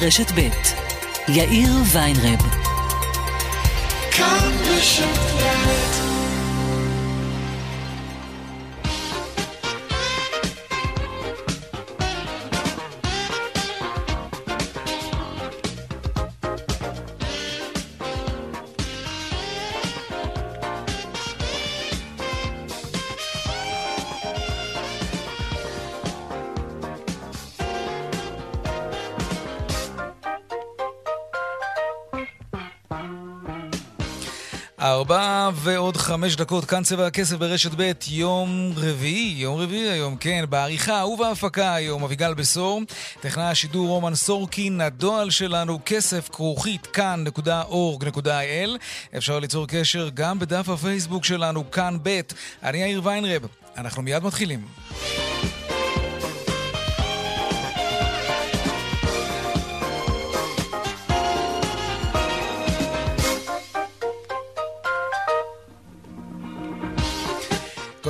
ברשת 0.00 0.32
ב' 0.34 0.48
יאיר 1.28 1.72
ויינרב. 1.92 2.40
כאן 4.10 4.50
בשפט 4.60 6.03
ועוד 35.64 35.96
חמש 35.96 36.36
דקות, 36.36 36.64
כאן 36.64 36.82
צבע 36.82 37.06
הכסף 37.06 37.36
ברשת 37.36 37.70
ב', 37.76 37.92
יום 38.08 38.72
רביעי, 38.76 39.34
יום 39.36 39.60
רביעי 39.60 39.90
היום, 39.90 40.16
כן, 40.16 40.44
בעריכה 40.48 41.04
ובהפקה 41.06 41.74
היום, 41.74 42.04
אביגל 42.04 42.34
בשור, 42.34 42.82
טכנאי 43.20 43.44
השידור 43.44 43.88
רומן 43.88 44.14
סורקין, 44.14 44.80
הדועל 44.80 45.30
שלנו, 45.30 45.78
כסף 45.86 46.28
כרוכית 46.28 46.86
כאן.org.il, 46.86 48.70
אפשר 49.16 49.38
ליצור 49.38 49.66
קשר 49.68 50.08
גם 50.14 50.38
בדף 50.38 50.68
הפייסבוק 50.68 51.24
שלנו, 51.24 51.70
כאן 51.70 51.96
ב', 52.02 52.20
אני 52.62 52.78
יאיר 52.78 53.00
ויינרב, 53.04 53.42
אנחנו 53.76 54.02
מיד 54.02 54.24
מתחילים. 54.24 55.33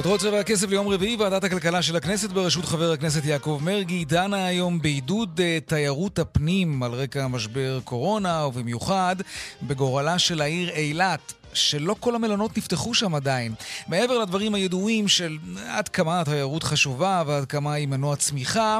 כותרות 0.05 0.21
צבע 0.21 0.41
הכסף 0.41 0.71
ליום 0.71 0.89
רביעי, 0.89 1.17
ועדת 1.17 1.45
הכלכלה 1.45 1.83
של 1.83 1.97
הכנסת 1.97 2.31
בראשות 2.31 2.65
חבר 2.65 2.93
הכנסת 2.93 3.25
יעקב 3.25 3.61
מרגי 3.63 4.05
דנה 4.05 4.47
היום 4.47 4.83
בעידוד 4.83 5.41
uh, 5.41 5.69
תיירות 5.69 6.19
הפנים 6.19 6.83
על 6.83 6.93
רקע 6.93 7.27
משבר 7.27 7.81
קורונה, 7.85 8.47
ובמיוחד 8.47 9.17
בגורלה 9.63 10.19
של 10.19 10.41
העיר 10.41 10.71
אילת. 10.71 11.33
שלא 11.53 11.97
כל 12.01 12.15
המלונות 12.15 12.57
נפתחו 12.57 12.95
שם 12.95 13.15
עדיין. 13.15 13.55
מעבר 13.89 14.19
לדברים 14.19 14.55
הידועים 14.55 15.09
של 15.09 15.39
עד 15.69 15.89
כמה 15.89 16.21
התיירות 16.21 16.63
חשובה 16.63 17.23
ועד 17.27 17.45
כמה 17.45 17.73
היא 17.73 17.89
מנוע 17.89 18.17
צמיחה, 18.17 18.79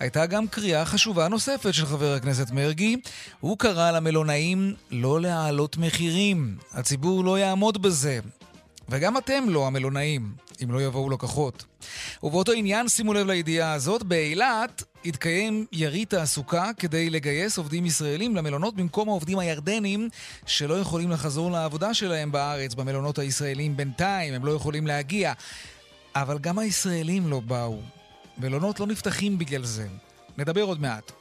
הייתה 0.00 0.26
גם 0.26 0.46
קריאה 0.46 0.84
חשובה 0.84 1.28
נוספת 1.28 1.74
של 1.74 1.86
חבר 1.86 2.14
הכנסת 2.14 2.50
מרגי. 2.50 2.96
הוא 3.40 3.58
קרא 3.58 3.90
למלונאים 3.90 4.74
לא 4.90 5.20
להעלות 5.20 5.76
מחירים. 5.76 6.56
הציבור 6.72 7.24
לא 7.24 7.38
יעמוד 7.38 7.82
בזה. 7.82 8.20
וגם 8.88 9.18
אתם 9.18 9.44
לא, 9.48 9.66
המלונאים, 9.66 10.32
אם 10.62 10.70
לא 10.70 10.82
יבואו 10.82 11.10
לקוחות. 11.10 11.64
ובאותו 12.22 12.52
עניין, 12.52 12.88
שימו 12.88 13.14
לב 13.14 13.26
לידיעה 13.26 13.72
הזאת, 13.72 14.02
באילת 14.02 14.82
התקיים 15.04 15.66
יריד 15.72 16.08
תעסוקה 16.08 16.70
כדי 16.78 17.10
לגייס 17.10 17.58
עובדים 17.58 17.86
ישראלים 17.86 18.36
למלונות 18.36 18.76
במקום 18.76 19.08
העובדים 19.08 19.38
הירדנים 19.38 20.08
שלא 20.46 20.74
יכולים 20.74 21.10
לחזור 21.10 21.50
לעבודה 21.50 21.94
שלהם 21.94 22.32
בארץ, 22.32 22.74
במלונות 22.74 23.18
הישראלים 23.18 23.76
בינתיים, 23.76 24.34
הם 24.34 24.44
לא 24.44 24.52
יכולים 24.52 24.86
להגיע. 24.86 25.32
אבל 26.14 26.38
גם 26.38 26.58
הישראלים 26.58 27.30
לא 27.30 27.40
באו. 27.40 27.78
מלונות 28.38 28.80
לא 28.80 28.86
נפתחים 28.86 29.38
בגלל 29.38 29.64
זה. 29.64 29.86
נדבר 30.38 30.62
עוד 30.62 30.80
מעט. 30.80 31.12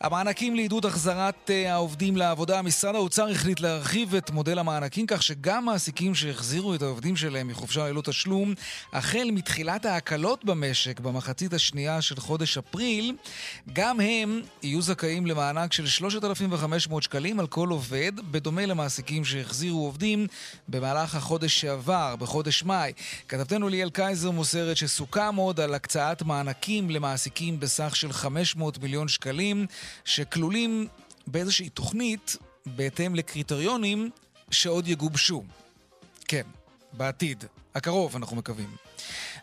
המענקים 0.00 0.56
לעידוד 0.56 0.86
החזרת 0.86 1.50
אה, 1.50 1.72
העובדים 1.72 2.16
לעבודה, 2.16 2.62
משרד 2.62 2.94
האוצר 2.94 3.28
החליט 3.28 3.60
להרחיב 3.60 4.14
את 4.14 4.30
מודל 4.30 4.58
המענקים 4.58 5.06
כך 5.06 5.22
שגם 5.22 5.64
מעסיקים 5.64 6.14
שהחזירו 6.14 6.74
את 6.74 6.82
העובדים 6.82 7.16
שלהם 7.16 7.48
מחופשה 7.48 7.88
ללא 7.88 8.00
תשלום, 8.00 8.54
החל 8.92 9.28
מתחילת 9.32 9.84
ההקלות 9.84 10.44
במשק 10.44 11.00
במחצית 11.00 11.52
השנייה 11.52 12.02
של 12.02 12.16
חודש 12.16 12.58
אפריל, 12.58 13.16
גם 13.72 14.00
הם 14.00 14.42
יהיו 14.62 14.82
זכאים 14.82 15.26
למענק 15.26 15.72
של 15.72 15.86
3,500 15.86 17.02
שקלים 17.02 17.40
על 17.40 17.46
כל 17.46 17.68
עובד, 17.68 18.12
בדומה 18.30 18.66
למעסיקים 18.66 19.24
שהחזירו 19.24 19.84
עובדים 19.84 20.26
במהלך 20.68 21.14
החודש 21.14 21.60
שעבר, 21.60 22.16
בחודש 22.16 22.62
מאי. 22.62 22.92
כתבתנו 23.28 23.68
ליאל 23.68 23.90
קייזר 23.90 24.30
מוסרת 24.30 24.76
שסוכם 24.76 25.36
עוד 25.36 25.60
על 25.60 25.74
הקצאת 25.74 26.22
מענקים 26.22 26.90
למעסיקים 26.90 27.60
בסך 27.60 27.96
של 27.96 28.12
500 28.12 28.78
מיליון 28.78 29.08
שקלים. 29.08 29.66
שכלולים 30.04 30.86
באיזושהי 31.26 31.68
תוכנית 31.68 32.36
בהתאם 32.66 33.14
לקריטריונים 33.14 34.10
שעוד 34.50 34.88
יגובשו. 34.88 35.44
כן, 36.28 36.42
בעתיד. 36.92 37.44
הקרוב, 37.74 38.16
אנחנו 38.16 38.36
מקווים. 38.36 38.76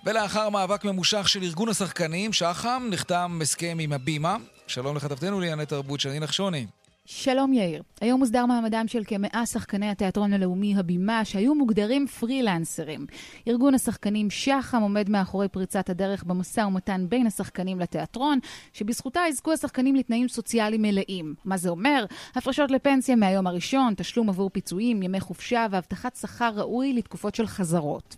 ולאחר 0.06 0.50
מאבק 0.50 0.86
ממושך 0.86 1.30
של 1.30 1.44
ארגון 1.44 1.70
השחקנים, 1.70 2.34
שח"ם, 2.34 2.88
נחתם 2.92 3.40
הסכם 3.42 3.78
עם 3.82 3.94
הבימה. 3.94 4.38
שלום 4.68 4.96
לכתבתנו 4.96 5.40
לענייני 5.40 5.66
תרבות, 5.66 6.00
שני 6.00 6.20
נחשוני. 6.20 6.66
שלום 7.06 7.54
יאיר. 7.54 7.84
היום 8.02 8.20
מוסדר 8.20 8.46
מעמדם 8.46 8.88
של 8.88 9.04
כמאה 9.08 9.46
שחקני 9.46 9.90
התיאטרון 9.90 10.34
הלאומי 10.34 10.76
הבימה 10.78 11.26
שהיו 11.26 11.56
מוגדרים 11.56 12.08
פרילנסרים. 12.08 13.06
ארגון 13.48 13.74
השחקנים 13.74 14.30
שח"ם 14.30 14.82
עומד 14.82 15.10
מאחורי 15.10 15.48
פריצת 15.48 15.90
הדרך 15.90 16.24
במשא 16.24 16.62
ומתן 16.62 17.06
בין 17.10 17.28
השחקנים 17.28 17.80
לתיאטרון, 17.80 18.40
שבזכותה 18.74 19.22
יזכו 19.30 19.52
השחקנים 19.52 19.96
לתנאים 19.96 20.28
סוציאליים 20.28 20.82
מלאים. 20.82 21.36
מה 21.46 21.58
זה 21.58 21.70
אומר? 21.70 22.06
הפרשות 22.36 22.72
לפנסיה 22.72 23.16
מהיום 23.16 23.48
הראשון, 23.48 23.94
תשלום 23.98 24.30
עבור 24.30 24.50
פיצויים, 24.50 25.04
ימי 25.04 25.20
חופשה 25.20 25.66
והבטחת 25.72 26.16
שכר 26.16 26.52
ראוי 26.56 26.94
לתקופות 26.94 27.36
של 27.36 27.48
חזרות. 27.48 28.16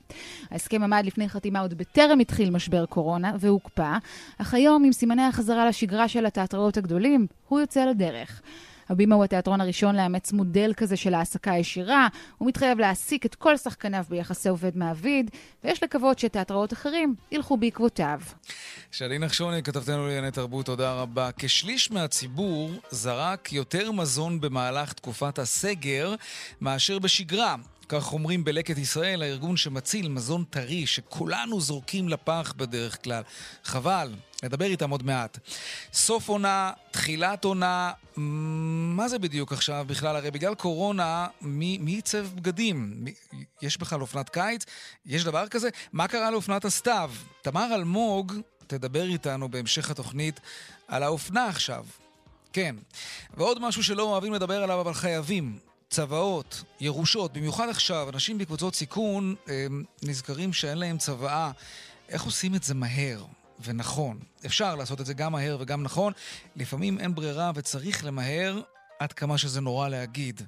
ההסכם 0.52 0.84
עמד 0.84 1.04
לפני 1.06 1.30
חתימה 1.30 1.60
עוד 1.60 1.74
בטרם 1.74 2.20
התחיל 2.20 2.50
משבר 2.50 2.86
קורונה 2.86 3.32
והוקפא, 3.40 3.98
אך 4.38 4.54
היום 4.54 4.84
עם 4.84 4.92
סימני 4.92 5.24
החזרה 5.24 5.66
לשגרה 5.66 6.08
של 6.08 6.26
התיאטראות 6.26 6.78
הגדולים, 6.78 7.28
הוא 7.48 7.60
יוצא 7.60 7.86
לדרך. 7.86 8.42
הבימה 8.90 9.16
הוא 9.16 9.24
התיאטרון 9.24 9.62
הראשון 9.62 9.96
לאמץ 9.96 10.32
מודל 10.32 10.74
כזה 10.78 10.98
של 10.98 11.14
העסקה 11.14 11.52
ישירה, 11.52 12.08
הוא 12.38 12.48
מתחייב 12.48 12.80
להעסיק 12.80 13.26
את 13.26 13.36
כל 13.36 13.58
שחקניו 13.58 14.04
ביחסי 14.10 14.50
עובד-מעביד, 14.50 15.32
ויש 15.64 15.84
לקוות 15.84 16.20
שתיאטראות 16.20 16.74
אחרים 16.74 17.16
ילכו 17.32 17.58
בעקבותיו. 17.58 18.20
שלי 18.92 19.20
נחשוני, 19.20 19.64
כתבתנו 19.64 20.08
לענייני 20.08 20.32
תרבות, 20.32 20.66
תודה 20.66 20.94
רבה. 20.94 21.30
כשליש 21.38 21.92
מהציבור 21.92 22.72
זרק 22.90 23.54
יותר 23.54 23.92
מזון 23.92 24.42
במהלך 24.42 24.94
תקופת 24.94 25.40
הסגר 25.40 26.16
מאשר 26.62 27.00
בשגרה. 27.00 27.56
כך 27.90 28.14
אומרים 28.14 28.44
בלקט 28.44 28.78
ישראל, 28.78 29.22
הארגון 29.22 29.58
שמציל 29.58 30.10
מזון 30.10 30.44
טרי 30.50 30.88
שכולנו 30.88 31.62
זורקים 31.62 32.10
לפח 32.10 32.54
בדרך 32.58 33.04
כלל. 33.04 33.24
חבל, 33.64 34.14
נדבר 34.44 34.66
איתם 34.66 34.90
עוד 34.90 35.04
מעט. 35.04 35.40
סוף 35.94 36.30
עונה, 36.30 36.72
תחילת 36.92 37.46
עונה, 37.46 37.92
מה 38.16 39.08
זה 39.08 39.20
בדיוק 39.20 39.54
עכשיו 39.54 39.86
בכלל? 39.88 40.16
הרי 40.16 40.32
בגלל 40.32 40.56
קורונה, 40.56 41.28
מי, 41.42 41.80
ייצב 41.88 42.28
בגדים? 42.36 42.94
מי, 42.96 43.14
יש 43.62 43.78
בכלל 43.78 44.02
אופנת 44.02 44.30
קיץ? 44.30 44.66
יש 45.06 45.24
דבר 45.24 45.48
כזה? 45.48 45.70
מה 45.94 46.08
קרה 46.08 46.32
לאופנת 46.32 46.66
הסתיו? 46.66 47.12
תמר 47.42 47.76
אלמוג 47.76 48.34
תדבר 48.68 49.04
איתנו 49.04 49.50
בהמשך 49.50 49.92
התוכנית 49.92 50.40
על 50.88 51.04
האופנה 51.04 51.48
עכשיו. 51.48 51.86
כן. 52.54 52.76
ועוד 53.38 53.62
משהו 53.62 53.84
שלא 53.84 54.04
אוהבים 54.04 54.34
לדבר 54.34 54.64
עליו, 54.64 54.82
אבל 54.82 54.94
חייבים. 54.94 55.60
צוואות, 55.90 56.64
ירושות, 56.80 57.34
במיוחד 57.34 57.70
עכשיו, 57.70 58.10
אנשים 58.10 58.38
בקבוצות 58.38 58.76
סיכון 58.76 59.36
נזכרים 60.04 60.54
שאין 60.54 60.78
להם 60.78 60.98
צוואה. 60.98 61.52
איך 62.10 62.24
עושים 62.24 62.56
את 62.56 62.64
זה 62.64 62.74
מהר 62.74 63.26
ונכון? 63.64 64.20
אפשר 64.46 64.76
לעשות 64.76 65.02
את 65.02 65.06
זה 65.06 65.14
גם 65.14 65.32
מהר 65.32 65.58
וגם 65.60 65.84
נכון. 65.84 66.14
לפעמים 66.56 67.00
אין 67.00 67.16
ברירה 67.16 67.52
וצריך 67.56 68.06
למהר 68.06 68.62
עד 69.00 69.14
כמה 69.14 69.38
שזה 69.38 69.62
נורא 69.62 69.90
להגיד. 69.90 70.42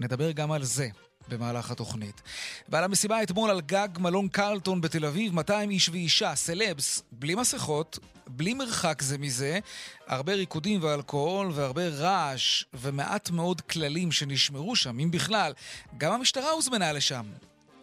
נדבר 0.00 0.30
גם 0.30 0.52
על 0.52 0.64
זה 0.64 0.88
במהלך 1.28 1.70
התוכנית. 1.70 2.22
ועל 2.68 2.84
המסיבה 2.84 3.22
אתמול 3.22 3.50
על 3.50 3.60
גג 3.60 3.88
מלון 3.98 4.28
קרלטון 4.28 4.80
בתל 4.80 5.04
אביב, 5.04 5.34
200 5.34 5.70
איש 5.70 5.88
ואישה, 5.88 6.34
סלבס, 6.34 7.02
בלי 7.12 7.34
מסכות, 7.34 7.98
בלי 8.26 8.54
מרחק 8.54 9.02
זה 9.02 9.18
מזה, 9.18 9.58
הרבה 10.06 10.34
ריקודים 10.34 10.82
ואלכוהול 10.82 11.50
והרבה 11.54 11.88
רעש 11.88 12.64
ומעט 12.74 13.30
מאוד 13.30 13.60
כללים 13.60 14.12
שנשמרו 14.12 14.76
שם, 14.76 14.98
אם 14.98 15.10
בכלל. 15.10 15.52
גם 15.98 16.12
המשטרה 16.12 16.50
הוזמנה 16.50 16.92
לשם. 16.92 17.24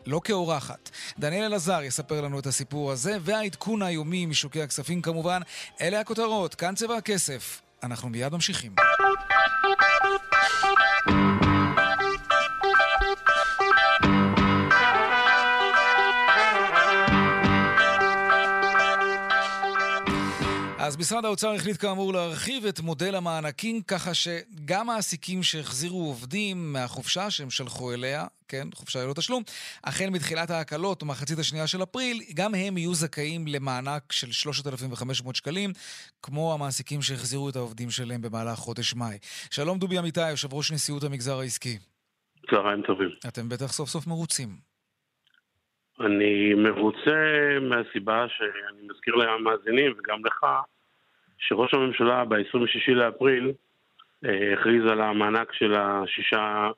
לא 0.05 0.21
כאורחת. 0.23 0.89
דניאל 1.19 1.43
אלעזר 1.43 1.83
יספר 1.83 2.21
לנו 2.21 2.39
את 2.39 2.45
הסיפור 2.45 2.91
הזה, 2.91 3.17
והעדכון 3.21 3.81
היומי 3.81 4.25
משוקי 4.25 4.61
הכספים 4.61 5.01
כמובן. 5.01 5.41
אלה 5.81 5.99
הכותרות, 5.99 6.55
כאן 6.55 6.75
צבע 6.75 6.97
הכסף. 6.97 7.61
אנחנו 7.83 8.09
מיד 8.09 8.33
ממשיכים. 8.33 8.75
אז 20.87 20.97
משרד 20.97 21.25
האוצר 21.25 21.51
החליט 21.51 21.81
כאמור 21.81 22.13
להרחיב 22.13 22.65
את 22.65 22.79
מודל 22.79 23.15
המענקים 23.15 23.81
ככה 23.81 24.13
שגם 24.13 24.87
מעסיקים 24.87 25.43
שהחזירו 25.43 26.05
עובדים 26.07 26.73
מהחופשה 26.73 27.29
שהם 27.29 27.49
שלחו 27.49 27.93
אליה, 27.93 28.25
כן, 28.47 28.67
חופשה 28.73 28.99
ללא 29.03 29.13
תשלום, 29.13 29.43
החל 29.83 30.09
מתחילת 30.11 30.49
ההקלות 30.49 31.03
ומחצית 31.03 31.39
השנייה 31.39 31.67
של 31.67 31.83
אפריל, 31.83 32.17
גם 32.35 32.55
הם 32.55 32.77
יהיו 32.77 32.93
זכאים 32.93 33.47
למענק 33.47 34.11
של 34.11 34.31
3,500 34.31 35.35
שקלים, 35.35 35.69
כמו 36.21 36.53
המעסיקים 36.53 37.01
שהחזירו 37.01 37.49
את 37.49 37.55
העובדים 37.55 37.89
שלהם 37.89 38.21
במהלך 38.21 38.55
חודש 38.55 38.95
מאי. 38.95 39.17
שלום 39.51 39.79
דובי 39.79 39.99
אמיתי, 39.99 40.29
יושב 40.29 40.53
ראש 40.53 40.71
נשיאות 40.71 41.03
המגזר 41.03 41.39
העסקי. 41.39 41.77
צהריים 42.49 42.81
טובים. 42.81 43.09
אתם 43.27 43.49
בטח 43.49 43.71
סוף 43.71 43.89
סוף 43.89 44.07
מרוצים. 44.07 44.49
אני 45.99 46.53
מרוצה 46.53 47.19
מהסיבה 47.61 48.25
שאני 48.29 48.87
מזכיר 48.89 49.15
למאזינים 49.15 49.91
וגם 49.91 50.25
לך, 50.25 50.45
שראש 51.37 51.73
הממשלה 51.73 52.25
ב-26 52.25 52.91
לאפריל 52.91 53.51
אה, 54.25 54.53
הכריז 54.53 54.85
על 54.91 55.01
המענק 55.01 55.53
של 55.53 55.73
השישה 55.75 56.69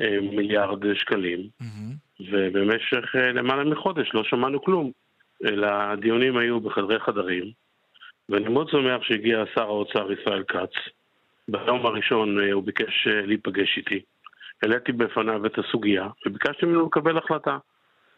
אה, 0.00 0.20
מיליארד 0.20 0.94
שקלים, 0.94 1.40
mm-hmm. 1.40 2.22
ובמשך 2.30 3.16
אה, 3.16 3.32
למעלה 3.32 3.64
מחודש 3.64 4.10
לא 4.14 4.24
שמענו 4.24 4.62
כלום, 4.62 4.90
אלא 5.44 5.66
הדיונים 5.66 6.36
היו 6.36 6.60
בחדרי 6.60 7.00
חדרים, 7.00 7.44
ואני 8.28 8.48
מאוד 8.48 8.68
שמח 8.68 9.02
שהגיע 9.02 9.44
שר 9.54 9.62
האוצר 9.62 10.12
ישראל 10.12 10.44
כץ. 10.48 10.72
ביום 11.48 11.86
הראשון 11.86 12.38
הוא 12.52 12.62
ביקש 12.62 13.08
להיפגש 13.08 13.76
איתי. 13.76 14.00
העליתי 14.62 14.92
בפניו 14.92 15.46
את 15.46 15.58
הסוגיה, 15.58 16.08
וביקשתי 16.26 16.66
ממנו 16.66 16.86
לקבל 16.86 17.18
החלטה. 17.18 17.58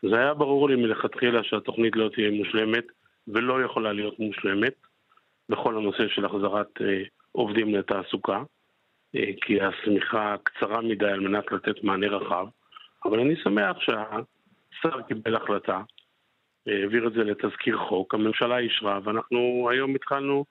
זה 0.03 0.19
היה 0.19 0.35
ברור 0.35 0.69
לי 0.69 0.77
מלכתחילה 0.77 1.44
שהתוכנית 1.44 1.97
לא 1.97 2.09
תהיה 2.15 2.31
מושלמת, 2.31 2.85
ולא 3.29 3.62
יכולה 3.62 3.93
להיות 3.93 4.19
מושלמת, 4.19 4.75
בכל 5.49 5.77
הנושא 5.77 6.09
של 6.09 6.25
החזרת 6.25 6.69
אה, 6.81 7.03
עובדים 7.33 7.75
לתעסוקה, 7.75 8.43
אה, 9.17 9.31
כי 9.41 9.61
השמיכה 9.61 10.37
קצרה 10.43 10.81
מדי 10.81 11.06
על 11.06 11.21
מנת 11.21 11.53
לתת 11.53 11.85
מענה 11.85 12.06
רחב, 12.06 12.47
אבל 13.05 13.21
אני 13.21 13.37
שמח 13.37 13.77
שהשר 13.81 15.03
קיבל 15.03 15.37
החלטה, 15.37 15.83
אה, 16.69 16.81
העביר 16.81 17.06
את 17.06 17.12
זה 17.12 17.25
לתזכיר 17.25 17.79
חוק, 17.79 18.15
הממשלה 18.15 18.59
אישרה, 18.59 19.00
ואנחנו 19.05 19.69
היום 19.71 19.94
התחלנו 19.94 20.44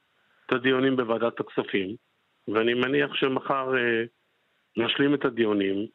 את 0.46 0.54
הדיונים 0.54 0.96
בוועדת 0.96 1.40
הכספים, 1.40 1.96
ואני 2.48 2.74
מניח 2.74 3.14
שמחר 3.14 3.72
נשלים 4.78 5.14
את 5.14 5.26
הדיונים 5.26 5.86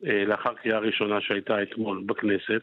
לאחר 0.00 0.54
קריאה 0.54 0.78
ראשונה 0.78 1.20
שהייתה 1.20 1.62
אתמול 1.62 2.02
בכנסת, 2.06 2.60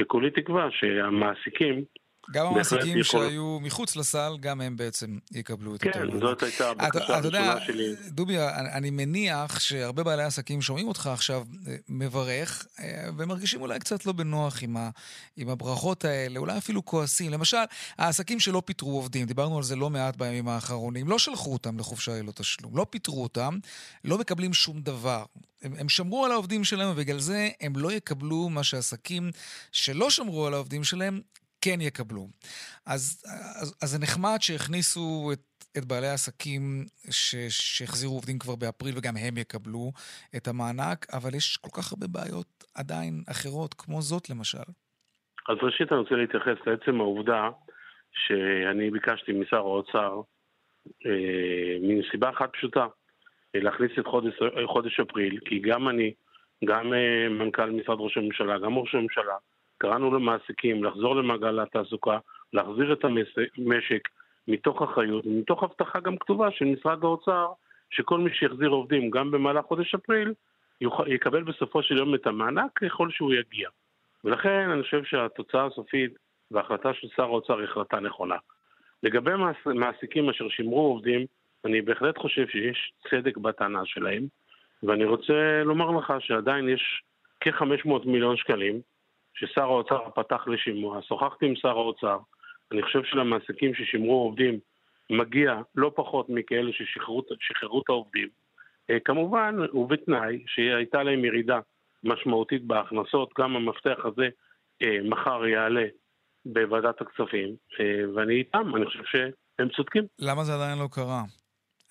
וכולי 0.00 0.30
תקווה 0.30 0.70
שהמעסיקים 0.70 1.84
גם 2.32 2.46
המעסיקים 2.46 2.98
יכול... 2.98 3.28
שהיו 3.28 3.58
מחוץ 3.60 3.96
לסל, 3.96 4.36
גם 4.40 4.60
הם 4.60 4.76
בעצם 4.76 5.18
יקבלו 5.32 5.74
את 5.74 5.82
כן, 5.82 5.88
אותו. 5.88 6.12
כן, 6.12 6.20
זאת 6.20 6.42
הייתה 6.42 6.70
הבקשה 6.70 7.16
הראשונה 7.16 7.60
שלי. 7.66 7.94
דובי, 8.08 8.38
אני 8.72 8.90
מניח 8.90 9.60
שהרבה 9.60 10.02
בעלי 10.02 10.22
עסקים 10.22 10.62
שומעים 10.62 10.88
אותך 10.88 11.06
עכשיו 11.06 11.44
אה, 11.68 11.76
מברך, 11.88 12.66
אה, 12.80 13.08
ומרגישים 13.16 13.60
אולי 13.60 13.78
קצת 13.78 14.06
לא 14.06 14.12
בנוח 14.12 14.62
עם, 14.62 14.76
ה, 14.76 14.90
עם 15.36 15.48
הברכות 15.48 16.04
האלה, 16.04 16.38
אולי 16.38 16.58
אפילו 16.58 16.84
כועסים. 16.84 17.32
למשל, 17.32 17.56
העסקים 17.98 18.40
שלא 18.40 18.62
פיטרו 18.64 18.96
עובדים, 18.96 19.26
דיברנו 19.26 19.56
על 19.56 19.62
זה 19.62 19.76
לא 19.76 19.90
מעט 19.90 20.16
בימים 20.16 20.48
האחרונים, 20.48 21.08
לא 21.08 21.18
שלחו 21.18 21.52
אותם 21.52 21.78
לחופשה 21.78 22.12
ללא 22.12 22.32
תשלום, 22.32 22.76
לא 22.76 22.86
פיטרו 22.90 23.22
אותם, 23.22 23.58
לא 24.04 24.18
מקבלים 24.18 24.54
שום 24.54 24.80
דבר. 24.80 25.24
הם, 25.62 25.74
הם 25.78 25.88
שמרו 25.88 26.24
על 26.24 26.32
העובדים 26.32 26.64
שלהם, 26.64 26.90
ובגלל 26.92 27.18
זה 27.18 27.48
הם 27.60 27.76
לא 27.76 27.92
יקבלו 27.92 28.48
מה 28.48 28.64
שעסקים 28.64 29.30
שלא 29.72 30.10
שמרו 30.10 30.46
על 30.46 30.54
העובדים 30.54 30.84
שלהם 30.84 31.20
כן 31.64 31.80
יקבלו. 31.80 32.26
אז, 32.86 33.02
אז, 33.60 33.78
אז 33.82 33.88
זה 33.92 33.98
נחמד 34.02 34.38
שהכניסו 34.40 35.30
את, 35.32 35.44
את 35.78 35.84
בעלי 35.84 36.06
העסקים 36.06 36.62
שהחזירו 37.50 38.14
עובדים 38.14 38.38
כבר 38.38 38.56
באפריל 38.56 38.94
וגם 38.96 39.14
הם 39.16 39.36
יקבלו 39.36 39.92
את 40.36 40.48
המענק, 40.48 41.06
אבל 41.12 41.34
יש 41.34 41.56
כל 41.56 41.70
כך 41.76 41.92
הרבה 41.92 42.06
בעיות 42.06 42.64
עדיין 42.74 43.14
אחרות, 43.30 43.74
כמו 43.74 44.02
זאת 44.02 44.30
למשל. 44.30 44.68
אז 45.48 45.56
ראשית 45.62 45.92
אני 45.92 46.00
רוצה 46.00 46.14
להתייחס 46.14 46.58
לעצם 46.66 47.00
העובדה 47.00 47.50
שאני 48.12 48.90
ביקשתי 48.90 49.32
משר 49.32 49.56
האוצר, 49.56 50.20
אה, 51.06 51.76
מסיבה 51.82 52.30
אחת 52.30 52.50
פשוטה, 52.52 52.86
להכניס 53.54 53.92
את 53.98 54.06
חודש, 54.06 54.34
חודש 54.66 55.00
אפריל, 55.00 55.38
כי 55.44 55.58
גם 55.58 55.88
אני, 55.88 56.14
גם 56.64 56.94
אה, 56.94 57.28
מנכ"ל 57.28 57.70
משרד 57.70 57.96
ראש 58.00 58.16
הממשלה, 58.16 58.58
גם 58.58 58.78
ראש 58.78 58.94
הממשלה, 58.94 59.36
קראנו 59.78 60.14
למעסיקים 60.14 60.84
לחזור 60.84 61.16
למעגל 61.16 61.60
התעסוקה, 61.60 62.18
להחזיר 62.52 62.92
את 62.92 63.04
המשק 63.04 64.08
מתוך 64.48 64.82
אחריות 64.82 65.26
ומתוך 65.26 65.62
הבטחה 65.62 66.00
גם 66.00 66.16
כתובה 66.16 66.50
של 66.50 66.64
משרד 66.64 67.04
האוצר 67.04 67.46
שכל 67.90 68.18
מי 68.18 68.30
שיחזיר 68.34 68.68
עובדים 68.68 69.10
גם 69.10 69.30
במהלך 69.30 69.64
חודש 69.64 69.94
אפריל 69.94 70.32
יקבל 71.06 71.42
בסופו 71.42 71.82
של 71.82 71.96
יום 71.96 72.14
את 72.14 72.26
המענק 72.26 72.70
ככל 72.74 73.10
שהוא 73.10 73.34
יגיע. 73.34 73.68
ולכן 74.24 74.70
אני 74.70 74.82
חושב 74.82 75.04
שהתוצאה 75.04 75.66
הסופית 75.66 76.12
וההחלטה 76.50 76.94
של 76.94 77.08
שר 77.16 77.22
האוצר 77.22 77.58
היא 77.58 77.68
החלטה 77.68 78.00
נכונה. 78.00 78.36
לגבי 79.02 79.30
מעסיקים 79.66 80.30
אשר 80.30 80.48
שימרו 80.48 80.80
עובדים, 80.80 81.26
אני 81.64 81.82
בהחלט 81.82 82.18
חושב 82.18 82.48
שיש 82.48 82.92
צדק 83.10 83.36
בטענה 83.36 83.80
שלהם, 83.84 84.26
ואני 84.82 85.04
רוצה 85.04 85.62
לומר 85.64 85.90
לך 85.90 86.12
שעדיין 86.20 86.68
יש 86.68 87.02
כ-500 87.40 87.88
מיליון 88.04 88.36
שקלים 88.36 88.80
ששר 89.34 89.62
האוצר 89.62 90.10
פתח 90.14 90.44
לשימוע, 90.46 91.02
שוחחתי 91.02 91.46
עם 91.46 91.56
שר 91.56 91.68
האוצר, 91.68 92.18
אני 92.72 92.82
חושב 92.82 93.04
שלמעסיקים 93.04 93.74
ששימרו 93.74 94.22
עובדים 94.22 94.58
מגיע 95.10 95.60
לא 95.74 95.92
פחות 95.94 96.26
מכאלה 96.28 96.70
ששחררו 96.72 97.80
את 97.80 97.88
העובדים. 97.88 98.28
אה, 98.90 99.00
כמובן, 99.04 99.56
ובתנאי 99.74 100.42
שהייתה 100.46 101.02
להם 101.02 101.24
ירידה 101.24 101.60
משמעותית 102.04 102.64
בהכנסות, 102.64 103.30
גם 103.38 103.56
המפתח 103.56 103.98
הזה 104.04 104.28
אה, 104.82 104.98
מחר 105.04 105.46
יעלה 105.46 105.84
בוועדת 106.46 107.00
הכספים, 107.00 107.56
אה, 107.80 108.14
ואני 108.14 108.34
איתם, 108.34 108.76
אני 108.76 108.86
חושב 108.86 109.04
שהם 109.04 109.68
צודקים. 109.76 110.04
למה 110.18 110.44
זה 110.44 110.54
עדיין 110.54 110.78
לא 110.78 110.88
קרה? 110.90 111.22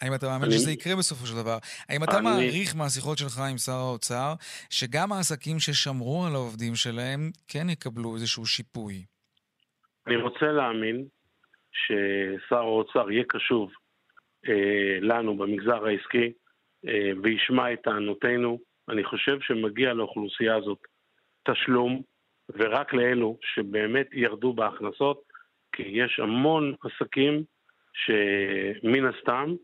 האם 0.03 0.13
אתה 0.15 0.25
מאמין 0.25 0.43
אני... 0.43 0.53
שזה 0.53 0.71
יקרה 0.71 0.95
בסופו 0.95 1.25
של 1.25 1.35
דבר? 1.35 1.57
האם 1.89 2.03
אתה 2.03 2.17
אני... 2.17 2.23
מעריך 2.23 2.75
מהשיחות 2.75 3.17
שלך 3.17 3.39
עם 3.51 3.57
שר 3.57 3.79
האוצר, 3.85 4.33
שגם 4.69 5.11
העסקים 5.11 5.59
ששמרו 5.59 6.25
על 6.25 6.35
העובדים 6.35 6.75
שלהם 6.75 7.31
כן 7.47 7.69
יקבלו 7.69 8.15
איזשהו 8.15 8.45
שיפוי? 8.45 9.05
אני 10.07 10.15
רוצה 10.15 10.45
להאמין 10.45 11.05
ששר 11.71 12.55
האוצר 12.57 13.11
יהיה 13.11 13.23
קשוב 13.27 13.71
אה, 14.49 14.97
לנו 15.01 15.37
במגזר 15.37 15.85
העסקי 15.85 16.31
אה, 16.87 17.11
וישמע 17.23 17.73
את 17.73 17.79
טענותינו. 17.83 18.59
אני 18.89 19.03
חושב 19.03 19.37
שמגיע 19.41 19.93
לאוכלוסייה 19.93 20.55
הזאת 20.55 20.79
תשלום, 21.43 22.01
ורק 22.49 22.93
לאלו 22.93 23.37
שבאמת 23.41 24.07
ירדו 24.13 24.53
בהכנסות, 24.53 25.21
כי 25.75 25.83
יש 25.83 26.19
המון 26.19 26.75
עסקים 26.83 27.43
שמן 27.93 29.05
הסתם 29.05 29.55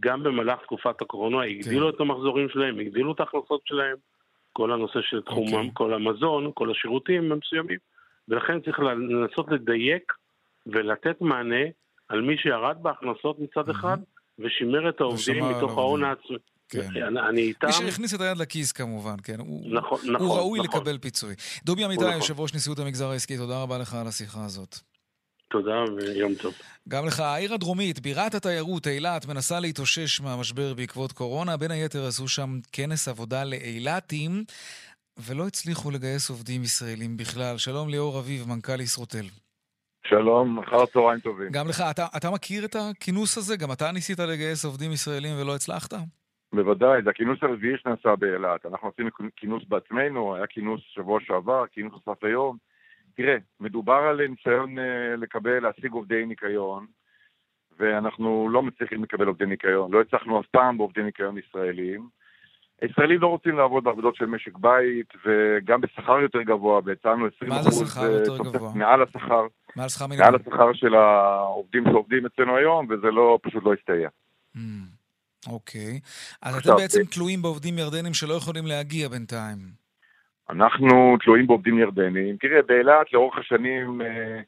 גם 0.00 0.22
במהלך 0.22 0.60
תקופת 0.62 1.02
הקורונה 1.02 1.42
הגדילו 1.42 1.88
כן. 1.88 1.94
את 1.96 2.00
המחזורים 2.00 2.48
שלהם, 2.48 2.78
הגדילו 2.78 3.12
את 3.12 3.20
ההכנסות 3.20 3.60
שלהם, 3.64 3.96
כל 4.52 4.72
הנושא 4.72 4.98
של 5.02 5.22
תחום, 5.22 5.48
okay. 5.48 5.54
אוקיי. 5.54 5.70
כל 5.74 5.94
המזון, 5.94 6.50
כל 6.54 6.70
השירותים 6.70 7.32
המסוימים, 7.32 7.78
ולכן 8.28 8.60
צריך 8.60 8.78
לנסות 8.80 9.46
לדייק 9.50 10.12
ולתת 10.66 11.20
מענה 11.20 11.64
על 12.08 12.20
מי 12.20 12.36
שירד 12.38 12.76
בהכנסות 12.82 13.38
מצד 13.38 13.68
אחד, 13.68 13.98
ושימר 14.38 14.88
את 14.88 15.00
העובדים 15.00 15.44
מתוך 15.44 15.78
ההון 15.78 16.04
העצמי. 16.04 16.36
כן. 16.68 17.02
אני, 17.02 17.20
אני 17.28 17.40
איתם... 17.40 17.66
מי 17.66 17.72
שהכניס 17.72 18.14
את 18.14 18.20
היד 18.20 18.36
לכיס 18.36 18.72
כמובן, 18.72 19.16
כן. 19.24 19.40
הוא, 19.40 19.74
נכון, 19.74 19.98
נכון. 20.12 20.26
הוא 20.26 20.36
ראוי 20.36 20.60
נכון. 20.60 20.80
לקבל 20.80 20.98
פיצוי. 20.98 21.34
דובי 21.64 21.84
אמיתי, 21.84 22.04
נכון. 22.04 22.16
יושב 22.16 22.40
ראש 22.40 22.54
נשיאות 22.54 22.78
המגזר 22.78 23.10
העסקי, 23.10 23.36
תודה 23.36 23.62
רבה 23.62 23.78
לך 23.78 23.94
על 23.94 24.06
השיחה 24.06 24.44
הזאת. 24.44 24.76
תודה 25.52 25.84
ויום 25.96 26.34
טוב. 26.34 26.54
גם 26.88 27.06
לך. 27.06 27.20
העיר 27.20 27.54
הדרומית, 27.54 28.00
בירת 28.00 28.34
התיירות, 28.34 28.86
אילת, 28.86 29.26
מנסה 29.26 29.60
להתאושש 29.60 30.20
מהמשבר 30.20 30.74
בעקבות 30.74 31.12
קורונה. 31.12 31.56
בין 31.56 31.70
היתר 31.70 32.06
עשו 32.06 32.28
שם 32.28 32.50
כנס 32.72 33.08
עבודה 33.08 33.44
לאילתים, 33.44 34.44
ולא 35.26 35.46
הצליחו 35.46 35.90
לגייס 35.90 36.30
עובדים 36.30 36.62
ישראלים 36.62 37.16
בכלל. 37.16 37.54
שלום 37.56 37.88
ליאור 37.88 38.18
אביב, 38.18 38.48
מנכ"ל 38.48 38.80
ישרוטל. 38.80 39.26
שלום, 40.06 40.58
אחר 40.58 40.86
צהריים 40.86 41.20
טובים. 41.20 41.48
גם 41.52 41.68
לך. 41.68 41.80
אתה, 41.90 42.06
אתה 42.16 42.30
מכיר 42.30 42.64
את 42.64 42.76
הכינוס 42.76 43.38
הזה? 43.38 43.56
גם 43.56 43.72
אתה 43.72 43.92
ניסית 43.92 44.18
לגייס 44.18 44.64
עובדים 44.64 44.92
ישראלים 44.92 45.40
ולא 45.40 45.54
הצלחת? 45.54 45.92
בוודאי, 46.54 47.02
זה 47.04 47.10
הכינוס 47.10 47.38
הרביעי 47.42 47.74
שנעשה 47.82 48.16
באילת. 48.16 48.66
אנחנו 48.66 48.88
עשינו 48.88 49.10
כינוס 49.36 49.62
בעצמנו, 49.68 50.34
היה 50.34 50.46
כינוס 50.46 50.80
שבוע 50.94 51.20
שעבר, 51.26 51.64
כינוס 51.72 51.92
נוסף 52.06 52.24
היום. 52.24 52.56
תראה, 53.16 53.36
מדובר 53.60 53.92
על 53.92 54.20
ניסיון 54.26 54.78
uh, 54.78 54.82
לקבל, 55.16 55.58
להשיג 55.58 55.92
עובדי 55.92 56.26
ניקיון, 56.26 56.86
ואנחנו 57.78 58.48
לא 58.50 58.62
מצליחים 58.62 59.02
לקבל 59.02 59.26
עובדי 59.26 59.46
ניקיון. 59.46 59.92
לא 59.92 60.00
הצלחנו 60.00 60.40
אף 60.40 60.46
פעם 60.46 60.78
בעובדי 60.78 61.02
ניקיון 61.02 61.38
ישראלים. 61.38 62.08
הישראלים 62.82 63.20
לא 63.20 63.26
רוצים 63.26 63.56
לעבוד 63.56 63.84
בעבודות 63.84 64.16
של 64.16 64.26
משק 64.26 64.58
בית, 64.58 65.06
וגם 65.26 65.80
בשכר 65.80 66.18
יותר 66.20 66.42
גבוה, 66.42 66.80
והצענו 66.84 67.26
20 67.36 67.50
מה 67.50 67.62
זה 67.62 67.86
שכר 67.86 68.10
יותר 68.10 68.38
גבוה? 68.38 68.72
מעל 68.74 69.02
השכר, 69.02 69.46
מעל 69.76 69.88
שכר 69.88 70.06
מעל 70.06 70.18
מינימום. 70.18 70.40
השכר 70.40 70.72
של 70.72 70.94
העובדים 70.94 71.84
שעובדים 71.90 72.26
אצלנו 72.26 72.56
היום, 72.56 72.86
וזה 72.90 73.10
לא, 73.10 73.38
פשוט 73.42 73.64
לא 73.64 73.74
הסתייע. 73.74 74.08
Mm, 74.56 74.60
אוקיי. 75.46 76.00
אז 76.42 76.56
אתם 76.56 76.76
בעצם 76.76 77.00
אה, 77.00 77.06
תלויים 77.06 77.42
בעובדים 77.42 77.78
ירדנים 77.78 78.14
שלא 78.14 78.34
יכולים 78.34 78.66
להגיע 78.66 79.08
בינתיים. 79.08 79.81
אנחנו 80.52 81.16
תלויים 81.24 81.46
בעובדים 81.46 81.78
ירדנים. 81.78 82.36
תראה, 82.40 82.62
באילת 82.62 83.12
לאורך 83.12 83.38
השנים 83.38 84.00
אה, 84.02 84.40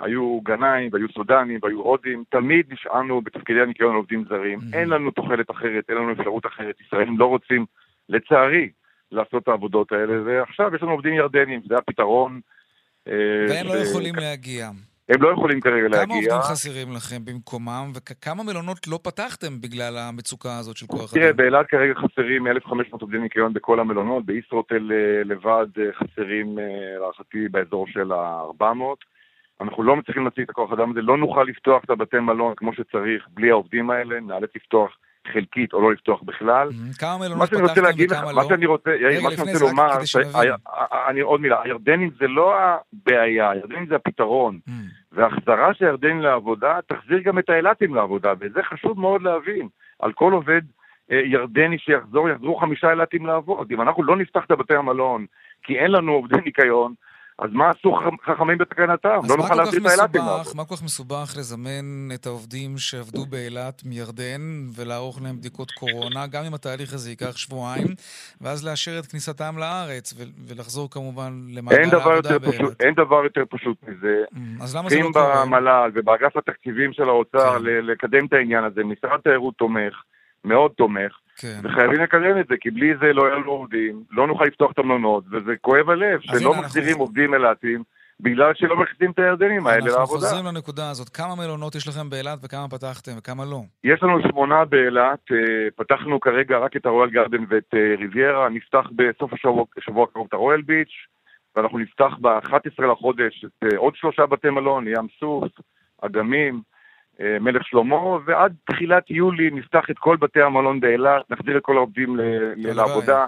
היו 0.00 0.40
גנאים 0.44 0.90
והיו 0.92 1.06
סודנים 1.14 1.58
והיו 1.62 1.80
הודים, 1.80 2.24
תמיד 2.30 2.72
נשענו 2.72 3.20
בתפקידי 3.20 3.60
הניקיון 3.60 3.90
על 3.90 3.96
עובדים 3.96 4.24
זרים. 4.28 4.58
Mhm. 4.58 4.76
אין 4.76 4.88
לנו 4.88 5.10
תוחלת 5.10 5.50
אחרת, 5.50 5.84
אין 5.88 5.98
לנו 5.98 6.12
אפשרות 6.12 6.46
אחרת. 6.46 6.74
ישראלים 6.86 7.18
לא 7.18 7.26
רוצים, 7.26 7.64
לצערי, 8.08 8.70
לעשות 9.12 9.42
את 9.42 9.48
העבודות 9.48 9.92
האלה, 9.92 10.12
ועכשיו 10.24 10.74
יש 10.74 10.82
לנו 10.82 10.90
עובדים 10.92 11.14
ירדנים, 11.14 11.60
זה 11.68 11.76
הפתרון. 11.76 12.40
אה, 13.08 13.12
והם 13.48 13.66
לא 13.66 13.84
ש- 13.84 13.90
יכולים 13.90 14.14
להגיע. 14.16 14.70
הם 15.08 15.22
לא 15.22 15.32
יכולים 15.32 15.60
כרגע 15.60 15.88
כמה 15.88 15.96
להגיע. 15.96 16.16
עובדים 16.16 16.40
חסרים 16.40 16.92
לכם 16.92 17.24
במקומם, 17.24 17.92
וכמה 17.94 18.42
מלונות 18.42 18.88
לא 18.88 18.98
פתחתם 19.02 19.60
בגלל 19.60 19.98
המצוקה 19.98 20.58
הזאת 20.58 20.76
של 20.76 20.86
כוח 20.86 21.14
תראה, 21.14 21.28
אדם? 21.28 21.36
באילת 21.36 21.66
כרגע 21.66 21.94
חסרים 21.94 22.46
1,500 22.46 23.02
עובדי 23.02 23.18
ניקיון 23.18 23.52
בכל 23.52 23.80
המלונות, 23.80 24.26
בישרוטל 24.26 24.92
אה, 24.92 25.24
לבד 25.24 25.66
אה, 25.78 25.84
חסרים 25.92 26.58
אה, 26.58 26.64
להערכתי 27.00 27.48
באזור 27.48 27.86
של 27.88 28.12
ה-400. 28.12 28.64
אנחנו 29.60 29.82
לא 29.82 29.96
מצליחים 29.96 30.24
להציג 30.24 30.44
את 30.44 30.50
הכוח 30.50 30.72
אדם 30.72 30.90
הזה, 30.90 31.02
לא 31.02 31.16
נוכל 31.16 31.44
לפתוח 31.48 31.84
את 31.84 31.90
הבתי 31.90 32.18
מלון 32.18 32.54
כמו 32.56 32.72
שצריך 32.72 33.26
בלי 33.30 33.50
העובדים 33.50 33.90
האלה, 33.90 34.20
נאלץ 34.20 34.50
לפתוח 34.56 34.96
חלקית 35.32 35.72
או 35.72 35.80
לא 35.80 35.92
לפתוח 35.92 36.22
בכלל. 36.22 36.68
כמה 36.98 37.18
מה 37.18 37.26
מלונות 37.28 37.50
פתחתם 37.50 37.82
להגיד 37.82 38.12
וכמה 38.12 38.32
מה 38.32 38.42
לא? 38.42 38.48
שאני 38.48 38.66
רוצה, 38.66 38.90
יאיר, 38.90 39.08
רגע, 39.08 39.20
מה 39.22 39.30
שאני 39.30 39.52
רוצה 39.52 39.64
לומר, 39.64 39.88
אני 41.08 41.20
עוד 41.20 41.40
מילה, 41.40 41.62
הירדנים 41.62 42.10
זה 42.18 42.26
לא 42.28 42.54
הבעיה, 42.58 43.50
הירדנים 43.50 43.86
זה 43.86 43.96
הפתרון. 43.96 44.58
והחזרה 45.12 45.74
של 45.74 45.84
הירדנים 45.84 46.20
לעבודה 46.20 46.78
תחזיר 46.86 47.18
גם 47.18 47.38
את 47.38 47.50
האילתים 47.50 47.94
לעבודה, 47.94 48.32
וזה 48.40 48.62
חשוב 48.62 49.00
מאוד 49.00 49.22
להבין. 49.22 49.68
על 49.98 50.12
כל 50.12 50.32
עובד 50.32 50.62
אה, 51.10 51.20
ירדני 51.24 51.78
שיחזור, 51.78 52.28
יחזרו 52.28 52.56
חמישה 52.56 52.90
אילתים 52.90 53.26
לעבוד. 53.26 53.70
אם 53.72 53.82
אנחנו 53.82 54.02
לא 54.02 54.16
נפתח 54.16 54.44
את 54.44 54.50
בתי 54.50 54.74
המלון, 54.74 55.26
כי 55.62 55.78
אין 55.78 55.90
לנו 55.90 56.12
עובדי 56.12 56.40
ניקיון, 56.44 56.94
אז 57.38 57.50
מה 57.52 57.70
עשו 57.70 57.92
חכ- 57.92 58.32
חכמים 58.34 58.58
בתקנתם? 58.58 59.08
אז 59.24 59.30
לא 59.30 59.36
נוכל 59.36 59.54
להחזיר 59.54 59.80
את 59.80 59.86
האילתים 59.86 60.20
לעבוד. 60.20 60.56
מה 60.56 60.64
כל 60.64 60.76
כך 60.76 60.82
מסובך 60.82 61.34
לזמן 61.38 62.08
את 62.14 62.26
העובדים 62.26 62.78
שעבדו 62.78 63.26
באילת 63.26 63.82
מירדן 63.84 64.40
ולערוך 64.76 65.20
להם 65.22 65.36
בדיקות 65.36 65.70
קורונה, 65.70 66.26
גם 66.26 66.44
אם 66.44 66.54
התהליך 66.54 66.94
הזה 66.94 67.10
ייקח 67.10 67.36
שבועיים, 67.36 67.86
ואז 68.40 68.66
לאשר 68.66 68.98
את 68.98 69.06
כניסתם 69.06 69.54
לארץ 69.58 70.14
ול- 70.18 70.32
ולחזור 70.48 70.90
כמובן 70.90 71.32
למעגל 71.48 71.94
העבודה 71.96 72.38
באילת? 72.38 72.80
אין 72.80 72.94
דבר 72.94 73.24
יותר 73.24 73.42
פשוט 73.50 73.76
מזה. 73.88 74.22
Mm, 74.34 74.38
אז 74.62 74.76
למה 74.76 74.88
זה 74.90 74.98
לא 75.00 75.10
קורה? 75.12 75.44
במל"ל 75.46 75.90
ובאגף 75.94 76.36
התקציבים 76.36 76.92
של 76.92 77.08
האוצר 77.08 77.58
כן. 77.58 77.64
לקדם 77.64 78.26
את 78.26 78.32
העניין 78.32 78.64
הזה. 78.64 78.84
משרד 78.84 79.10
התיירות 79.18 79.54
תומך, 79.56 79.94
מאוד 80.44 80.70
תומך, 80.76 81.12
כן. 81.36 81.60
וחייבים 81.64 82.00
לקדם 82.02 82.40
את 82.40 82.46
זה, 82.48 82.54
כי 82.60 82.70
בלי 82.70 82.96
זה 83.00 83.12
לא 83.12 83.22
יהיו 83.22 83.40
לנו 83.40 83.50
עובדים, 83.50 84.02
לא 84.10 84.26
נוכל 84.26 84.44
לפתוח 84.44 84.72
את 84.72 84.78
המלונות, 84.78 85.24
וזה 85.30 85.52
כואב 85.60 85.90
הלב, 85.90 86.20
שלא 86.20 86.54
מחזירים 86.54 86.88
אנחנו- 86.88 87.02
עובדים 87.02 87.34
אילתים, 87.34 87.82
בגלל 88.20 88.54
שלא 88.54 88.76
מכניסים 88.76 89.10
את 89.10 89.18
הירדנים 89.18 89.66
האלה 89.66 89.78
אנחנו 89.78 89.98
לעבודה. 89.98 90.20
חוזרים 90.26 90.46
לנקודה 90.46 90.90
הזאת. 90.90 91.08
כמה 91.08 91.34
מלונות 91.34 91.74
יש 91.74 91.88
לכם 91.88 92.10
באילת 92.10 92.38
וכמה 92.42 92.68
פתחתם 92.68 93.12
וכמה 93.18 93.44
לא? 93.44 93.60
יש 93.84 94.02
לנו 94.02 94.18
שמונה 94.28 94.64
באילת, 94.64 95.18
אה, 95.32 95.36
פתחנו 95.76 96.20
כרגע 96.20 96.58
רק 96.58 96.76
את 96.76 96.86
הרויאל 96.86 97.10
גרדן 97.10 97.44
ואת 97.48 97.74
אה, 97.74 97.94
ריביירה, 97.98 98.48
נפתח 98.48 98.86
בסוף 98.96 99.32
השבוע 99.78 100.04
הקרוב 100.04 100.26
את 100.28 100.32
הרויאל 100.32 100.62
ביץ', 100.62 100.92
ואנחנו 101.56 101.78
נפתח 101.78 102.12
ב-11 102.20 102.84
לחודש 102.92 103.44
את 103.44 103.72
אה, 103.72 103.78
עוד 103.78 103.96
שלושה 103.96 104.26
בתי 104.26 104.50
מלון, 104.50 104.88
ים 104.88 105.06
סוף, 105.20 105.48
אגמים, 106.02 106.60
מלך 107.40 107.62
שלמה, 107.66 107.96
ועד 108.26 108.54
תחילת 108.70 109.10
יולי 109.10 109.50
נפתח 109.50 109.84
את 109.90 109.98
כל 109.98 110.16
בתי 110.16 110.42
המלון 110.42 110.80
באילת, 110.80 111.30
נחזיר 111.30 111.56
את 111.58 111.62
כל 111.62 111.76
העובדים. 111.76 112.16
לעבודה. 112.56 113.26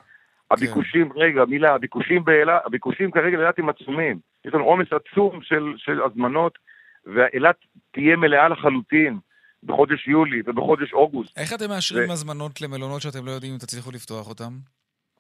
הביקושים, 0.50 1.08
רגע, 1.16 1.44
מילה, 1.44 1.74
הביקושים 1.74 2.24
באילת, 2.24 2.62
הביקושים 2.66 3.10
כרגע 3.10 3.36
לאילת 3.36 3.58
הם 3.58 3.68
עצומים. 3.68 4.18
יש 4.44 4.54
לנו 4.54 4.64
עומס 4.64 4.86
עצום 4.92 5.40
של, 5.42 5.72
של 5.76 6.00
הזמנות, 6.02 6.58
ואילת 7.06 7.56
תהיה 7.92 8.16
מלאה 8.16 8.48
לחלוטין 8.48 9.18
בחודש 9.64 10.08
יולי 10.08 10.42
ובחודש 10.46 10.92
אוגוסט. 10.92 11.38
איך 11.38 11.52
אתם 11.54 11.68
מאשרים 11.68 12.06
זה- 12.06 12.12
הזמנות 12.12 12.60
למלונות 12.60 13.02
שאתם 13.02 13.26
לא 13.26 13.30
יודעים 13.30 13.52
אם 13.52 13.58
תצליחו 13.58 13.90
לפתוח 13.90 14.28
אותם? 14.28 14.52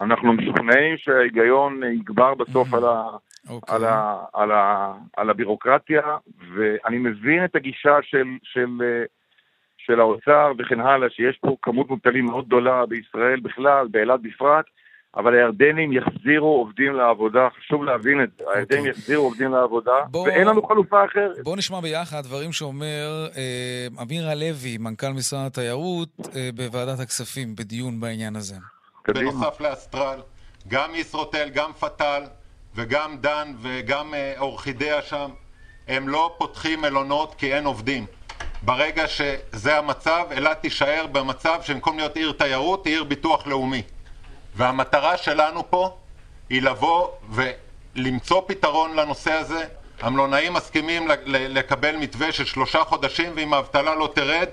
אנחנו 0.00 0.32
משוכנעים 0.32 0.96
שההיגיון 0.98 1.80
יגבר 2.00 2.34
בסוף. 2.34 2.74
על, 2.74 2.84
ה, 2.84 3.02
אוקיי. 3.48 3.76
על, 3.76 3.84
ה, 3.84 4.16
על, 4.32 4.52
ה, 4.52 4.92
על 5.16 5.30
הבירוקרטיה, 5.30 6.02
ואני 6.56 6.98
מבין 6.98 7.44
את 7.44 7.56
הגישה 7.56 7.96
של, 8.02 8.24
של, 8.42 8.66
אה, 8.82 9.04
של 9.78 10.00
האוצר 10.00 10.52
וכן 10.58 10.80
הלאה, 10.80 11.10
שיש 11.10 11.38
פה 11.40 11.56
כמות 11.62 11.88
מובטלים 11.90 12.24
מאוד 12.24 12.46
גדולה 12.46 12.86
בישראל 12.86 13.40
בכלל, 13.40 13.86
באילת 13.90 14.20
בפרט, 14.22 14.64
אבל 15.16 15.34
הירדנים 15.34 15.92
יחזירו 15.92 16.46
עובדים 16.58 16.92
לעבודה, 16.94 17.48
חשוב 17.58 17.84
להבין 17.84 18.22
את 18.22 18.28
זה, 18.38 18.44
הירדנים 18.54 18.86
יחזירו 18.86 19.24
עובדים 19.24 19.52
לעבודה, 19.52 19.92
בוא- 20.10 20.22
ואין 20.26 20.46
לנו 20.48 20.62
חלופה 20.62 21.04
אחרת. 21.04 21.36
בואו 21.44 21.56
נשמע 21.56 21.80
ביחד 21.80 22.22
דברים 22.24 22.52
שאומר 22.52 23.26
אה, 23.36 23.86
אמיר 24.02 24.28
הלוי, 24.28 24.78
מנכ"ל 24.80 25.12
משרד 25.16 25.46
התיירות, 25.46 26.08
אה, 26.36 26.50
בוועדת 26.54 27.00
הכספים, 27.00 27.54
בדיון 27.56 28.00
בעניין 28.00 28.36
הזה. 28.36 28.54
בנוסף 29.14 29.60
לאסטרל, 29.60 30.20
גם 30.68 30.94
ישרוטל, 30.94 31.48
גם 31.48 31.72
פתאל 31.72 32.22
וגם 32.74 33.16
דן 33.16 33.54
וגם 33.62 34.14
אה, 34.14 34.34
אורחידאה 34.38 35.02
שם, 35.02 35.30
הם 35.88 36.08
לא 36.08 36.34
פותחים 36.38 36.80
מלונות 36.80 37.34
כי 37.38 37.54
אין 37.54 37.64
עובדים. 37.64 38.06
ברגע 38.62 39.08
שזה 39.08 39.78
המצב, 39.78 40.24
אילת 40.30 40.60
תישאר 40.60 41.06
במצב 41.12 41.60
שבמקום 41.62 41.96
להיות 41.96 42.16
עיר 42.16 42.32
תיירות, 42.32 42.86
היא 42.86 42.94
עיר 42.94 43.04
ביטוח 43.04 43.46
לאומי. 43.46 43.82
והמטרה 44.56 45.16
שלנו 45.16 45.70
פה 45.70 45.96
היא 46.50 46.62
לבוא 46.62 47.08
ולמצוא 47.30 48.42
פתרון 48.46 48.96
לנושא 48.96 49.32
הזה. 49.32 49.64
המלונאים 50.00 50.52
מסכימים 50.52 51.08
לקבל 51.26 51.96
מתווה 51.96 52.32
של 52.32 52.44
שלושה 52.44 52.84
חודשים, 52.84 53.32
ואם 53.36 53.54
האבטלה 53.54 53.94
לא 53.94 54.12
תרד, 54.14 54.48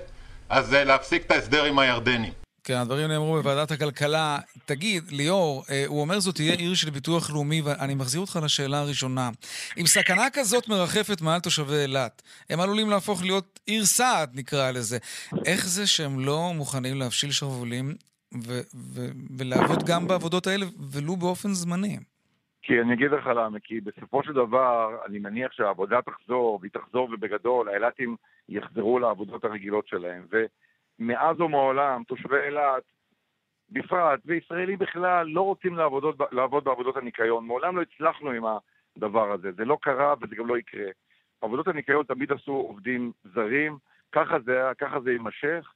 אז 0.48 0.74
אה, 0.74 0.84
להפסיק 0.84 1.26
את 1.26 1.30
ההסדר 1.30 1.64
עם 1.64 1.78
הירדנים. 1.78 2.45
כן, 2.66 2.74
הדברים 2.74 3.08
נאמרו 3.08 3.32
בוועדת 3.32 3.70
הכלכלה. 3.70 4.38
תגיד, 4.64 5.02
ליאור, 5.10 5.62
אה, 5.70 5.84
הוא 5.86 6.00
אומר 6.00 6.18
זאת 6.20 6.34
תהיה 6.34 6.54
עיר 6.54 6.74
של 6.74 6.90
ביטוח 6.90 7.30
לאומי, 7.30 7.60
ואני 7.64 7.94
מחזיר 7.94 8.20
אותך 8.20 8.38
לשאלה 8.44 8.80
הראשונה. 8.80 9.30
אם 9.80 9.86
סכנה 9.86 10.26
כזאת 10.32 10.68
מרחפת 10.68 11.20
מעל 11.22 11.40
תושבי 11.40 11.82
אילת, 11.82 12.22
הם 12.50 12.60
עלולים 12.60 12.90
להפוך 12.90 13.22
להיות 13.22 13.60
עיר 13.66 13.84
סעד, 13.84 14.30
נקרא 14.34 14.70
לזה. 14.70 14.98
איך 15.46 15.66
זה 15.66 15.86
שהם 15.86 16.20
לא 16.20 16.52
מוכנים 16.54 16.96
להפשיל 16.96 17.30
שרוולים 17.30 17.86
ו- 18.46 18.66
ו- 18.94 19.12
ולעבוד 19.38 19.82
גם 19.86 20.08
בעבודות 20.08 20.46
האלה, 20.46 20.66
ולו 20.92 21.16
באופן 21.16 21.48
זמני? 21.48 21.96
כי 22.62 22.80
אני 22.80 22.94
אגיד 22.94 23.10
לך 23.10 23.26
למה, 23.26 23.58
כי 23.64 23.80
בסופו 23.80 24.22
של 24.22 24.32
דבר, 24.32 24.96
אני 25.08 25.18
מניח 25.18 25.52
שהעבודה 25.52 25.98
תחזור, 26.02 26.58
והיא 26.60 26.72
תחזור 26.72 27.08
ובגדול, 27.12 27.68
האילתים 27.68 28.16
יחזרו 28.48 28.98
לעבודות 28.98 29.44
הרגילות 29.44 29.88
שלהם. 29.88 30.22
ומאז 31.00 31.40
ומעולם, 31.40 32.02
תושבי 32.04 32.36
אילת, 32.36 32.82
בפרט, 33.70 34.20
וישראלים 34.24 34.78
בכלל, 34.78 35.26
לא 35.26 35.40
רוצים 35.40 35.74
לעבודות, 35.74 36.16
לעבוד 36.32 36.64
בעבודות 36.64 36.96
הניקיון. 36.96 37.46
מעולם 37.46 37.76
לא 37.76 37.82
הצלחנו 37.82 38.30
עם 38.30 38.44
הדבר 38.96 39.32
הזה. 39.32 39.52
זה 39.52 39.64
לא 39.64 39.78
קרה 39.82 40.14
וזה 40.20 40.36
גם 40.36 40.46
לא 40.46 40.58
יקרה. 40.58 40.90
עבודות 41.40 41.68
הניקיון 41.68 42.04
תמיד 42.04 42.32
עשו 42.32 42.52
עובדים 42.52 43.12
זרים, 43.34 43.78
ככה 44.12 44.40
זה, 44.40 44.70
ככה 44.78 45.00
זה 45.00 45.12
יימשך. 45.12 45.72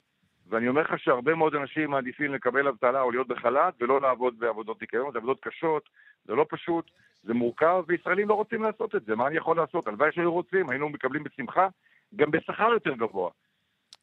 ואני 0.49 0.67
אומר 0.67 0.81
לך 0.81 0.99
שהרבה 0.99 1.35
מאוד 1.35 1.55
אנשים 1.55 1.89
מעדיפים 1.91 2.33
לקבל 2.33 2.67
אבטלה 2.67 3.01
או 3.01 3.11
להיות 3.11 3.27
בחל"ת 3.27 3.73
ולא 3.79 4.01
לעבוד 4.01 4.39
בעבודות 4.39 4.81
ניקיון, 4.81 5.11
זה 5.11 5.17
עבודות 5.17 5.39
קשות, 5.41 5.89
זה 6.25 6.35
לא 6.35 6.45
פשוט, 6.49 6.91
זה 7.23 7.33
מורכב, 7.33 7.83
וישראלים 7.87 8.29
לא 8.29 8.33
רוצים 8.33 8.63
לעשות 8.63 8.95
את 8.95 9.05
זה, 9.05 9.15
מה 9.15 9.27
אני 9.27 9.37
יכול 9.37 9.57
לעשות? 9.57 9.87
הלוואי 9.87 10.11
שהיו 10.11 10.33
רוצים, 10.33 10.69
היינו 10.69 10.89
מקבלים 10.89 11.23
בשמחה, 11.23 11.67
גם 12.15 12.31
בשכר 12.31 12.73
יותר 12.73 12.93
גבוה. 12.93 13.31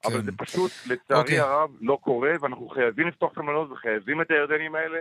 כן. 0.03 0.13
אבל 0.13 0.25
זה 0.25 0.31
פשוט, 0.37 0.71
לצערי 0.87 1.21
אוקיי. 1.21 1.41
הרב, 1.41 1.71
לא 1.81 1.99
קורה, 2.03 2.31
ואנחנו 2.41 2.69
חייבים 2.69 3.09
לפתוח 3.09 3.33
את 3.33 3.39
המלונות 3.39 3.71
וחייבים 3.71 4.21
את 4.23 4.31
הירדנים 4.31 4.75
האלה, 4.75 4.99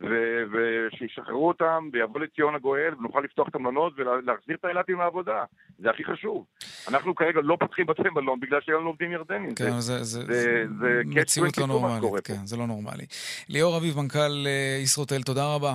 ו- 0.00 0.42
ושישחררו 0.52 1.48
אותם, 1.48 1.88
ויבוא 1.92 2.20
לציון 2.20 2.54
הגואל, 2.54 2.94
ונוכל 2.98 3.20
לפתוח 3.24 3.48
את 3.48 3.54
המלונות 3.54 3.92
ולהחזיר 3.96 4.56
את 4.60 4.64
האילתים 4.64 4.98
לעבודה. 4.98 5.44
זה 5.78 5.90
הכי 5.90 6.04
חשוב. 6.04 6.44
אנחנו 6.88 7.14
כרגע 7.14 7.40
לא 7.42 7.56
פותחים 7.60 7.86
בתי 7.86 8.02
מלון 8.14 8.40
בגלל 8.40 8.60
שאין 8.60 8.76
לנו 8.76 8.86
עובדים 8.88 9.12
ירדנים. 9.12 9.54
כן, 9.54 9.70
זה, 9.80 10.04
זה, 10.04 10.24
זה- 10.26 10.64
זה 10.80 11.00
catch 11.04 11.08
מציאות 11.08 11.28
22 11.28 11.68
לא 11.68 11.74
נורמלית, 11.74 12.10
פה. 12.26 12.34
כן, 12.34 12.46
זה 12.46 12.56
לא 12.56 12.66
נורמלי. 12.66 13.06
ליאור 13.48 13.76
אביב, 13.76 13.96
מנכ"ל 13.96 14.18
אה, 14.46 14.78
ישרוטל, 14.82 15.22
תודה 15.22 15.54
רבה 15.54 15.74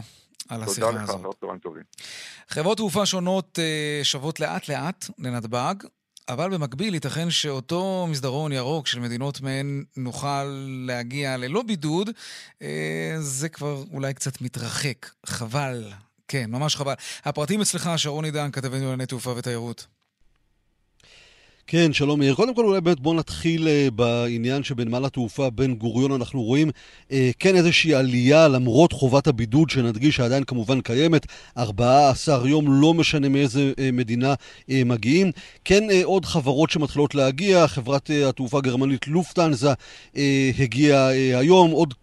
על 0.49 0.63
השיחה 0.63 0.87
תודה 0.87 1.03
לך, 1.03 1.09
הזאת. 1.09 1.21
מאוד 1.43 1.59
טובים. 1.61 1.83
חברות 2.49 2.77
תעופה 2.77 3.05
שונות 3.05 3.59
אה, 3.59 3.99
שבות 4.03 4.39
לאט-לאט 4.39 5.05
לנתב"ג. 5.19 5.75
אבל 6.29 6.49
במקביל 6.49 6.93
ייתכן 6.93 7.31
שאותו 7.31 8.07
מסדרון 8.09 8.51
ירוק 8.51 8.87
של 8.87 8.99
מדינות 8.99 9.41
מהן 9.41 9.83
נוכל 9.97 10.43
להגיע 10.87 11.37
ללא 11.37 11.61
בידוד, 11.63 12.09
אה, 12.61 13.15
זה 13.19 13.49
כבר 13.49 13.83
אולי 13.91 14.13
קצת 14.13 14.41
מתרחק. 14.41 15.09
חבל. 15.25 15.91
כן, 16.27 16.51
ממש 16.51 16.75
חבל. 16.75 16.93
הפרטים 17.25 17.61
אצלך, 17.61 17.89
שרון 17.97 18.25
עידן, 18.25 18.51
כתבנו 18.51 18.81
לענייני 18.81 19.05
תעופה 19.05 19.33
ותיירות. 19.37 19.87
כן, 21.67 21.93
שלום 21.93 22.19
מאיר. 22.19 22.35
קודם 22.35 22.55
כל 22.55 22.65
אולי 22.65 22.81
באמת 22.81 22.99
בואו 22.99 23.15
נתחיל 23.15 23.67
uh, 23.67 23.91
בעניין 23.91 24.63
שבנמל 24.63 25.05
התעופה 25.05 25.49
בן 25.49 25.73
גוריון 25.73 26.11
אנחנו 26.11 26.43
רואים 26.43 26.69
uh, 27.09 27.13
כן 27.39 27.55
איזושהי 27.55 27.93
עלייה 27.93 28.47
למרות 28.47 28.93
חובת 28.93 29.27
הבידוד 29.27 29.69
שנדגיש 29.69 30.15
שעדיין 30.15 30.43
כמובן 30.43 30.81
קיימת, 30.81 31.25
14 31.57 32.49
יום, 32.49 32.81
לא 32.81 32.93
משנה 32.93 33.29
מאיזה 33.29 33.71
uh, 33.75 33.81
מדינה 33.93 34.33
uh, 34.33 34.73
מגיעים. 34.85 35.31
כן 35.65 35.83
uh, 35.89 35.93
עוד 36.03 36.25
חברות 36.25 36.69
שמתחילות 36.69 37.15
להגיע, 37.15 37.67
חברת 37.67 38.09
uh, 38.09 38.29
התעופה 38.29 38.57
הגרמנית 38.57 39.07
לופטנזה 39.07 39.73
uh, 40.13 40.17
הגיעה 40.59 41.09
uh, 41.11 41.37
היום, 41.37 41.71
עוד 41.71 41.93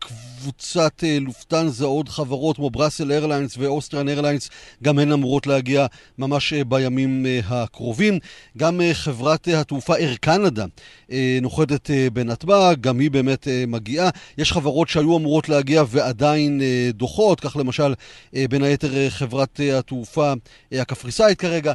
קבוצת 0.43 1.01
אה, 1.01 1.25
לופטהנזה, 1.25 1.85
עוד 1.85 2.09
חברות 2.09 2.57
כמו 2.57 2.71
Brussels 2.71 3.13
Airlines 3.13 3.55
ו 3.59 3.64
Austrian 3.64 4.09
Airlines, 4.09 4.51
גם 4.83 4.99
הן 4.99 5.13
אמורות 5.13 5.47
להגיע 5.47 5.87
ממש 6.19 6.53
אה, 6.53 6.65
בימים 6.65 7.27
אה, 7.27 7.55
הקרובים. 7.55 8.19
גם 8.59 8.81
חברת 8.93 9.49
התעופה 9.49 9.97
Air 9.97 10.15
Canada 10.21 10.65
אה, 11.13 11.39
נוחתת 11.43 11.91
אה, 11.91 12.11
בנתב"ג, 12.13 12.77
גם 12.81 12.99
היא 12.99 13.11
באמת 13.11 13.49
אה, 13.49 13.65
מגיעה. 13.67 14.11
יש 14.39 14.53
חברות 14.53 14.89
שהיו 14.89 15.17
אמורות 15.17 15.49
להגיע 15.49 15.83
ועדיין 15.89 16.61
דוחות, 16.91 17.41
כך 17.41 17.57
למשל 17.57 17.95
בין 18.33 18.63
היתר 18.63 19.11
חברת 19.11 19.61
התעופה 19.75 20.33
הקפריסאית 20.73 21.39
כרגע. 21.39 21.73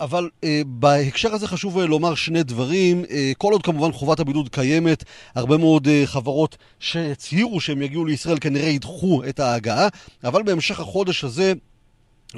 אבל 0.00 0.28
בהקשר 0.66 1.34
הזה 1.34 1.48
חשוב 1.48 1.78
לומר 1.78 2.14
שני 2.14 2.42
דברים. 2.42 3.04
כל 3.38 3.52
עוד 3.52 3.62
כמובן 3.62 3.92
חובת 3.92 4.20
הבידוד 4.20 4.48
קיימת, 4.48 5.04
הרבה 5.34 5.56
מאוד 5.56 5.88
חברות 6.04 6.56
שהצהירו 6.80 7.60
שהם 7.60 7.82
יגיעו 7.82 8.04
לישראל 8.04 8.38
כנראה 8.40 8.68
ידחו 8.68 9.22
את 9.28 9.40
ההגעה, 9.40 9.88
אבל 10.24 10.42
בהמשך 10.42 10.80
החודש 10.80 11.24
הזה 11.24 11.52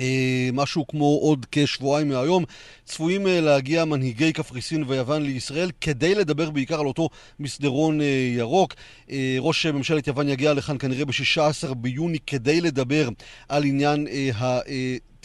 אה, 0.01 0.49
משהו 0.53 0.87
כמו 0.87 1.19
עוד 1.23 1.47
כשבועיים 1.53 2.09
מהיום, 2.09 2.45
צפויים 2.85 3.27
אה, 3.27 3.41
להגיע 3.41 3.85
מנהיגי 3.85 4.33
קפריסין 4.33 4.85
ויוון 4.87 5.23
לישראל 5.23 5.71
כדי 5.81 6.15
לדבר 6.15 6.51
בעיקר 6.51 6.81
על 6.81 6.87
אותו 6.87 7.09
מסדרון 7.41 8.01
אה, 8.01 8.07
ירוק. 8.37 8.75
ראש 9.41 9.67
ממשלת 9.67 10.07
יוון 10.07 10.29
יגיע 10.29 10.55
לכאן 10.55 10.79
כנראה 10.79 11.05
ב-16 11.05 11.75
ביוני 11.75 12.19
כדי 12.27 12.61
לדבר 12.61 13.09
על 13.49 13.65
עניין 13.65 14.07
ה... 14.35 14.59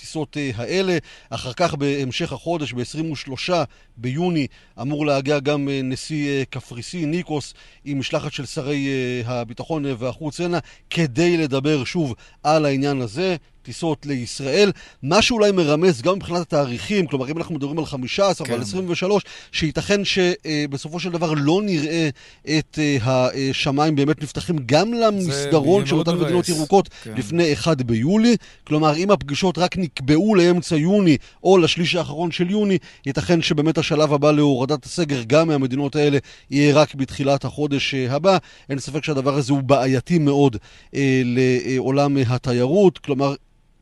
הטיסות 0.01 0.38
האלה. 0.55 0.98
אחר 1.29 1.53
כך 1.53 1.75
בהמשך 1.75 2.34
החודש, 2.34 2.74
ב-23 2.74 3.53
ביוני, 3.98 4.48
אמור 4.81 5.05
להגיע 5.05 5.39
גם 5.39 5.70
נשיא 5.84 6.43
קפריסין, 6.50 7.12
ניקוס, 7.12 7.53
עם 7.86 8.00
משלחת 8.00 8.34
של 8.34 8.46
שרי 8.46 8.89
הביטחון 9.25 9.86
והחוץ 9.98 10.39
הנה, 10.39 10.60
כדי 10.89 11.38
לדבר 11.38 11.84
שוב 11.84 12.13
על 12.43 12.65
העניין 12.65 13.01
הזה. 13.01 13.36
טיסות 13.63 14.05
לישראל, 14.05 14.72
מה 15.03 15.22
שאולי 15.22 15.51
מרמז 15.51 16.01
גם 16.01 16.15
מבחינת 16.15 16.41
התאריכים, 16.41 17.08
כלומר 17.08 17.29
אם 17.29 17.38
אנחנו 17.38 17.55
מדברים 17.55 17.79
על 17.79 17.86
15 17.86 18.48
כן. 18.48 18.53
ועל 18.53 18.62
23, 18.62 19.24
שייתכן 19.51 20.01
שבסופו 20.05 21.00
של 21.00 21.10
דבר 21.10 21.34
לא 21.38 21.62
נראה 21.63 22.10
את 22.58 22.79
אה, 22.81 23.27
השמיים 23.50 23.96
באמת 23.96 24.24
נפתחים 24.24 24.55
גם 24.65 24.93
למסדרון 24.93 25.86
של 25.86 25.96
אותן 25.96 26.15
מדינות 26.15 26.50
ירוקות 26.50 26.89
כן. 27.03 27.13
לפני 27.17 27.53
1 27.53 27.81
ביולי, 27.81 28.36
כלומר 28.63 28.96
אם 28.96 29.12
הפגישות 29.12 29.58
רק 29.58 29.77
נקבעו 29.91 30.36
לאמצע 30.36 30.75
יוני 30.75 31.17
או 31.43 31.57
לשליש 31.57 31.95
האחרון 31.95 32.31
של 32.31 32.50
יוני, 32.50 32.77
ייתכן 33.05 33.41
שבאמת 33.41 33.77
השלב 33.77 34.13
הבא 34.13 34.31
להורדת 34.31 34.86
הסגר 34.86 35.24
גם 35.27 35.48
מהמדינות 35.48 35.95
האלה 35.95 36.17
יהיה 36.51 36.75
רק 36.75 36.95
בתחילת 36.95 37.45
החודש 37.45 37.93
אה, 37.93 38.15
הבא. 38.15 38.38
אין 38.69 38.79
ספק 38.79 39.03
שהדבר 39.03 39.36
הזה 39.36 39.53
הוא 39.53 39.62
בעייתי 39.62 40.19
מאוד 40.19 40.57
אה, 40.95 41.21
לעולם 41.25 42.17
התיירות, 42.27 42.98
כלומר 42.98 43.36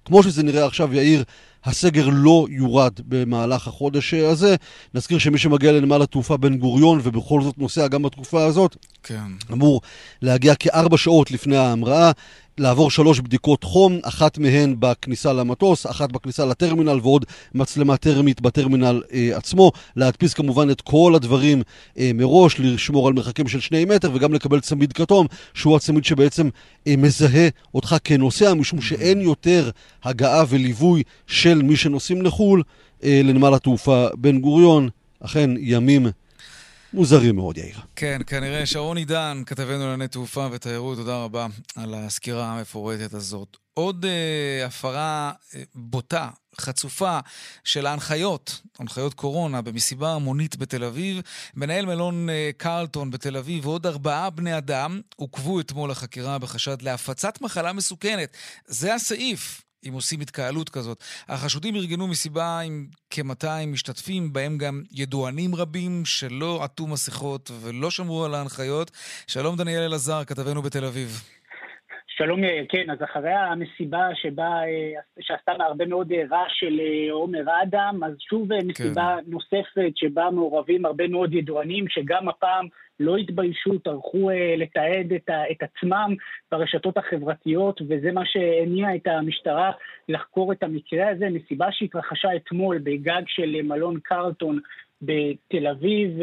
כמו 0.06 0.24
שזה 0.24 0.44
נראה 0.44 0.66
עכשיו, 0.66 0.94
יאיר, 0.94 1.24
הסגר 1.66 2.10
לא 2.12 2.46
יורד 2.50 2.94
במהלך 3.08 3.68
החודש 3.68 4.14
הזה. 4.14 4.56
נזכיר 4.94 5.18
שמי 5.18 5.38
שמגיע 5.38 5.72
לנמל 5.72 6.02
התעופה 6.02 6.38
בן 6.38 6.58
גוריון 6.58 7.00
ובכל 7.04 7.42
זאת 7.42 7.58
נוסע 7.58 7.88
גם 7.88 8.02
בתקופה 8.02 8.46
הזאת, 8.46 8.76
כן. 9.04 9.32
אמור 9.54 9.82
להגיע 10.22 10.56
כארבע 10.56 10.98
שעות 10.98 11.32
לפני 11.32 11.58
ההמראה. 11.58 12.12
לעבור 12.60 12.92
שלוש 12.92 13.20
בדיקות 13.20 13.64
חום, 13.64 14.00
אחת 14.04 14.38
מהן 14.38 14.76
בכניסה 14.80 15.34
למטוס, 15.34 15.86
אחת 15.86 16.12
בכניסה 16.12 16.46
לטרמינל 16.46 17.00
ועוד 17.04 17.26
מצלמה 17.56 17.98
טרמית 17.98 18.42
בטרמינל 18.42 19.02
אה, 19.14 19.38
עצמו. 19.38 19.72
להדפיס 19.96 20.34
כמובן 20.34 20.70
את 20.70 20.82
כל 20.82 21.14
הדברים 21.16 21.62
אה, 21.98 22.12
מראש, 22.14 22.60
לשמור 22.60 23.08
על 23.08 23.14
מרחקים 23.14 23.48
של 23.48 23.60
שני 23.60 23.86
מטר 23.86 24.12
וגם 24.14 24.34
לקבל 24.34 24.60
צמיד 24.60 24.94
כתום, 24.94 25.28
שהוא 25.54 25.76
הצמיד 25.76 26.06
שבעצם 26.06 26.50
אה, 26.88 26.96
מזהה 26.98 27.48
אותך 27.76 27.96
כנוסע, 28.04 28.54
משום 28.54 28.82
שאין 28.82 29.22
יותר 29.22 29.70
הגעה 30.04 30.44
וליווי 30.50 31.04
של 31.28 31.62
מי 31.62 31.76
שנוסעים 31.76 32.22
לחו"ל 32.22 32.64
אה, 33.04 33.22
לנמל 33.24 33.54
התעופה 33.54 34.08
בן 34.18 34.40
גוריון. 34.40 34.90
אכן, 35.24 35.50
ימים 35.60 36.08
מוזרים 36.94 37.36
מאוד, 37.36 37.58
יאיר. 37.58 37.80
כן, 37.96 38.22
כנראה. 38.28 38.66
שרון 38.66 38.98
עידן, 38.98 39.42
כתבנו 39.46 39.80
לענייני 39.80 40.08
תעופה 40.08 40.48
ותיירות, 40.52 40.98
תודה 40.98 41.24
רבה 41.24 41.48
על 41.76 41.94
הסקירה 41.94 42.52
המפורטת 42.52 43.14
הזאת. 43.14 43.58
עוד 43.74 44.06
אה, 44.06 44.66
הפרה 44.66 45.32
אה, 45.56 45.64
בוטה, 45.76 46.30
חצופה, 46.60 47.20
של 47.64 47.86
ההנחיות, 47.86 48.62
הנחיות 48.80 49.14
קורונה, 49.14 49.62
במסיבה 49.62 50.14
המונית 50.14 50.58
בתל 50.58 50.84
אביב. 50.84 51.22
מנהל 51.56 51.86
מלון 51.86 52.30
אה, 52.30 52.50
קרלטון 52.58 53.12
בתל 53.12 53.38
אביב 53.38 53.68
ועוד 53.68 53.86
ארבעה 53.86 54.30
בני 54.30 54.58
אדם 54.58 55.02
עוכבו 55.16 55.60
אתמול 55.60 55.92
לחקירה 55.92 56.38
בחשד 56.38 56.82
להפצת 56.82 57.42
מחלה 57.42 57.74
מסוכנת. 57.74 58.38
זה 58.68 58.96
הסעיף. 58.96 59.62
אם 59.88 59.94
עושים 59.94 60.22
התקהלות 60.22 60.70
כזאת. 60.70 61.04
החשודים 61.28 61.76
ארגנו 61.76 62.08
מסיבה 62.08 62.60
עם 62.60 62.88
כ-200 63.10 63.66
משתתפים, 63.68 64.34
בהם 64.34 64.58
גם 64.58 64.84
ידוענים 64.92 65.56
רבים 65.56 66.06
שלא 66.06 66.64
עטו 66.64 66.88
מסכות 66.88 67.52
ולא 67.62 67.90
שמרו 67.90 68.26
על 68.26 68.36
ההנחיות. 68.36 68.92
שלום 69.28 69.56
דניאל 69.56 69.82
אלעזר, 69.82 70.24
כתבנו 70.24 70.62
בתל 70.62 70.86
אביב. 70.86 71.10
שלום 72.08 72.44
יאיר, 72.44 72.66
כן, 72.70 72.90
אז 72.90 72.98
אחרי 73.04 73.34
המסיבה 73.34 74.08
שבה, 74.16 74.44
אה, 74.44 75.02
שעשתה 75.20 75.52
הרבה 75.60 75.86
מאוד 75.86 76.12
אה, 76.12 76.24
רעש 76.32 76.52
של 76.60 76.80
אה, 76.80 77.12
עומר 77.12 77.44
אדם, 77.64 78.04
אז 78.04 78.14
שוב 78.20 78.48
מסיבה 78.54 79.16
כן. 79.18 79.32
נוספת 79.32 79.92
שבה 79.96 80.30
מעורבים 80.32 80.86
הרבה 80.86 81.08
מאוד 81.08 81.34
ידוענים, 81.34 81.86
שגם 81.90 82.30
הפעם 82.30 82.68
לא 83.00 83.18
התביישו, 83.18 83.80
טרחו 83.80 84.30
לתעד 84.58 85.14
את, 85.14 85.30
את 85.52 85.64
עצמם 85.64 86.16
ברשתות 86.52 86.98
החברתיות, 86.98 87.82
וזה 87.90 88.12
מה 88.12 88.26
שהניע 88.26 88.96
את 88.96 89.08
המשטרה 89.08 89.72
לחקור 90.10 90.52
את 90.52 90.64
המקרה 90.64 91.10
הזה. 91.10 91.30
מסיבה 91.30 91.68
שהתרחשה 91.72 92.36
אתמול 92.36 92.78
בגג 92.78 93.22
של 93.28 93.62
מלון 93.62 94.00
קרלטון 94.04 94.60
בתל 95.02 95.68
אביב, 95.68 96.20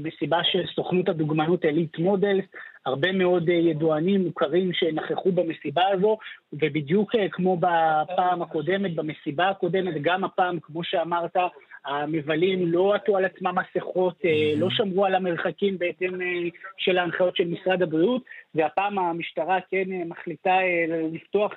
מסיבה 0.00 0.38
של 0.44 0.62
סוכנות 0.74 1.08
הדוגמנות 1.08 1.64
Elite 1.64 1.98
Models. 1.98 2.44
הרבה 2.86 3.12
מאוד 3.12 3.48
אה, 3.48 3.54
ידוענים 3.54 4.24
מוכרים 4.24 4.72
שנכחו 4.72 5.32
במסיבה 5.32 5.82
הזו, 5.92 6.18
ובדיוק 6.52 7.14
אה, 7.14 7.28
כמו 7.28 7.56
בפעם 7.56 8.42
הקודמת, 8.42 8.94
במסיבה 8.94 9.48
הקודמת, 9.48 10.02
גם 10.02 10.24
הפעם, 10.24 10.60
כמו 10.60 10.84
שאמרת, 10.84 11.36
המבלים 11.86 12.72
לא 12.72 12.94
עטו 12.94 13.16
על 13.16 13.24
עצמם 13.24 13.54
מסכות, 13.58 14.14
אה, 14.24 14.52
לא 14.56 14.70
שמרו 14.70 15.06
על 15.06 15.14
המרחקים 15.14 15.78
בהתאם 15.78 16.14
של 16.76 16.98
ההנחיות 16.98 17.36
של 17.36 17.48
משרד 17.48 17.82
הבריאות, 17.82 18.22
והפעם 18.54 18.98
המשטרה 18.98 19.58
כן 19.70 19.84
מחליטה 20.06 20.58
לפתוח 21.12 21.52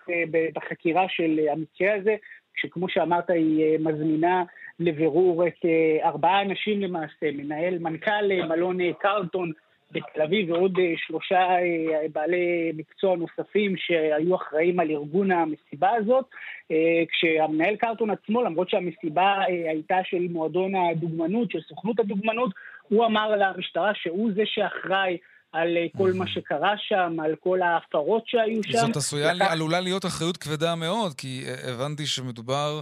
בחקירה 0.56 1.06
של 1.10 1.40
המקרה 1.52 1.96
הזה, 1.96 2.16
שכמו 2.56 2.90
שאמרת 2.90 3.30
היא 3.30 3.78
מזמינה 3.80 4.44
לבירור 4.80 5.48
את 5.48 5.66
ארבעה 6.04 6.42
אנשים 6.42 6.82
למעשה, 6.82 7.32
מנהל, 7.34 7.80
מנכ"ל 7.80 8.46
מלון 8.50 8.78
קרלטון, 8.94 9.52
בתל 9.94 10.22
אביב 10.22 10.50
ועוד 10.50 10.78
אה, 10.80 10.94
שלושה 11.08 11.40
אה, 11.40 12.08
בעלי 12.14 12.72
מקצוע 12.78 13.16
נוספים 13.16 13.76
שהיו 13.78 14.36
אחראים 14.36 14.80
על 14.80 14.92
ארגון 14.92 15.32
המסיבה 15.32 15.90
הזאת, 15.98 16.26
אה, 16.72 17.04
כשהמנהל 17.12 17.76
קרטון 17.76 18.10
עצמו, 18.10 18.44
למרות 18.44 18.70
שהמסיבה 18.70 19.42
הייתה 19.48 19.96
של 20.04 20.28
מועדון 20.30 20.72
הדוגמנות, 20.76 21.52
של 21.52 21.60
סוכנות 21.70 22.00
הדוגמנות, 22.00 22.52
הוא 22.88 23.06
אמר 23.06 23.36
למשטרה 23.36 23.92
שהוא 23.96 24.32
זה 24.36 24.42
שאחראי 24.46 25.18
על 25.52 25.78
כל 25.98 26.12
מה 26.16 26.28
שקרה 26.28 26.74
שם, 26.78 27.20
על 27.24 27.36
כל 27.36 27.62
ההפרות 27.62 28.24
שהיו 28.28 28.64
שם. 28.64 28.78
זאת 28.78 28.96
עשויה, 28.96 29.34
לקח... 29.34 29.52
עלולה 29.52 29.80
להיות 29.80 30.06
אחריות 30.06 30.38
כבדה 30.38 30.76
מאוד, 30.76 31.14
כי 31.14 31.44
הבנתי 31.68 32.06
שמדובר 32.06 32.82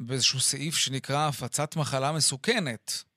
באיזשהו 0.00 0.40
סעיף 0.40 0.74
שנקרא 0.74 1.28
הפצת 1.28 1.76
מחלה 1.76 2.12
מסוכנת. 2.12 3.09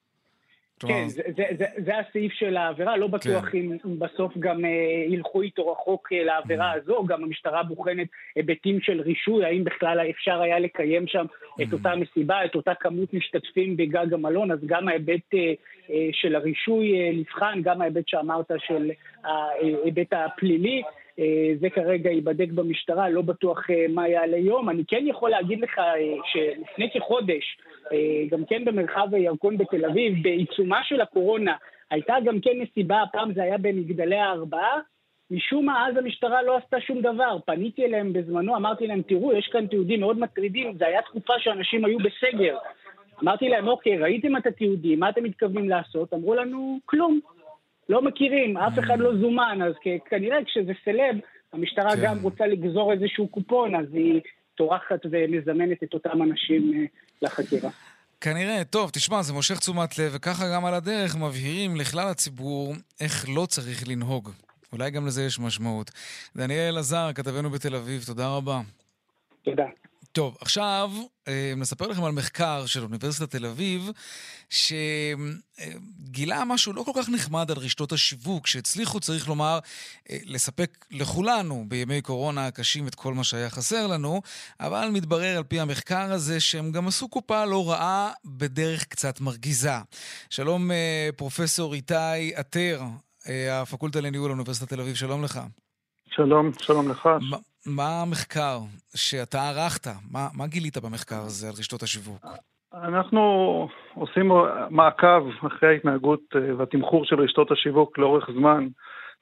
כן, 0.79 1.07
זה, 1.07 1.21
זה, 1.37 1.43
זה, 1.57 1.65
זה 1.77 1.91
הסעיף 1.99 2.33
של 2.33 2.57
העבירה, 2.57 2.97
לא 2.97 3.07
בטוח 3.07 3.49
כן. 3.49 3.57
אם, 3.57 3.77
אם 3.85 3.99
בסוף 3.99 4.37
גם 4.39 4.65
אה, 4.65 4.69
ילכו 5.07 5.41
איתו 5.41 5.71
רחוק 5.71 6.07
אה, 6.13 6.23
לעבירה 6.23 6.73
mm. 6.73 6.77
הזו, 6.77 7.03
גם 7.07 7.23
המשטרה 7.23 7.63
בוחנת 7.63 8.07
היבטים 8.35 8.81
של 8.81 9.01
רישוי, 9.01 9.45
האם 9.45 9.63
בכלל 9.63 9.99
אפשר 10.09 10.41
היה 10.41 10.59
לקיים 10.59 11.07
שם 11.07 11.25
mm. 11.25 11.63
את 11.63 11.73
אותה 11.73 11.95
מסיבה, 11.95 12.45
את 12.45 12.55
אותה 12.55 12.73
כמות 12.75 13.13
משתתפים 13.13 13.77
בגג 13.77 14.13
המלון, 14.13 14.51
אז 14.51 14.59
גם 14.65 14.87
ההיבט 14.87 15.33
אה, 15.33 15.53
אה, 15.89 16.09
של 16.11 16.35
הרישוי 16.35 16.99
אה, 16.99 17.11
נבחן, 17.13 17.59
גם 17.63 17.81
ההיבט 17.81 18.07
שאמרת 18.07 18.51
של 18.57 18.91
ההיבט 19.23 20.13
הפלילי. 20.13 20.81
אה, 20.85 21.02
זה 21.59 21.69
כרגע 21.69 22.09
ייבדק 22.09 22.49
במשטרה, 22.51 23.09
לא 23.09 23.21
בטוח 23.21 23.69
אה, 23.69 23.85
מה 23.89 24.07
יעלה 24.07 24.37
יום. 24.37 24.69
אני 24.69 24.83
כן 24.87 25.03
יכול 25.07 25.29
להגיד 25.29 25.59
לך 25.61 25.79
אה, 25.79 26.15
שלפני 26.25 26.89
כחודש, 26.93 27.57
גם 28.29 28.45
כן 28.45 28.65
במרחב 28.65 29.07
הירקון 29.11 29.57
בתל 29.57 29.85
אביב, 29.85 30.23
בעיצומה 30.23 30.83
של 30.83 31.01
הקורונה, 31.01 31.55
הייתה 31.91 32.15
גם 32.25 32.39
כן 32.41 32.51
מסיבה, 32.59 33.01
הפעם 33.01 33.33
זה 33.33 33.43
היה 33.43 33.57
במגדלי 33.57 34.15
הארבעה, 34.15 34.79
משום 35.31 35.65
מה 35.65 35.87
אז 35.87 35.97
המשטרה 35.97 36.43
לא 36.43 36.57
עשתה 36.57 36.81
שום 36.81 37.01
דבר. 37.01 37.37
פניתי 37.45 37.85
אליהם 37.85 38.13
בזמנו, 38.13 38.55
אמרתי 38.55 38.87
להם, 38.87 39.01
תראו, 39.01 39.33
יש 39.33 39.47
כאן 39.47 39.67
תיעודים 39.67 39.99
מאוד 39.99 40.19
מטרידים, 40.19 40.77
זו 40.77 40.85
הייתה 40.85 41.01
תקופה 41.01 41.33
שאנשים 41.39 41.85
היו 41.85 41.97
בסגר. 41.97 42.57
אמרתי 43.23 43.49
להם, 43.49 43.67
אוקיי, 43.67 43.97
ראיתם 43.97 44.37
את 44.37 44.45
התיעודים, 44.45 44.99
מה 44.99 45.09
אתם 45.09 45.23
מתכוונים 45.23 45.69
לעשות? 45.69 46.13
אמרו 46.13 46.35
לנו, 46.35 46.79
כלום. 46.85 47.19
לא 47.89 48.01
מכירים, 48.01 48.57
אף 48.57 48.79
אחד 48.79 48.99
לא 48.99 49.17
זומן, 49.17 49.59
אז 49.67 49.73
כנראה 50.09 50.37
כשזה 50.45 50.71
סלב, 50.85 51.15
המשטרה 51.53 51.95
כן. 51.95 52.01
גם 52.03 52.21
רוצה 52.21 52.47
לגזור 52.47 52.93
איזשהו 52.93 53.27
קופון, 53.27 53.75
אז 53.75 53.85
היא 53.93 54.21
טורחת 54.55 55.05
ומזמנת 55.11 55.83
את 55.83 55.93
אותם 55.93 56.21
אנשים 56.21 56.73
אה, 56.73 56.85
לחקירה. 57.21 57.69
כנראה, 58.21 58.63
טוב, 58.63 58.89
תשמע, 58.89 59.21
זה 59.21 59.33
מושך 59.33 59.59
תשומת 59.59 59.99
לב, 59.99 60.11
וככה 60.15 60.43
גם 60.53 60.65
על 60.65 60.73
הדרך 60.73 61.15
מבהירים 61.15 61.75
לכלל 61.75 62.07
הציבור 62.07 62.73
איך 63.01 63.25
לא 63.35 63.45
צריך 63.45 63.87
לנהוג. 63.87 64.29
אולי 64.73 64.91
גם 64.91 65.07
לזה 65.07 65.23
יש 65.23 65.39
משמעות. 65.39 65.91
דניאל 66.35 66.77
עזר, 66.77 67.09
כתבנו 67.15 67.49
בתל 67.49 67.75
אביב, 67.75 68.03
תודה 68.05 68.37
רבה. 68.37 68.59
תודה. 69.43 69.65
טוב, 70.13 70.37
עכשיו 70.41 70.91
אה, 71.27 71.53
נספר 71.57 71.87
לכם 71.87 72.03
על 72.03 72.11
מחקר 72.11 72.65
של 72.65 72.83
אוניברסיטת 72.83 73.31
תל 73.31 73.45
אביב, 73.45 73.91
שגילה 74.49 76.45
משהו 76.45 76.73
לא 76.73 76.83
כל 76.83 76.91
כך 76.95 77.09
נחמד 77.09 77.51
על 77.51 77.57
רשתות 77.57 77.91
השיווק, 77.91 78.47
שהצליחו, 78.47 78.99
צריך 78.99 79.27
לומר, 79.27 79.59
אה, 80.09 80.17
לספק 80.25 80.85
לכולנו 80.91 81.65
בימי 81.67 82.01
קורונה 82.01 82.47
הקשים 82.47 82.87
את 82.87 82.95
כל 82.95 83.13
מה 83.13 83.23
שהיה 83.23 83.49
חסר 83.49 83.87
לנו, 83.87 84.21
אבל 84.59 84.89
מתברר 84.93 85.37
על 85.37 85.43
פי 85.43 85.59
המחקר 85.59 86.11
הזה 86.11 86.39
שהם 86.39 86.71
גם 86.71 86.87
עשו 86.87 87.09
קופה 87.09 87.45
לא 87.45 87.69
רעה 87.69 88.11
בדרך 88.25 88.85
קצת 88.85 89.21
מרגיזה. 89.21 89.77
שלום, 90.29 90.71
אה, 90.71 91.09
פרופסור 91.15 91.73
איתי 91.73 92.35
עטר, 92.35 92.81
הפקולטה 93.51 94.01
לניהול 94.01 94.31
אוניברסיטת 94.31 94.69
תל 94.69 94.81
אביב, 94.81 94.95
שלום 94.95 95.23
לך. 95.23 95.39
שלום, 96.09 96.51
שלום 96.59 96.89
לך. 96.89 97.09
מה 97.65 98.01
המחקר 98.01 98.57
שאתה 98.95 99.37
ערכת? 99.49 99.87
מה, 100.11 100.27
מה 100.37 100.47
גילית 100.47 100.77
במחקר 100.77 101.21
הזה 101.25 101.47
על 101.47 101.53
רשתות 101.59 101.83
השיווק? 101.83 102.25
אנחנו 102.73 103.21
עושים 103.93 104.31
מעקב 104.69 105.27
אחרי 105.47 105.69
ההתנהגות 105.69 106.19
אה, 106.35 106.55
והתמחור 106.57 107.05
של 107.05 107.21
רשתות 107.21 107.51
השיווק 107.51 107.97
לאורך 107.97 108.29
זמן, 108.33 108.67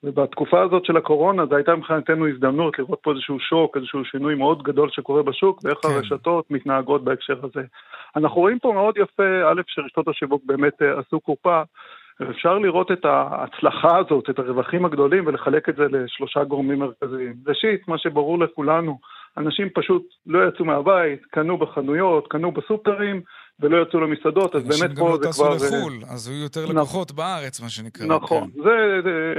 ובתקופה 0.04 0.62
הזאת 0.62 0.86
של 0.86 0.98
הקורונה 0.98 1.46
זו 1.46 1.56
הייתה 1.56 1.76
מבחינתנו 1.76 2.28
הזדמנות 2.28 2.80
לראות 2.80 3.00
פה 3.04 3.12
איזשהו 3.12 3.40
שוק, 3.40 3.78
איזשהו 3.78 4.06
שינוי 4.06 4.36
מאוד 4.36 4.64
גדול 4.64 4.90
שקורה 4.92 5.24
בשוק, 5.24 5.60
ואיך 5.64 5.78
כן. 5.82 5.90
הרשתות 5.90 6.52
מתנהגות 6.52 7.04
בהקשר 7.04 7.40
הזה. 7.44 7.68
אנחנו 8.16 8.42
רואים 8.42 8.60
פה 8.60 8.72
מאוד 8.74 8.98
יפה, 8.98 9.52
א', 9.52 9.62
שרשתות 9.68 10.08
השיווק 10.08 10.42
באמת 10.46 10.82
אה, 10.82 11.00
עשו 11.00 11.20
קופה, 11.20 11.62
ואפשר 12.22 12.58
לראות 12.58 12.92
את 12.92 13.06
ההצלחה 13.06 13.98
הזאת, 13.98 14.30
את 14.30 14.40
הרווחים 14.40 14.86
הגדולים, 14.86 15.28
ולחלק 15.28 15.70
את 15.70 15.76
זה 15.76 15.84
לשלושה 15.90 16.44
גורמים 16.44 16.80
מרכזיים. 16.80 17.34
ראשית, 17.48 17.88
מה 17.88 17.98
שברור 17.98 18.40
לכולנו, 18.40 18.98
אנשים 19.38 19.70
פשוט 19.70 20.04
לא 20.28 20.48
יצאו 20.48 20.66
מהבית, 20.66 21.26
קנו 21.26 21.58
בחנויות, 21.58 22.28
קנו 22.28 22.52
בסופרים, 22.52 23.22
ולא 23.60 23.82
יצאו 23.82 24.00
למסעדות, 24.00 24.56
אז 24.56 24.64
באמת 24.64 24.80
פה 24.80 24.88
זה 24.88 24.94
כבר... 24.96 25.14
אנשים 25.14 25.46
גם 25.46 25.52
לא 25.52 25.58
טסו 25.58 25.76
לחו"ל, 25.76 25.94
אז 26.10 26.28
היו 26.28 26.44
יותר 26.44 26.64
נכון. 26.64 26.76
לקוחות 26.76 27.12
בארץ, 27.12 27.62
מה 27.62 27.70
שנקרא. 27.70 28.06
נכון, 28.06 28.50
כן. 28.56 28.62
זה 28.64 28.72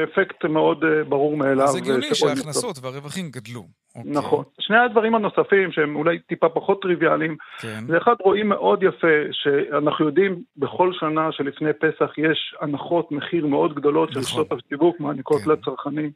אפקט 0.05 0.44
מאוד 0.44 0.85
אה, 0.85 1.05
ברור 1.05 1.37
מאליו. 1.37 1.64
אז 1.64 1.77
הגיוני 1.77 2.14
שההכנסות 2.14 2.79
והרווחים 2.83 3.31
גדלו. 3.31 3.66
אוקיי. 3.96 4.12
נכון. 4.12 4.44
שני 4.61 4.77
הדברים 4.77 5.14
הנוספים 5.14 5.72
שהם 5.72 5.96
אולי 5.96 6.18
טיפה 6.18 6.48
פחות 6.48 6.83
טריוויאליים, 6.83 7.37
כן. 7.61 7.85
זה 7.87 7.98
אחד 7.98 8.14
רואים 8.20 8.48
מאוד 8.48 8.83
יפה 8.83 9.16
שאנחנו 9.33 10.07
יודעים 10.07 10.42
בכל 10.57 10.92
שנה 10.92 11.33
שלפני 11.33 11.72
פסח 11.72 12.18
יש 12.18 12.55
הנחות 12.61 13.12
מחיר 13.12 13.46
מאוד 13.46 13.75
גדולות 13.75 14.11
נכון. 14.11 14.22
של 14.22 14.29
שעות 14.29 14.53
השיווק 14.53 15.01
מעניקות 15.01 15.40
כן. 15.42 15.51
לצרכנים. 15.51 16.11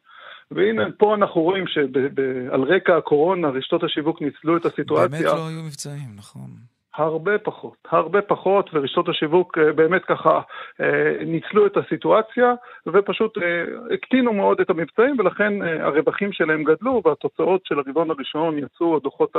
והנה, 0.50 0.82
פה 0.98 1.14
אנחנו 1.14 1.40
רואים 1.40 1.64
שעל 1.66 2.62
רקע 2.62 2.96
הקורונה 2.96 3.48
רשתות 3.48 3.84
השיווק 3.84 4.22
ניצלו 4.22 4.56
את 4.56 4.64
הסיטואציה. 4.66 5.08
באמת 5.08 5.24
לא 5.24 5.48
היו 5.48 5.62
מבצעים, 5.62 6.08
נכון. 6.16 6.50
הרבה 6.96 7.38
פחות, 7.38 7.76
הרבה 7.90 8.22
פחות, 8.22 8.70
ורשתות 8.72 9.08
השיווק 9.08 9.58
אה, 9.58 9.72
באמת 9.72 10.04
ככה 10.04 10.40
אה, 10.80 11.24
ניצלו 11.26 11.66
את 11.66 11.76
הסיטואציה 11.76 12.54
ופשוט 12.86 13.38
אה, 13.38 13.64
הקטינו 13.94 14.32
מאוד 14.32 14.60
את 14.60 14.70
המבצעים 14.70 15.16
ולכן 15.18 15.52
הרווחים 15.80 16.32
שלהם 16.32 16.64
גדלו 16.64 17.02
והתוצאות 17.04 17.60
של 17.64 17.78
הרבעון 17.78 18.10
הראשון 18.10 18.58
יצאו, 18.58 18.96
הדוחות 18.96 19.36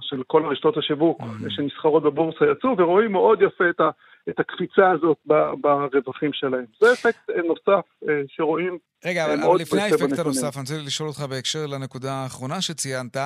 של 0.00 0.22
כל 0.26 0.44
הרשתות 0.44 0.76
השיווק 0.76 1.20
mm-hmm. 1.20 1.50
שנסחרות 1.50 2.02
בבורסה 2.02 2.44
יצאו 2.52 2.74
ורואים 2.78 3.12
מאוד 3.12 3.42
יפה 3.42 3.70
את 3.70 3.80
ה... 3.80 3.90
את 4.28 4.40
הקפיצה 4.40 4.90
הזאת 4.90 5.18
ברווחים 5.60 6.32
שלהם. 6.32 6.64
זה 6.80 6.92
אפקט 6.92 7.30
נוסף 7.30 7.86
שרואים 8.28 8.78
רגע, 9.04 9.24
אבל, 9.24 9.42
אבל 9.42 9.60
לפני 9.60 9.82
האפקט 9.82 10.18
הנוסף, 10.18 10.56
אני 10.56 10.60
רוצה 10.60 10.78
לשאול 10.78 11.08
אותך 11.08 11.20
בהקשר 11.20 11.66
לנקודה 11.66 12.12
האחרונה 12.12 12.60
שציינת. 12.60 13.16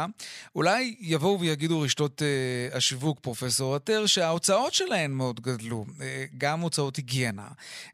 אולי 0.56 0.94
יבואו 1.00 1.40
ויגידו 1.40 1.80
רשתות 1.80 2.22
אה, 2.22 2.76
השיווק, 2.76 3.20
פרופסור 3.20 3.74
עטר, 3.74 4.06
שההוצאות 4.06 4.74
שלהן 4.74 5.10
מאוד 5.10 5.40
גדלו. 5.40 5.84
אה, 6.00 6.24
גם 6.38 6.60
הוצאות 6.60 6.96
היגיינה, 6.96 7.48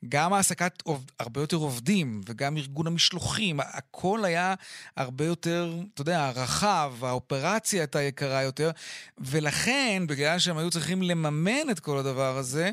גם 0.09 0.33
העסקת 0.33 0.83
עובד, 0.83 1.11
הרבה 1.21 1.41
יותר 1.41 1.57
עובדים, 1.57 2.21
וגם 2.29 2.57
ארגון 2.57 2.87
המשלוחים. 2.87 3.61
הכל 3.61 4.25
היה 4.25 4.55
הרבה 4.97 5.25
יותר, 5.25 5.73
אתה 5.95 6.03
יודע, 6.03 6.31
רחב, 6.31 6.93
האופרציה 7.03 7.81
הייתה 7.81 8.03
יקרה 8.03 8.43
יותר, 8.43 8.71
ולכן, 9.19 10.03
בגלל 10.09 10.39
שהם 10.39 10.59
היו 10.59 10.71
צריכים 10.71 11.03
לממן 11.03 11.71
את 11.71 11.81
כל 11.81 11.99
הדבר 11.99 12.37
הזה, 12.37 12.71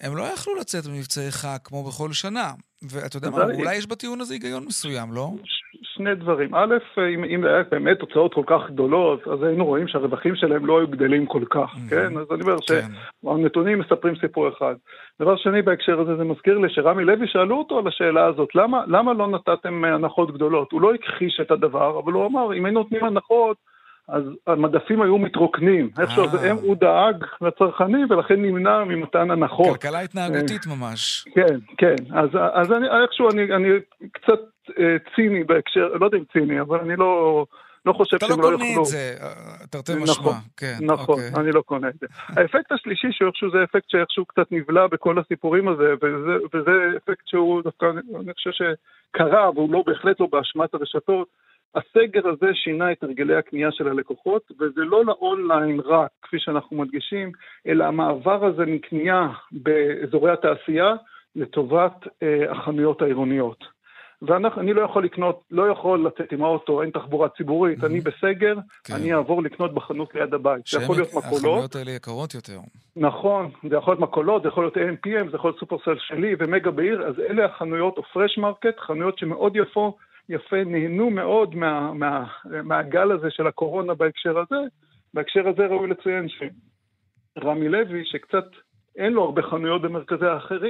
הם 0.00 0.16
לא 0.16 0.22
יכלו 0.22 0.54
לצאת 0.54 0.86
במבצעי 0.86 1.30
חג 1.30 1.58
כמו 1.64 1.84
בכל 1.84 2.12
שנה. 2.12 2.52
ואתה 2.90 3.16
יודע 3.16 3.30
מה, 3.30 3.44
אולי 3.44 3.76
יש 3.76 3.86
בטיעון 3.86 4.20
הזה 4.20 4.34
היגיון 4.34 4.64
מסוים, 4.66 5.12
לא? 5.12 5.30
שני 5.82 6.14
דברים. 6.14 6.54
א', 6.54 6.74
אם, 7.14 7.24
אם 7.24 7.44
היה 7.44 7.62
באמת 7.70 7.98
תוצאות 7.98 8.34
כל 8.34 8.42
כך 8.46 8.70
גדולות, 8.70 9.28
אז 9.28 9.42
היינו 9.42 9.64
רואים 9.66 9.88
שהרווחים 9.88 10.36
שלהם 10.36 10.66
לא 10.66 10.78
היו 10.78 10.88
גדלים 10.88 11.26
כל 11.26 11.42
כך, 11.50 11.74
כן? 11.90 12.18
אז 12.18 12.26
אני 12.34 12.42
אומר 12.42 12.56
כן. 12.68 12.88
שהנתונים 13.24 13.78
מספרים 13.78 14.14
סיפור 14.20 14.48
אחד. 14.48 14.74
דבר 15.20 15.36
שני 15.36 15.62
בהקשר 15.62 16.00
הזה, 16.00 16.16
זה 16.16 16.24
מזכיר 16.24 16.58
לי 16.58 16.68
שרמי 16.70 17.04
לוי 17.04 17.26
שאלו 17.28 17.58
אותו 17.58 17.78
על 17.78 17.88
השאלה 17.88 18.26
הזאת, 18.26 18.48
למה, 18.54 18.84
למה 18.86 19.12
לא 19.12 19.28
נתתם 19.28 19.84
הנחות 19.84 20.34
גדולות? 20.34 20.72
הוא 20.72 20.80
לא 20.80 20.94
הכחיש 20.94 21.40
את 21.42 21.50
הדבר, 21.50 21.98
אבל 21.98 22.12
הוא 22.12 22.26
אמר, 22.26 22.54
אם 22.54 22.64
היינו 22.64 22.80
נותנים 22.80 23.04
הנחות, 23.04 23.56
אז 24.08 24.22
המדפים 24.46 25.02
היו 25.02 25.18
מתרוקנים. 25.18 25.90
איכשהו, 25.98 26.24
אה. 26.24 26.52
הוא 26.52 26.76
דאג 26.76 27.24
לצרכנים 27.40 28.06
ולכן 28.10 28.42
נמנע 28.42 28.84
ממתן 28.84 29.30
הנחות. 29.30 29.82
כלכלה 29.82 30.00
התנהגותית 30.00 30.66
אה, 30.66 30.74
ממש. 30.76 31.24
כן, 31.34 31.58
כן. 31.78 31.94
אז, 32.14 32.28
אז 32.52 32.72
אני, 32.72 32.86
איכשהו 33.02 33.30
אני, 33.30 33.42
אני 33.42 33.68
קצת 34.12 34.40
אה, 34.78 34.96
ציני 35.14 35.44
בהקשר, 35.44 35.88
לא 36.00 36.04
יודע 36.04 36.18
אם 36.18 36.24
ציני, 36.32 36.60
אבל 36.60 36.78
אני 36.80 36.96
לא... 36.96 37.44
לא 37.86 37.92
חושב 37.92 38.16
שהם 38.20 38.40
לא, 38.40 38.52
לא 38.52 38.52
יוכלו... 38.52 38.66
אתה 38.66 38.70
לא 38.70 38.74
קונה 38.74 38.80
את 38.80 38.86
זה, 38.86 39.14
תרתי 39.70 39.92
משמע, 39.94 40.12
נכון, 40.12 40.34
כן. 40.56 40.76
נכון, 40.80 41.14
אוקיי. 41.14 41.40
אני 41.42 41.52
לא 41.52 41.60
קונה 41.60 41.88
את 41.88 41.94
זה. 42.00 42.06
האפקט 42.28 42.72
השלישי 42.72 43.06
שאיכשהו 43.10 43.50
זה 43.50 43.64
אפקט 43.64 43.90
שאיכשהו 43.90 44.24
קצת 44.26 44.52
נבלע 44.52 44.86
בכל 44.86 45.18
הסיפורים 45.18 45.68
הזה, 45.68 45.94
וזה, 46.02 46.36
וזה 46.54 46.72
אפקט 46.96 47.26
שהוא 47.26 47.62
דווקא, 47.62 47.86
אני 48.20 48.34
חושב 48.34 48.50
שקרה, 48.50 49.50
והוא 49.50 49.72
לא, 49.72 49.82
בהחלט 49.86 50.20
לא 50.20 50.26
באשמת 50.32 50.74
הרשתות, 50.74 51.28
הסגר 51.74 52.28
הזה 52.28 52.46
שינה 52.54 52.92
את 52.92 53.02
הרגלי 53.02 53.36
הקנייה 53.36 53.72
של 53.72 53.88
הלקוחות, 53.88 54.42
וזה 54.60 54.80
לא 54.80 55.04
לאונליין 55.04 55.80
רק, 55.80 56.10
כפי 56.22 56.36
שאנחנו 56.38 56.76
מדגישים, 56.76 57.32
אלא 57.66 57.84
המעבר 57.84 58.44
הזה 58.44 58.66
מקנייה 58.66 59.28
באזורי 59.52 60.32
התעשייה 60.32 60.94
לטובת 61.36 62.06
אה, 62.22 62.50
החנויות 62.52 63.02
העירוניות. 63.02 63.78
ואני 64.22 64.72
לא 64.72 64.82
יכול 64.82 65.04
לקנות, 65.04 65.40
לא 65.50 65.68
יכול 65.70 66.06
לצאת 66.06 66.32
עם 66.32 66.44
האוטו, 66.44 66.82
אין 66.82 66.90
תחבורה 66.90 67.28
ציבורית, 67.28 67.78
mm-hmm. 67.78 67.86
אני 67.86 68.00
בסגר, 68.00 68.54
כן. 68.84 68.94
אני 68.94 69.14
אעבור 69.14 69.42
לקנות 69.42 69.74
בחנות 69.74 70.14
ליד 70.14 70.34
הבית. 70.34 70.66
זה 70.66 70.82
יכול 70.82 70.96
להיות 70.96 71.08
מכולות. 71.08 71.34
החנויות 71.34 71.76
האלה 71.76 71.90
יקרות 71.90 72.34
יותר. 72.34 72.58
נכון, 72.96 73.50
זה 73.70 73.76
יכול 73.76 73.92
להיות 73.92 74.10
מכולות, 74.10 74.42
זה 74.42 74.48
יכול 74.48 74.64
להיות 74.64 74.76
AMPM, 74.76 75.30
זה 75.30 75.36
יכול 75.36 75.50
להיות 75.50 75.60
שופרסל 75.60 75.94
שלי 75.98 76.34
ומגה 76.38 76.70
בעיר, 76.70 77.06
אז 77.06 77.14
אלה 77.30 77.44
החנויות 77.44 77.98
או 77.98 78.02
Fresh 78.02 78.38
Market, 78.38 78.78
חנויות 78.78 79.18
שמאוד 79.18 79.56
יפות, 79.56 79.96
יפה, 80.28 80.64
נהנו 80.64 81.10
מאוד 81.10 81.54
מה, 81.54 81.92
מה, 81.92 82.26
מהגל 82.64 83.12
הזה 83.12 83.30
של 83.30 83.46
הקורונה 83.46 83.94
בהקשר 83.94 84.38
הזה. 84.38 84.56
בהקשר 85.14 85.48
הזה 85.48 85.66
ראוי 85.66 85.88
לציין 85.88 86.26
שרמי 87.38 87.68
לוי, 87.68 88.04
שקצת 88.04 88.44
אין 88.98 89.12
לו 89.12 89.24
הרבה 89.24 89.42
חנויות 89.42 89.82
במרכזי 89.82 90.26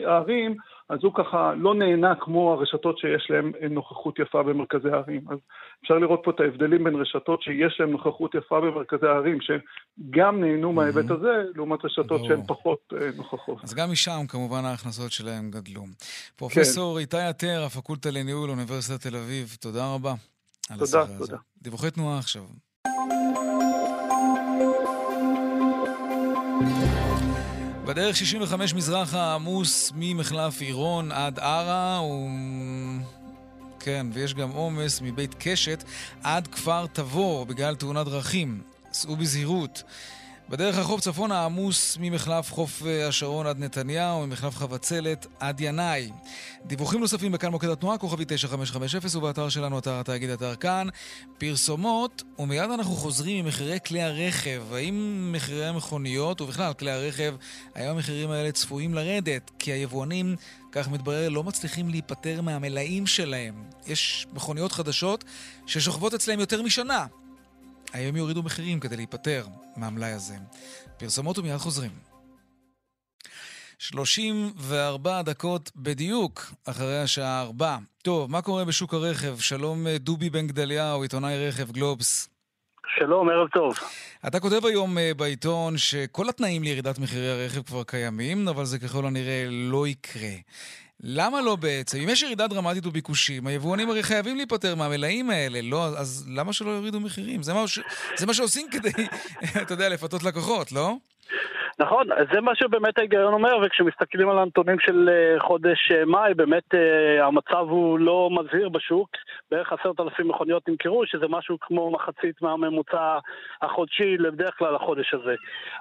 הערים, 0.07 0.57
אז 0.89 0.99
הוא 1.03 1.13
ככה 1.15 1.53
לא 1.57 1.75
נהנה 1.75 2.15
כמו 2.21 2.53
הרשתות 2.53 2.99
שיש 2.99 3.31
להן 3.31 3.53
נוכחות 3.71 4.19
יפה 4.19 4.43
במרכזי 4.43 4.89
הערים. 4.89 5.21
אז 5.31 5.39
אפשר 5.83 5.95
לראות 5.95 6.21
פה 6.25 6.31
את 6.31 6.41
ההבדלים 6.41 6.85
בין 6.85 6.95
רשתות 6.95 7.43
שיש 7.43 7.77
להן 7.81 7.91
נוכחות 7.91 8.35
יפה 8.35 8.61
במרכזי 8.61 9.07
הערים, 9.07 9.39
שגם 9.41 10.41
נהנו 10.41 10.73
מההיבט 10.73 11.11
הזה, 11.11 11.43
לעומת 11.55 11.85
רשתות 11.85 12.25
שהן 12.25 12.41
פחות 12.47 12.93
אה, 13.01 13.09
נוכחות. 13.17 13.59
אז 13.65 13.75
גם 13.75 13.91
משם 13.93 14.21
כמובן 14.29 14.65
ההכנסות 14.65 15.13
שלהן 15.13 15.51
גדלו. 15.51 15.83
פרופסור 16.37 16.95
כן. 16.95 17.01
איתי 17.01 17.21
עטר, 17.29 17.63
הפקולטה 17.67 18.11
לניהול, 18.11 18.51
אוניברסיטת 18.51 19.01
תל 19.01 19.17
אביב, 19.17 19.57
תודה 19.61 19.95
רבה. 19.95 20.15
תודה, 20.79 21.05
תודה. 21.19 21.37
דיווחי 21.63 21.91
תנועה 21.91 22.19
עכשיו. 22.19 22.43
בדרך 27.89 28.17
65 28.17 28.75
מזרחה 28.75 29.35
עמוס 29.35 29.93
ממחלף 29.95 30.61
עירון 30.61 31.13
עד 31.13 31.39
ערה, 31.39 32.03
ו... 32.03 32.27
כן, 33.81 34.07
ויש 34.13 34.35
גם 34.35 34.51
עומס 34.51 35.01
מבית 35.01 35.35
קשת 35.39 35.85
עד 36.23 36.47
כפר 36.47 36.87
תבור 36.87 37.47
בגלל 37.47 37.75
תאונת 37.75 38.07
דרכים. 38.07 38.61
סעו 38.93 39.17
בזהירות. 39.17 39.83
בדרך 40.51 40.79
החוף 40.79 41.01
צפונה 41.01 41.45
עמוס 41.45 41.97
ממחלף 42.01 42.53
חוף 42.53 42.83
אה, 42.87 43.09
השרון 43.09 43.47
עד 43.47 43.59
נתניהו, 43.59 44.27
ממחלף 44.27 44.57
חבצלת 44.57 45.27
עד 45.41 45.61
ינאי. 45.61 46.11
דיווחים 46.67 47.01
נוספים 47.01 47.33
בכאן 47.33 47.51
מוקד 47.51 47.69
התנועה, 47.69 47.99
כוכבי 47.99 48.25
9550 48.29 49.19
ובאתר 49.19 49.49
שלנו, 49.49 49.79
אתר 49.79 50.01
התאגיד 50.01 50.31
אתר 50.31 50.55
כאן. 50.55 50.87
פרסומות, 51.39 52.23
ומיד 52.39 52.71
אנחנו 52.71 52.95
חוזרים 52.95 53.45
ממחירי 53.45 53.79
כלי 53.87 54.03
הרכב. 54.03 54.63
האם 54.73 55.29
מחירי 55.33 55.67
המכוניות, 55.67 56.41
ובכלל 56.41 56.73
כלי 56.73 56.91
הרכב, 56.91 57.35
האם 57.75 57.91
המחירים 57.91 58.31
האלה 58.31 58.53
צפויים 58.53 58.95
לרדת? 58.95 59.51
כי 59.59 59.73
היבואנים, 59.73 60.37
כך 60.73 60.89
מתברר, 60.89 61.29
לא 61.29 61.45
מצליחים 61.45 61.89
להיפטר 61.89 62.41
מהמלאים 62.41 63.07
שלהם. 63.07 63.55
יש 63.87 64.27
מכוניות 64.33 64.73
חדשות 64.73 65.25
ששוכבות 65.67 66.15
אצלהם 66.15 66.41
יותר 66.41 66.63
משנה. 66.63 67.07
היום 67.93 68.17
יורידו 68.17 68.43
מחירים 68.43 68.81
כדי 68.81 68.97
להיפטר 68.97 69.47
מהמלאי 69.77 70.11
הזה. 70.11 70.35
פרסומות 70.99 71.39
ומיד 71.39 71.57
חוזרים. 71.57 71.91
34 73.79 75.23
דקות 75.23 75.71
בדיוק 75.77 76.41
אחרי 76.69 77.03
השעה 77.03 77.43
4. 77.43 77.77
טוב, 78.03 78.31
מה 78.31 78.43
קורה 78.43 78.65
בשוק 78.65 78.95
הרכב? 78.95 79.39
שלום 79.39 79.87
אה, 79.87 79.99
דובי 79.99 80.31
בן 80.31 80.47
גדליהו, 80.47 81.03
עיתונאי 81.03 81.49
רכב 81.49 81.71
גלובס. 81.73 82.29
שלום, 82.99 83.29
ערב 83.29 83.49
טוב. 83.49 83.75
אתה 84.27 84.41
כותב 84.41 84.67
היום 84.67 84.99
אה, 84.99 85.11
בעיתון 85.17 85.79
שכל 85.79 86.29
התנאים 86.29 86.63
לירידת 86.63 86.99
מחירי 86.99 87.31
הרכב 87.31 87.63
כבר 87.63 87.85
קיימים, 87.85 88.49
אבל 88.49 88.65
זה 88.65 88.79
ככל 88.79 89.07
הנראה 89.07 89.47
לא 89.51 89.87
יקרה. 89.87 90.31
למה 91.05 91.41
לא 91.41 91.57
בעצם? 91.57 91.99
אם 91.99 92.09
יש 92.09 92.23
ירידה 92.23 92.47
דרמטית 92.47 92.87
בביקושים, 92.87 93.47
היבואנים 93.47 93.91
הרי 93.91 94.03
חייבים 94.03 94.37
להיפטר 94.37 94.75
מהמלאים 94.75 95.31
האלה, 95.31 95.59
לא? 95.63 95.85
אז 95.85 96.31
למה 96.37 96.53
שלא 96.53 96.71
יורידו 96.71 97.01
מחירים? 97.01 97.43
זה 97.43 97.55
מה, 97.55 97.69
ש... 97.69 97.79
זה 98.17 98.27
מה 98.27 98.35
שעושים 98.35 98.67
כדי, 98.71 98.91
אתה 99.63 99.75
יודע, 99.75 99.89
לפתות 99.89 100.25
לקוחות, 100.25 100.73
לא? 100.73 100.97
נכון, 101.81 102.07
זה 102.33 102.41
מה 102.41 102.55
שבאמת 102.55 102.99
ההיגיון 102.99 103.33
אומר, 103.33 103.59
וכשמסתכלים 103.63 104.29
על 104.29 104.39
הנתונים 104.39 104.77
של 104.81 105.09
אה, 105.09 105.41
חודש 105.41 105.93
אה, 105.93 106.05
מאי, 106.05 106.35
באמת 106.35 106.75
אה, 106.75 107.27
המצב 107.27 107.67
הוא 107.69 107.99
לא 107.99 108.31
מזהיר 108.33 108.69
בשוק, 108.69 109.09
בערך 109.51 109.73
עשרת 109.73 110.01
אלפים 110.01 110.29
מכוניות 110.29 110.69
נמכרו, 110.69 111.07
שזה 111.07 111.27
משהו 111.29 111.57
כמו 111.61 111.91
מחצית 111.91 112.43
מהממוצע 112.43 113.19
החודשי 113.63 114.17
לבדרך 114.19 114.59
כלל 114.59 114.75
החודש 114.75 115.15
הזה. 115.15 115.35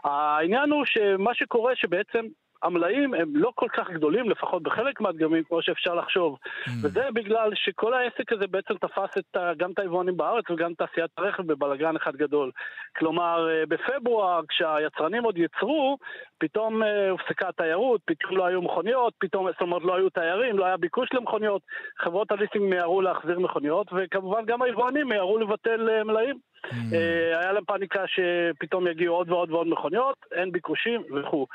העניין 0.03 0.71
הוא 0.71 0.85
שמה 0.85 1.33
שקורה 1.33 1.75
שבעצם 1.75 2.25
המלאים 2.63 3.13
הם 3.13 3.29
לא 3.35 3.51
כל 3.55 3.67
כך 3.73 3.89
גדולים, 3.89 4.29
לפחות 4.29 4.63
בחלק 4.63 5.01
מהדגמים, 5.01 5.43
כמו 5.43 5.61
שאפשר 5.61 5.95
לחשוב. 5.95 6.37
Mm. 6.43 6.69
וזה 6.83 7.03
בגלל 7.13 7.51
שכל 7.55 7.93
העסק 7.93 8.31
הזה 8.31 8.47
בעצם 8.47 8.73
תפס 8.73 9.17
את, 9.17 9.37
גם 9.57 9.71
את 9.71 9.79
היבואנים 9.79 10.17
בארץ 10.17 10.45
וגם 10.49 10.71
את 10.71 10.77
תעשיית 10.77 11.11
הרכב 11.17 11.43
בבלגן 11.47 11.95
אחד 11.95 12.15
גדול. 12.15 12.51
כלומר, 12.97 13.49
אה, 13.49 13.65
בפברואר, 13.65 14.41
כשהיצרנים 14.49 15.23
עוד 15.23 15.37
יצרו, 15.37 15.97
פתאום 16.37 16.83
אה, 16.83 17.09
הופסקה 17.09 17.49
התיירות, 17.49 18.01
פתאום 18.05 18.37
לא 18.37 18.45
היו 18.45 18.61
מכוניות, 18.61 19.13
פתאום, 19.17 19.51
זאת 19.51 19.61
אומרת, 19.61 19.81
לא 19.83 19.95
היו 19.95 20.09
תיירים, 20.09 20.57
לא 20.57 20.65
היה 20.65 20.77
ביקוש 20.77 21.09
למכוניות, 21.13 21.61
חברות 21.99 22.31
הליסינג 22.31 22.63
מיהרו 22.69 23.01
להחזיר 23.01 23.39
מכוניות, 23.39 23.87
וכמובן 23.95 24.45
גם 24.45 24.61
היבואנים 24.61 25.07
מיהרו 25.07 25.37
לבטל 25.37 25.89
אה, 25.89 26.03
מלאים. 26.03 26.35
Mm. 26.65 26.95
היה 27.39 27.51
להם 27.51 27.63
פאניקה 27.65 28.03
שפתאום 28.07 28.87
יגיעו 28.87 29.15
עוד 29.15 29.29
ועוד 29.29 29.51
ועוד 29.51 29.67
מכוניות, 29.67 30.15
אין 30.31 30.51
ביקושים 30.51 31.03
וכו'. 31.15 31.47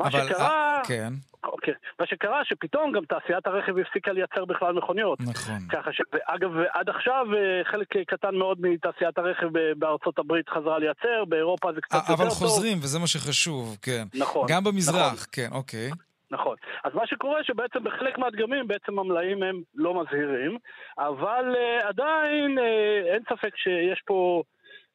מה 0.00 0.10
שקרה... 0.36 0.80
כן. 0.86 1.12
אוקיי. 1.44 1.74
מה 2.00 2.06
שקרה 2.06 2.44
שפתאום 2.44 2.92
גם 2.92 3.04
תעשיית 3.04 3.46
הרכב 3.46 3.78
הפסיקה 3.78 4.12
לייצר 4.12 4.44
בכלל 4.44 4.72
מכוניות. 4.72 5.20
נכון. 5.20 5.58
ככה 5.72 5.92
ש... 5.92 6.00
אגב, 6.24 6.50
עד 6.72 6.88
עכשיו 6.88 7.26
אה, 7.36 7.64
חלק 7.64 7.96
קטן 8.06 8.34
מאוד 8.34 8.58
מתעשיית 8.60 9.18
הרכב 9.18 9.46
בארצות 9.78 10.18
הברית 10.18 10.48
חזרה 10.48 10.78
לייצר, 10.78 11.24
באירופה 11.28 11.72
זה 11.74 11.80
קצת 11.80 11.94
יותר 11.94 12.06
טוב. 12.06 12.20
אבל 12.20 12.30
חוזרים, 12.30 12.78
וזה 12.78 12.98
מה 12.98 13.06
שחשוב, 13.06 13.76
כן. 13.82 14.04
נכון. 14.14 14.46
גם 14.48 14.64
במזרח, 14.64 15.12
נכון. 15.12 15.26
כן, 15.32 15.48
אוקיי. 15.52 15.90
נכון. 16.30 16.56
אז 16.84 16.92
מה 16.94 17.06
שקורה 17.06 17.44
שבעצם 17.44 17.84
בחלק 17.84 18.18
מהדגמים 18.18 18.68
בעצם 18.68 18.98
המלאים 18.98 19.42
הם 19.42 19.60
לא 19.74 20.02
מזהירים, 20.02 20.58
אבל 20.98 21.54
uh, 21.54 21.86
עדיין 21.86 22.58
uh, 22.58 23.12
אין 23.14 23.22
ספק 23.30 23.56
שיש 23.56 24.02
פה 24.06 24.42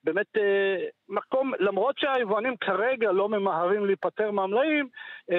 באמת 0.04 0.26
אה, 0.38 0.42
מקום, 1.10 1.52
למרות 1.60 1.96
שהיבואנים 1.98 2.56
כרגע 2.62 3.12
לא 3.12 3.30
ממהרים 3.30 3.86
להיפטר 3.86 4.32
מהמלאים, 4.32 4.88
אה, 5.32 5.36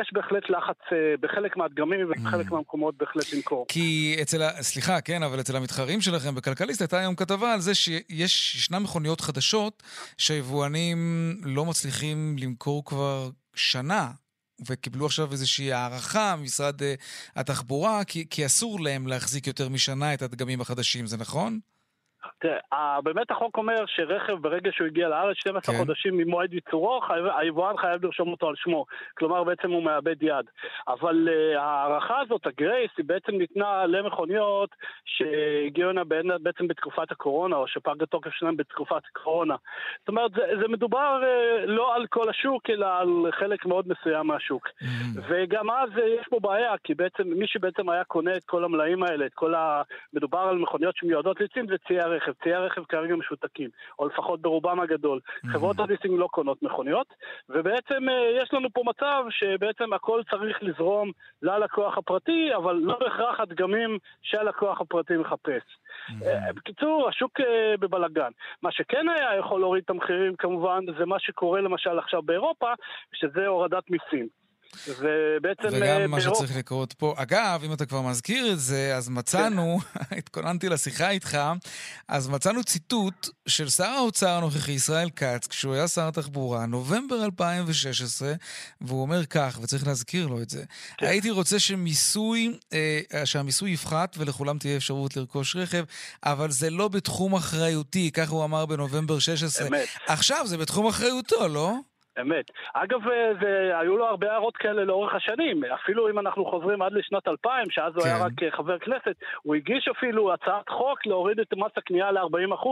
יש 0.00 0.10
בהחלט 0.12 0.50
לחץ 0.50 0.78
אה, 0.92 1.14
בחלק 1.20 1.56
מהדגמים 1.56 2.06
ובחלק 2.06 2.46
mm. 2.46 2.54
מהמקומות 2.54 2.96
בהחלט 2.96 3.32
למכור. 3.32 3.66
כי 3.68 4.16
אצל, 4.22 4.42
ה... 4.42 4.62
סליחה, 4.62 5.00
כן, 5.00 5.22
אבל 5.22 5.40
אצל 5.40 5.56
המתחרים 5.56 6.00
שלכם 6.00 6.34
בכלכליסט 6.34 6.80
הייתה 6.80 6.98
היום 6.98 7.14
כתבה 7.14 7.52
על 7.52 7.60
זה 7.60 7.74
שישנן 7.74 8.82
מכוניות 8.82 9.20
חדשות 9.20 9.82
שהיבואנים 10.18 10.98
לא 11.44 11.64
מצליחים 11.64 12.36
למכור 12.38 12.84
כבר 12.84 13.28
שנה. 13.54 14.10
וקיבלו 14.68 15.06
עכשיו 15.06 15.32
איזושהי 15.32 15.72
הערכה 15.72 16.36
ממשרד 16.36 16.80
התחבורה, 17.36 18.04
כי, 18.04 18.26
כי 18.30 18.46
אסור 18.46 18.80
להם 18.80 19.06
להחזיק 19.06 19.46
יותר 19.46 19.68
משנה 19.68 20.14
את 20.14 20.22
הדגמים 20.22 20.60
החדשים, 20.60 21.06
זה 21.06 21.16
נכון? 21.16 21.58
תראה, 22.38 23.00
באמת 23.04 23.30
החוק 23.30 23.58
אומר 23.58 23.84
שרכב 23.86 24.32
ברגע 24.32 24.70
שהוא 24.72 24.86
הגיע 24.86 25.08
לארץ 25.08 25.36
12 25.36 25.74
כן. 25.74 25.80
חודשים 25.80 26.16
ממועד 26.16 26.52
ייצורו, 26.52 27.00
היבואן 27.38 27.76
חייב 27.76 28.04
לרשום 28.04 28.32
אותו 28.32 28.48
על 28.48 28.54
שמו. 28.56 28.84
כלומר 29.18 29.44
בעצם 29.44 29.70
הוא 29.70 29.82
מאבד 29.82 30.22
יד. 30.22 30.46
אבל 30.88 31.28
uh, 31.28 31.58
ההערכה 31.58 32.20
הזאת, 32.20 32.46
הגרייס, 32.46 32.90
היא 32.96 33.04
בעצם 33.04 33.32
ניתנה 33.32 33.86
למכוניות 33.86 34.70
שהגיעו 35.04 35.90
הנה 35.90 36.04
בעצם 36.42 36.68
בתקופת 36.68 37.12
הקורונה, 37.12 37.56
או 37.56 37.68
שפג 37.68 38.02
התוקף 38.02 38.30
שלהם 38.30 38.56
בתקופת 38.56 39.02
הקורונה. 39.10 39.56
זאת 39.98 40.08
אומרת, 40.08 40.30
זה, 40.32 40.42
זה 40.60 40.68
מדובר 40.68 41.20
uh, 41.22 41.66
לא 41.66 41.94
על 41.94 42.06
כל 42.06 42.30
השוק, 42.30 42.70
אלא 42.70 42.86
על 42.98 43.08
חלק 43.30 43.66
מאוד 43.66 43.88
מסוים 43.88 44.26
מהשוק. 44.26 44.68
Mm-hmm. 44.68 45.20
וגם 45.28 45.70
אז 45.70 45.90
uh, 45.96 46.00
יש 46.20 46.26
פה 46.30 46.38
בעיה, 46.40 46.74
כי 46.84 46.94
בעצם 46.94 47.22
מי 47.28 47.46
שבעצם 47.46 47.88
היה 47.88 48.04
קונה 48.04 48.36
את 48.36 48.44
כל 48.44 48.64
המלאים 48.64 49.02
האלה, 49.02 49.26
את 49.26 49.34
כל 49.34 49.54
ה... 49.54 49.82
מדובר 50.12 50.38
על 50.38 50.58
מכוניות 50.58 50.96
שמיועדות 50.96 51.40
לצים, 51.40 51.66
זה 51.66 51.74
ציי 51.88 52.00
הרכב. 52.16 52.32
ציי 52.42 52.54
הרכב 52.54 52.84
כרגע 52.84 53.16
משותקים, 53.16 53.70
או 53.98 54.06
לפחות 54.06 54.40
ברובם 54.42 54.80
הגדול. 54.80 55.20
Mm-hmm. 55.26 55.52
חברות 55.52 55.78
הליסינג 55.78 56.18
לא 56.18 56.28
קונות 56.30 56.62
מכוניות, 56.62 57.06
ובעצם 57.48 58.08
אה, 58.08 58.42
יש 58.42 58.52
לנו 58.52 58.68
פה 58.72 58.82
מצב 58.86 59.24
שבעצם 59.30 59.92
הכל 59.92 60.22
צריך 60.30 60.62
לזרום 60.62 61.10
ללקוח 61.42 61.98
הפרטי, 61.98 62.54
אבל 62.56 62.74
לא 62.74 62.98
בהכרח 63.00 63.40
הדגמים 63.40 63.98
שהלקוח 64.22 64.80
הפרטי 64.80 65.16
מחפש. 65.16 65.62
Mm-hmm. 66.08 66.52
בקיצור, 66.54 67.08
השוק 67.08 67.40
אה, 67.40 67.74
בבלגן. 67.80 68.30
מה 68.62 68.72
שכן 68.72 69.08
היה 69.08 69.38
יכול 69.38 69.60
להוריד 69.60 69.82
את 69.84 69.90
המחירים 69.90 70.36
כמובן, 70.36 70.84
זה 70.98 71.06
מה 71.06 71.18
שקורה 71.18 71.60
למשל 71.60 71.98
עכשיו 71.98 72.22
באירופה, 72.22 72.72
שזה 73.12 73.46
הורדת 73.46 73.90
מיסים. 73.90 74.45
ובעצם... 74.88 75.68
וגם 75.72 76.00
אה, 76.00 76.06
מה 76.06 76.20
שצריך 76.20 76.56
לקרות 76.56 76.92
פה. 76.92 77.14
אגב, 77.16 77.62
אם 77.64 77.72
אתה 77.72 77.86
כבר 77.86 78.02
מזכיר 78.02 78.52
את 78.52 78.58
זה, 78.60 78.96
אז 78.96 79.08
מצאנו, 79.08 79.78
כן. 79.78 80.00
התכוננתי 80.18 80.68
לשיחה 80.68 81.10
איתך, 81.10 81.38
אז 82.08 82.28
מצאנו 82.28 82.64
ציטוט 82.64 83.28
של 83.48 83.68
שר 83.68 83.84
האוצר 83.84 84.30
הנוכחי, 84.30 84.72
ישראל 84.72 85.10
כץ, 85.16 85.46
כשהוא 85.46 85.74
היה 85.74 85.88
שר 85.88 86.08
התחבורה, 86.08 86.66
נובמבר 86.66 87.24
2016, 87.24 88.32
והוא 88.80 89.02
אומר 89.02 89.26
כך, 89.26 89.58
וצריך 89.62 89.86
להזכיר 89.86 90.26
לו 90.26 90.42
את 90.42 90.50
זה, 90.50 90.64
כן. 90.98 91.06
הייתי 91.06 91.30
רוצה 91.30 91.58
שמיסוי, 91.58 92.58
אה, 92.72 93.26
שהמיסוי 93.26 93.70
יפחת 93.70 94.16
ולכולם 94.18 94.58
תהיה 94.58 94.76
אפשרות 94.76 95.16
לרכוש 95.16 95.56
רכב, 95.56 95.84
אבל 96.24 96.50
זה 96.50 96.70
לא 96.70 96.88
בתחום 96.88 97.34
אחריותי, 97.34 98.10
כך 98.10 98.30
הוא 98.30 98.44
אמר 98.44 98.66
בנובמבר 98.66 99.18
16. 99.18 99.68
אמת. 99.68 99.88
עכשיו 100.06 100.46
זה 100.46 100.56
בתחום 100.56 100.86
אחריותו, 100.86 101.48
לא? 101.48 101.76
אמת. 102.20 102.50
אגב, 102.74 103.08
אה, 103.08 103.32
זה, 103.40 103.78
היו 103.78 103.96
לו 103.96 104.06
הרבה 104.06 104.32
הערות 104.32 104.56
כאלה 104.56 104.84
לאורך 104.84 105.14
השנים. 105.14 105.64
אפילו 105.64 106.10
אם 106.10 106.18
אנחנו 106.18 106.44
חוזרים 106.44 106.82
עד 106.82 106.92
לשנת 106.92 107.28
2000, 107.28 107.70
שאז 107.70 107.92
כן. 107.92 107.98
הוא 107.98 108.06
היה 108.06 108.16
כן. 108.18 108.24
רק 108.24 108.42
אה, 108.42 108.56
חבר 108.56 108.78
כנסת, 108.78 109.16
הוא 109.42 109.54
הגיש 109.54 109.88
אפילו 109.98 110.32
הצעת 110.34 110.68
חוק 110.68 111.06
להוריד 111.06 111.40
את 111.40 111.54
מס 111.56 111.72
הקנייה 111.76 112.10
ל-40% 112.12 112.68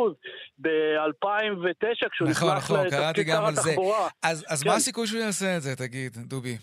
ב-2009, 0.58 2.08
כשהוא 2.10 2.28
נכון, 2.28 2.48
נכנס 2.48 2.70
נכון, 2.70 2.86
לתפקיד 2.86 3.26
שר 3.26 3.46
התחבורה. 3.46 4.08
אז, 4.22 4.46
אז 4.48 4.62
כן. 4.62 4.68
מה 4.68 4.76
הסיכוי 4.76 5.06
שהוא 5.06 5.20
יעשה 5.20 5.56
את 5.56 5.62
זה, 5.62 5.76
תגיד, 5.76 6.12
דובי? 6.16 6.56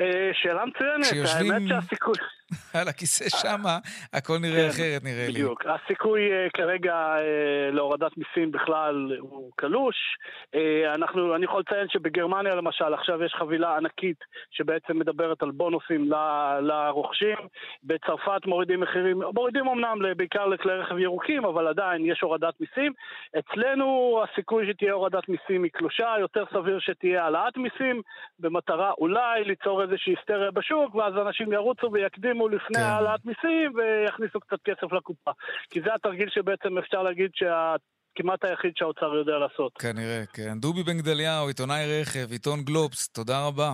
אה, 0.00 0.30
שאלה 0.32 0.64
מצוינת, 0.64 1.28
האמת 1.36 1.68
שהסיכוי... 1.68 2.14
על 2.80 2.88
הכיסא 2.88 3.28
שמה, 3.28 3.78
הכל 4.12 4.38
נראה 4.38 4.62
כן, 4.62 4.68
אחרת 4.68 5.04
נראה 5.04 5.26
לי. 5.26 5.32
בדיוק. 5.32 5.66
הסיכוי 5.66 6.20
uh, 6.20 6.50
כרגע 6.50 6.94
uh, 7.16 7.74
להורדת 7.74 8.12
מיסים 8.16 8.52
בכלל 8.52 9.16
הוא 9.20 9.50
קלוש. 9.56 9.96
Uh, 10.44 10.58
אנחנו, 10.94 11.36
אני 11.36 11.44
יכול 11.44 11.60
לציין 11.60 11.88
שבגרמניה 11.88 12.54
למשל, 12.54 12.94
עכשיו 12.94 13.22
יש 13.22 13.34
חבילה 13.38 13.76
ענקית 13.76 14.24
שבעצם 14.50 14.98
מדברת 14.98 15.42
על 15.42 15.50
בונוסים 15.50 16.12
ל, 16.12 16.14
לרוכשים. 16.60 17.36
בצרפת 17.84 18.46
מורידים 18.46 18.80
מחירים, 18.80 19.22
מורידים 19.34 19.68
אמנם 19.68 19.98
בעיקר 20.16 20.46
לכלי 20.46 20.72
רכב 20.72 20.98
ירוקים, 20.98 21.44
אבל 21.44 21.66
עדיין 21.68 22.06
יש 22.06 22.20
הורדת 22.20 22.54
מיסים. 22.60 22.92
אצלנו 23.38 24.20
הסיכוי 24.24 24.66
שתהיה 24.72 24.92
הורדת 24.92 25.28
מיסים 25.28 25.62
היא 25.62 25.72
קלושה, 25.72 26.14
יותר 26.20 26.44
סביר 26.52 26.78
שתהיה 26.80 27.24
העלאת 27.24 27.56
מיסים, 27.56 28.02
במטרה 28.38 28.90
אולי 28.98 29.44
ליצור 29.44 29.82
איזושהי 29.82 30.14
היסטריה 30.18 30.50
בשוק, 30.50 30.94
ואז 30.94 31.14
אנשים 31.16 31.52
ירוצו 31.52 31.92
ויקדימו. 31.92 32.35
ישימו 32.36 32.48
לפני 32.48 32.78
כן. 32.78 32.82
העלאת 32.82 33.20
מיסים 33.24 33.72
ויכניסו 33.76 34.40
קצת 34.40 34.58
כסף 34.64 34.92
לקופה. 34.92 35.30
כי 35.70 35.80
זה 35.80 35.94
התרגיל 35.94 36.28
שבעצם 36.30 36.78
אפשר 36.78 37.02
להגיד 37.02 37.30
שה... 37.34 37.74
כמעט 38.18 38.44
היחיד 38.44 38.72
שהאוצר 38.76 39.14
יודע 39.14 39.32
לעשות. 39.32 39.72
כנראה, 39.78 40.22
כן. 40.32 40.60
דובי 40.60 40.82
בן 40.82 40.98
גדליהו, 40.98 41.48
עיתונאי 41.48 42.00
רכב, 42.00 42.32
עיתון 42.32 42.62
גלובס, 42.62 43.08
תודה 43.08 43.46
רבה 43.46 43.72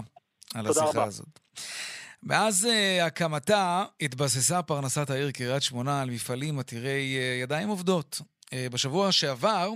על 0.54 0.66
השיחה 0.66 0.86
רבה. 0.86 1.04
הזאת. 1.04 1.38
מאז 2.22 2.68
uh, 2.70 3.04
הקמתה 3.06 3.84
התבססה 4.00 4.62
פרנסת 4.62 5.10
העיר 5.10 5.30
קריית 5.30 5.62
שמונה 5.62 6.02
על 6.02 6.10
מפעלים 6.10 6.58
עתירי 6.58 7.18
uh, 7.18 7.42
ידיים 7.42 7.68
עובדות. 7.68 8.20
Uh, 8.44 8.54
בשבוע 8.72 9.12
שעבר 9.12 9.70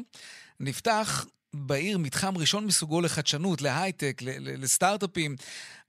נפתח 0.60 1.26
בעיר 1.56 1.98
מתחם 1.98 2.32
ראשון 2.40 2.64
מסוגו 2.64 3.00
לחדשנות, 3.00 3.62
להייטק, 3.62 4.22
לסטארט-אפים. 4.62 5.34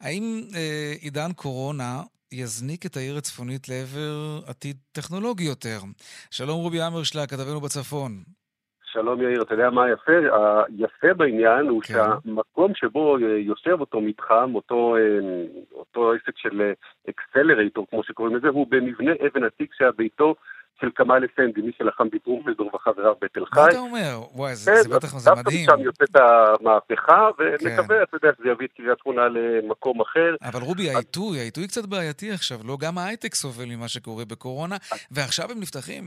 האם 0.02 0.42
uh, 0.52 0.56
עידן 1.02 1.34
קורונה 1.36 2.02
יזניק 2.32 2.86
את 2.86 2.98
העיר 2.98 3.18
הצפונית 3.18 3.70
לעבר 3.70 4.40
עתיד 4.48 4.78
טכנולוגי 4.92 5.44
יותר. 5.44 5.80
שלום 6.32 6.60
רובי 6.60 6.82
אמרשלה, 6.88 7.28
כתבנו 7.28 7.62
בצפון. 7.62 8.12
שלום 8.92 9.22
יאיר, 9.22 9.42
אתה 9.42 9.54
יודע 9.54 9.70
מה 9.70 9.84
היפה? 9.84 10.12
היפה 10.68 11.14
בעניין 11.14 11.68
הוא 11.68 11.82
כן. 11.82 11.94
שהמקום 11.94 12.72
שבו 12.76 13.20
יושב 13.20 13.78
אותו 13.80 14.02
מתחם, 14.02 14.56
אותו, 14.56 14.96
אה, 14.96 15.02
אותו 15.72 16.14
עסק 16.14 16.38
של 16.38 16.72
אקסלרייטור, 17.10 17.88
כמו 17.90 18.04
שקוראים 18.04 18.36
לזה, 18.36 18.48
הוא 18.48 18.68
במבנה 18.70 19.12
אבן 19.12 19.44
עתיק 19.44 19.74
שהיה 19.74 19.92
ביתו 19.92 20.36
של 20.82 20.90
כמאל 20.96 21.26
אפנדי, 21.26 21.62
מי 21.62 21.72
שלחם 21.78 22.08
בטרומפלדור 22.10 22.76
וחבריו 22.76 23.14
בתל 23.22 23.46
חי. 23.46 23.60
מה 23.60 23.68
אתה 23.70 23.78
אומר? 23.78 24.20
וואי, 24.34 24.56
זה, 24.56 24.72
כן, 24.72 24.82
זה 24.82 24.90
בטח 24.96 25.08
זה 25.08 25.32
מדהים. 25.32 25.66
דווקא 25.66 25.74
משם 25.74 25.86
יוצאת 25.86 26.16
המהפכה, 26.16 27.30
ונקווה, 27.38 27.98
כן. 27.98 28.04
אתה 28.04 28.16
יודע, 28.18 28.30
שזה 28.38 28.50
יביא 28.50 28.68
את 28.68 28.72
קריית 28.74 29.00
שמונה 29.04 29.28
למקום 29.28 30.02
אחר. 30.02 30.36
אבל 30.42 30.62
רובי, 30.62 30.90
העיתוי, 30.90 31.40
העיתוי 31.40 31.68
קצת 31.68 31.86
בעייתי 31.86 32.32
עכשיו, 32.32 32.58
לא? 32.66 32.78
גם 32.82 32.98
ההייטק 32.98 33.34
סובל 33.34 33.66
ממה 33.66 33.88
שקורה 33.88 34.26
בקורונה, 34.26 34.76
ועכשיו 35.12 35.52
הם 35.52 35.60
נפתחים. 35.60 36.04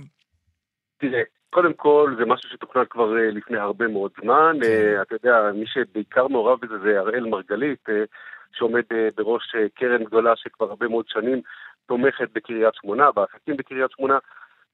תראה, 0.98 1.22
קודם 1.50 1.72
כל, 1.72 2.14
זה 2.18 2.24
משהו 2.26 2.50
שתוכנן 2.50 2.84
כבר 2.90 3.16
אה, 3.16 3.30
לפני 3.30 3.58
הרבה 3.58 3.88
מאוד 3.88 4.10
זמן. 4.22 4.56
כן. 4.62 4.66
אה, 4.66 5.02
אתה 5.02 5.14
יודע, 5.14 5.50
מי 5.54 5.66
שבעיקר 5.66 6.28
מעורב 6.28 6.58
בזה 6.62 6.78
זה 6.78 7.00
אראל 7.00 7.26
מרגלית, 7.26 7.88
אה, 7.88 8.04
שעומד 8.52 8.82
בראש 9.16 9.42
קרן 9.74 10.04
גדולה 10.04 10.32
שכבר 10.36 10.66
הרבה 10.70 10.88
מאוד 10.88 11.04
שנים 11.08 11.40
תומכת 11.86 12.28
בקריית 12.32 12.74
שמונה, 12.74 13.12
בעסקים 13.12 13.56
בקריית 13.56 13.90
שמונה. 13.90 14.18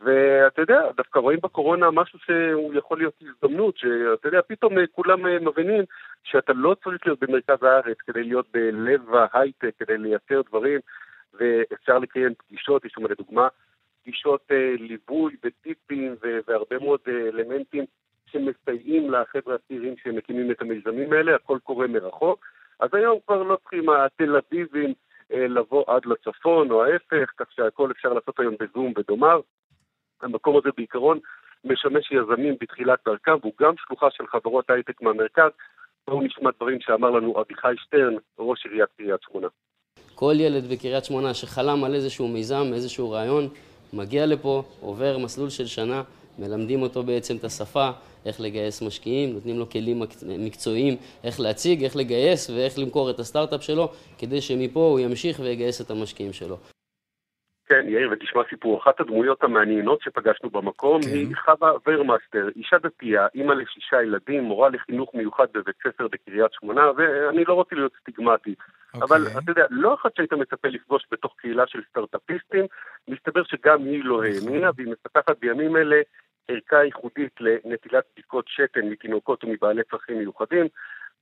ואתה 0.00 0.62
יודע, 0.62 0.80
דווקא 0.96 1.18
רואים 1.18 1.38
בקורונה 1.42 1.90
משהו 1.90 2.18
שהוא 2.18 2.74
יכול 2.74 2.98
להיות 2.98 3.14
הזדמנות, 3.22 3.76
שאתה 3.76 4.28
יודע, 4.28 4.40
פתאום 4.46 4.78
אה, 4.78 4.87
כולם 4.92 5.26
אה, 5.26 5.38
מבינים 5.40 5.85
שאתה 6.24 6.52
לא 6.52 6.76
צריך 6.85 7.06
להיות 7.06 7.20
במרכז 7.20 7.62
הארץ 7.62 7.96
כדי 8.06 8.22
להיות 8.22 8.46
בלב 8.52 9.14
ההייטק, 9.14 9.70
כדי 9.78 9.98
לייצר 9.98 10.42
דברים, 10.48 10.80
ואפשר 11.35 11.98
לקיים 11.98 12.35
פגישות, 12.35 12.85
יש 12.85 12.92
שם 12.94 13.06
לדוגמה 13.06 13.48
פגישות 14.02 14.40
אה, 14.50 14.74
ליווי 14.78 15.37
וטיפים 15.44 16.16
והרבה 16.46 16.78
מאוד 16.78 17.00
אלמנטים 17.09 17.85
שמסייעים 18.26 19.11
לחבר'ה 19.11 19.54
הצעירים 19.54 19.94
שמקימים 20.02 20.50
את 20.50 20.62
המיזמים 20.62 21.12
האלה, 21.12 21.35
הכל 21.35 21.59
קורה 21.62 21.87
מרחוק. 21.87 22.46
אז 22.80 22.90
היום 22.92 23.18
כבר 23.26 23.42
לא 23.42 23.56
צריכים 23.56 23.90
התל 23.90 24.37
אביבים 24.37 24.94
לבוא 25.30 25.85
עד 25.87 26.02
לצפון 26.06 26.70
או 26.70 26.85
ההפך, 26.85 27.30
כך 27.37 27.52
שהכל 27.52 27.90
אפשר 27.90 28.12
לעשות 28.12 28.40
היום 28.40 28.54
בזום 28.61 28.92
ודומיו. 28.98 29.40
המקום 30.22 30.57
הזה 30.57 30.68
בעיקרון 30.76 31.18
משמש 31.64 32.12
יזמים 32.12 32.55
בתחילת 32.61 32.98
דרכם, 33.07 33.37
והוא 33.40 33.52
גם 33.61 33.74
שלוחה 33.87 34.07
של 34.11 34.26
חברות 34.26 34.70
הייטק 34.70 35.02
מהמרכז. 35.02 35.50
בואו 36.09 36.22
נשמע 36.22 36.50
דברים 36.57 36.79
שאמר 36.81 37.11
לנו 37.11 37.40
אביחי 37.40 37.74
שטרן, 37.76 38.14
ראש 38.38 38.66
עיריית 38.66 38.88
קריית 38.96 39.20
שמונה. 39.31 39.48
כל 40.14 40.35
ילד 40.37 40.72
בקריית 40.72 41.05
שמונה 41.05 41.35
שחלם 41.35 41.85
על 41.85 41.94
איזשהו 41.94 42.29
מיזם, 42.29 42.64
איזשהו 42.74 43.11
רעיון, 43.11 43.48
מגיע 43.92 44.26
לפה, 44.26 44.62
עובר 44.81 45.18
מסלול 45.18 45.50
של 45.50 45.66
שנה, 45.66 46.02
מלמדים 46.38 46.83
אותו 46.83 47.02
בעצם 47.02 47.37
את 47.37 47.44
השפה, 47.44 47.90
איך 48.26 48.40
לגייס 48.40 48.83
משקיעים, 48.83 49.33
נותנים 49.35 49.59
לו 49.59 49.70
כלים 49.70 50.02
מקצועיים, 50.38 50.96
איך 51.24 51.40
להציג, 51.40 51.85
איך 51.85 51.96
לגייס 51.96 52.50
ואיך 52.50 52.79
למכור 52.79 53.11
את 53.11 53.18
הסטארט-אפ 53.18 53.62
שלו, 53.62 53.88
כדי 54.18 54.40
שמפה 54.40 54.81
הוא 54.81 55.00
ימשיך 55.00 55.40
ויגייס 55.40 55.81
את 55.81 55.90
המשקיעים 55.90 56.33
שלו. 56.33 56.57
כן, 57.66 57.85
יאיר, 57.88 58.09
ותשמע 58.12 58.42
סיפור. 58.50 58.81
אחת 58.83 59.00
הדמויות 59.00 59.44
המעניינות 59.44 60.00
שפגשנו 60.02 60.50
במקום 60.50 61.02
כן. 61.02 61.09
היא 61.09 61.37
חווה 61.44 61.72
ורמאסטר, 61.87 62.48
אישה 62.57 62.79
דתייה, 62.79 63.26
אימא 63.35 63.52
לשישה 63.52 64.02
ילדים, 64.02 64.44
מורה 64.44 64.68
לחינוך 64.68 65.14
מיוחד 65.14 65.46
בבית 65.55 65.76
ספר 65.87 66.09
בקריית 66.09 66.52
שמונה, 66.52 66.83
ואני 66.96 67.44
לא 67.44 67.55
רוצה 67.55 67.76
להיות 67.76 67.92
סטיגמטי. 68.00 68.55
Okay. 68.59 69.05
אבל 69.05 69.22
אוקיי. 69.26 69.38
אתה 69.38 69.50
יודע, 69.50 69.64
לא 69.70 69.94
אחת 69.94 70.16
שהיית 70.16 70.33
מצפה 70.33 70.68
לפגוש 70.68 71.07
בתוך 71.11 71.35
קהילה 71.38 71.64
של 71.66 71.81
סטארט-אפיסטים, 71.90 72.64
מסתבר 73.09 73.44
שגם 73.44 73.85
היא 73.85 74.05
לא 74.05 74.22
נכון. 74.24 74.48
האמינה, 74.48 74.70
והיא 74.76 74.88
מפתחת 74.92 75.38
בימים 75.40 75.76
אלה 75.76 75.96
ערכה 76.48 76.85
ייחודית 76.85 77.33
לנטילת 77.40 78.05
בדיקות 78.12 78.44
שתן 78.48 78.87
מתינוקות 78.88 79.44
ומבעלי 79.44 79.83
צרכים 79.90 80.18
מיוחדים. 80.18 80.66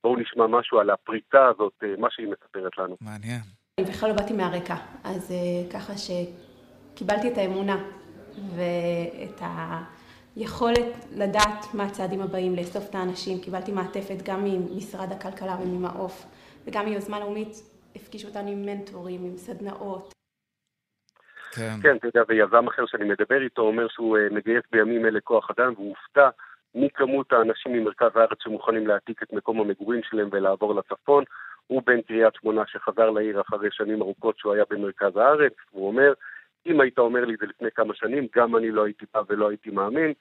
בואו 0.02 0.16
נשמע 0.16 0.46
משהו 0.46 0.78
על 0.78 0.90
הפריצה 0.90 1.46
הזאת, 1.48 1.72
אה, 1.82 1.94
מה 1.98 2.08
שהיא 2.10 2.28
מספרת 2.28 2.78
לנו. 2.78 2.96
מעניין. 3.00 3.63
אני 3.80 3.86
בכלל 3.86 4.08
לא 4.08 4.16
באתי 4.16 4.32
מהרקע, 4.32 4.74
אז 5.04 5.30
uh, 5.30 5.72
ככה 5.72 5.92
שקיבלתי 5.96 7.32
את 7.32 7.38
האמונה 7.38 7.76
ואת 8.56 9.40
היכולת 10.36 11.06
לדעת 11.12 11.74
מה 11.74 11.84
הצעדים 11.84 12.20
הבאים, 12.20 12.54
לאסוף 12.56 12.90
את 12.90 12.94
האנשים. 12.94 13.40
קיבלתי 13.40 13.72
מעטפת 13.72 14.22
גם 14.24 14.44
ממשרד 14.44 15.12
הכלכלה 15.12 15.56
וממעוף, 15.62 16.26
וגם 16.66 16.84
מיוזמה 16.84 17.20
לאומית 17.20 17.56
הפגישו 17.96 18.28
אותנו 18.28 18.50
עם 18.50 18.66
מנטורים, 18.66 19.24
עם 19.24 19.36
סדנאות. 19.36 20.12
כן. 21.52 21.76
כן, 21.82 21.96
אתה 21.96 22.06
יודע, 22.06 22.22
ויזם 22.28 22.68
אחר 22.68 22.86
שאני 22.86 23.04
מדבר 23.04 23.42
איתו 23.42 23.62
אומר 23.62 23.88
שהוא 23.88 24.18
uh, 24.18 24.34
מגייס 24.34 24.64
בימים 24.72 25.06
אלה 25.06 25.20
כוח 25.20 25.50
אדם 25.50 25.72
והוא 25.76 25.88
הופתע 25.88 26.28
מכמות 26.74 27.32
האנשים 27.32 27.72
ממרכז 27.72 28.10
הארץ 28.14 28.38
שמוכנים 28.42 28.86
להעתיק 28.86 29.22
את 29.22 29.32
מקום 29.32 29.60
המגורים 29.60 30.00
שלהם 30.02 30.28
ולעבור 30.32 30.74
לצפון. 30.74 31.24
הוא 31.66 31.82
בן 31.86 32.00
קריית 32.02 32.34
שמונה 32.40 32.62
שחזר 32.66 33.10
לעיר 33.10 33.40
אחרי 33.40 33.68
שנים 33.72 34.02
ארוכות 34.02 34.38
שהוא 34.38 34.54
היה 34.54 34.64
במרכז 34.70 35.16
הארץ, 35.16 35.52
הוא 35.70 35.88
אומר, 35.88 36.12
אם 36.66 36.80
היית 36.80 36.98
אומר 36.98 37.24
לי 37.24 37.34
את 37.34 37.38
זה 37.38 37.46
לפני 37.46 37.68
כמה 37.74 37.94
שנים, 37.94 38.26
גם 38.36 38.56
אני 38.56 38.70
לא 38.70 38.84
הייתי 38.84 39.06
בא 39.14 39.22
ולא 39.28 39.48
הייתי 39.48 39.70
מאמין. 39.70 40.12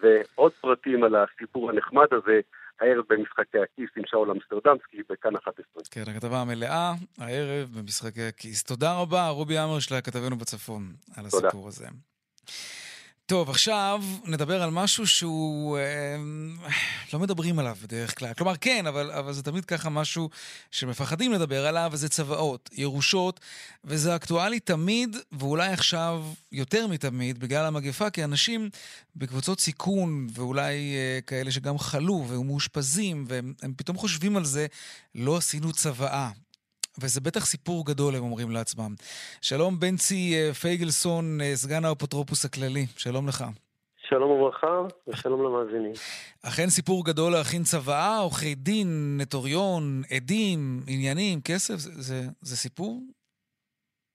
ועוד 0.00 0.52
פרטים 0.52 1.04
על 1.04 1.14
הסיפור 1.16 1.70
הנחמד 1.70 2.06
הזה, 2.12 2.40
הערב 2.80 3.04
במשחקי 3.08 3.58
הכיס 3.58 3.90
עם 3.96 4.02
שאול 4.06 4.30
אמסטרדמסקי 4.30 5.02
בכאן 5.10 5.36
11. 5.36 5.64
כן, 5.90 6.04
הכתבה 6.10 6.40
המלאה, 6.40 6.92
הערב 7.18 7.68
במשחקי 7.78 8.22
הכיס. 8.22 8.64
תודה 8.64 9.00
רבה, 9.00 9.28
רובי 9.28 9.58
אמרשלה, 9.58 10.00
כתבנו 10.00 10.36
בצפון, 10.36 10.82
על 11.16 11.26
הסיפור 11.26 11.50
תודה. 11.50 11.68
הזה. 11.68 11.86
טוב, 13.26 13.50
עכשיו 13.50 14.02
נדבר 14.24 14.62
על 14.62 14.70
משהו 14.70 15.06
שהוא... 15.06 15.78
אה, 15.78 16.16
לא 17.12 17.18
מדברים 17.18 17.58
עליו 17.58 17.76
בדרך 17.82 18.18
כלל. 18.18 18.34
כלומר, 18.34 18.56
כן, 18.56 18.86
אבל, 18.86 19.10
אבל 19.12 19.32
זה 19.32 19.42
תמיד 19.42 19.64
ככה 19.64 19.90
משהו 19.90 20.30
שמפחדים 20.70 21.32
לדבר 21.32 21.66
עליו, 21.66 21.90
וזה 21.92 22.08
צוואות, 22.08 22.70
ירושות, 22.72 23.40
וזה 23.84 24.16
אקטואלי 24.16 24.60
תמיד, 24.60 25.16
ואולי 25.32 25.72
עכשיו 25.72 26.24
יותר 26.52 26.86
מתמיד, 26.86 27.38
בגלל 27.38 27.64
המגפה, 27.64 28.10
כי 28.10 28.24
אנשים 28.24 28.70
בקבוצות 29.16 29.60
סיכון, 29.60 30.26
ואולי 30.34 30.94
אה, 30.96 31.18
כאלה 31.26 31.50
שגם 31.50 31.78
חלו 31.78 32.24
ומאושפזים, 32.28 33.24
והם 33.28 33.54
פתאום 33.76 33.96
חושבים 33.96 34.36
על 34.36 34.44
זה, 34.44 34.66
לא 35.14 35.36
עשינו 35.36 35.72
צוואה. 35.72 36.30
וזה 37.02 37.20
בטח 37.20 37.44
סיפור 37.44 37.86
גדול, 37.86 38.14
הם 38.14 38.22
אומרים 38.22 38.50
לעצמם. 38.50 38.92
שלום 39.42 39.80
בנצי 39.80 40.34
אה, 40.34 40.54
פייגלסון, 40.54 41.24
אה, 41.40 41.52
סגן 41.54 41.84
האפוטרופוס 41.84 42.44
הכללי, 42.44 42.86
שלום 42.96 43.28
לך. 43.28 43.44
שלום 44.08 44.30
וברכה, 44.30 44.80
ושלום 45.08 45.44
למאזינים. 45.44 45.92
אכן 46.46 46.66
סיפור 46.68 47.04
גדול 47.04 47.32
להכין 47.32 47.62
צוואה, 47.62 48.18
עורכי 48.18 48.54
דין, 48.54 49.16
נטוריון, 49.20 49.82
עדים, 50.16 50.58
עניינים, 50.88 51.38
כסף, 51.44 51.74
זה, 51.74 51.90
זה, 52.02 52.30
זה 52.40 52.56
סיפור? 52.56 53.00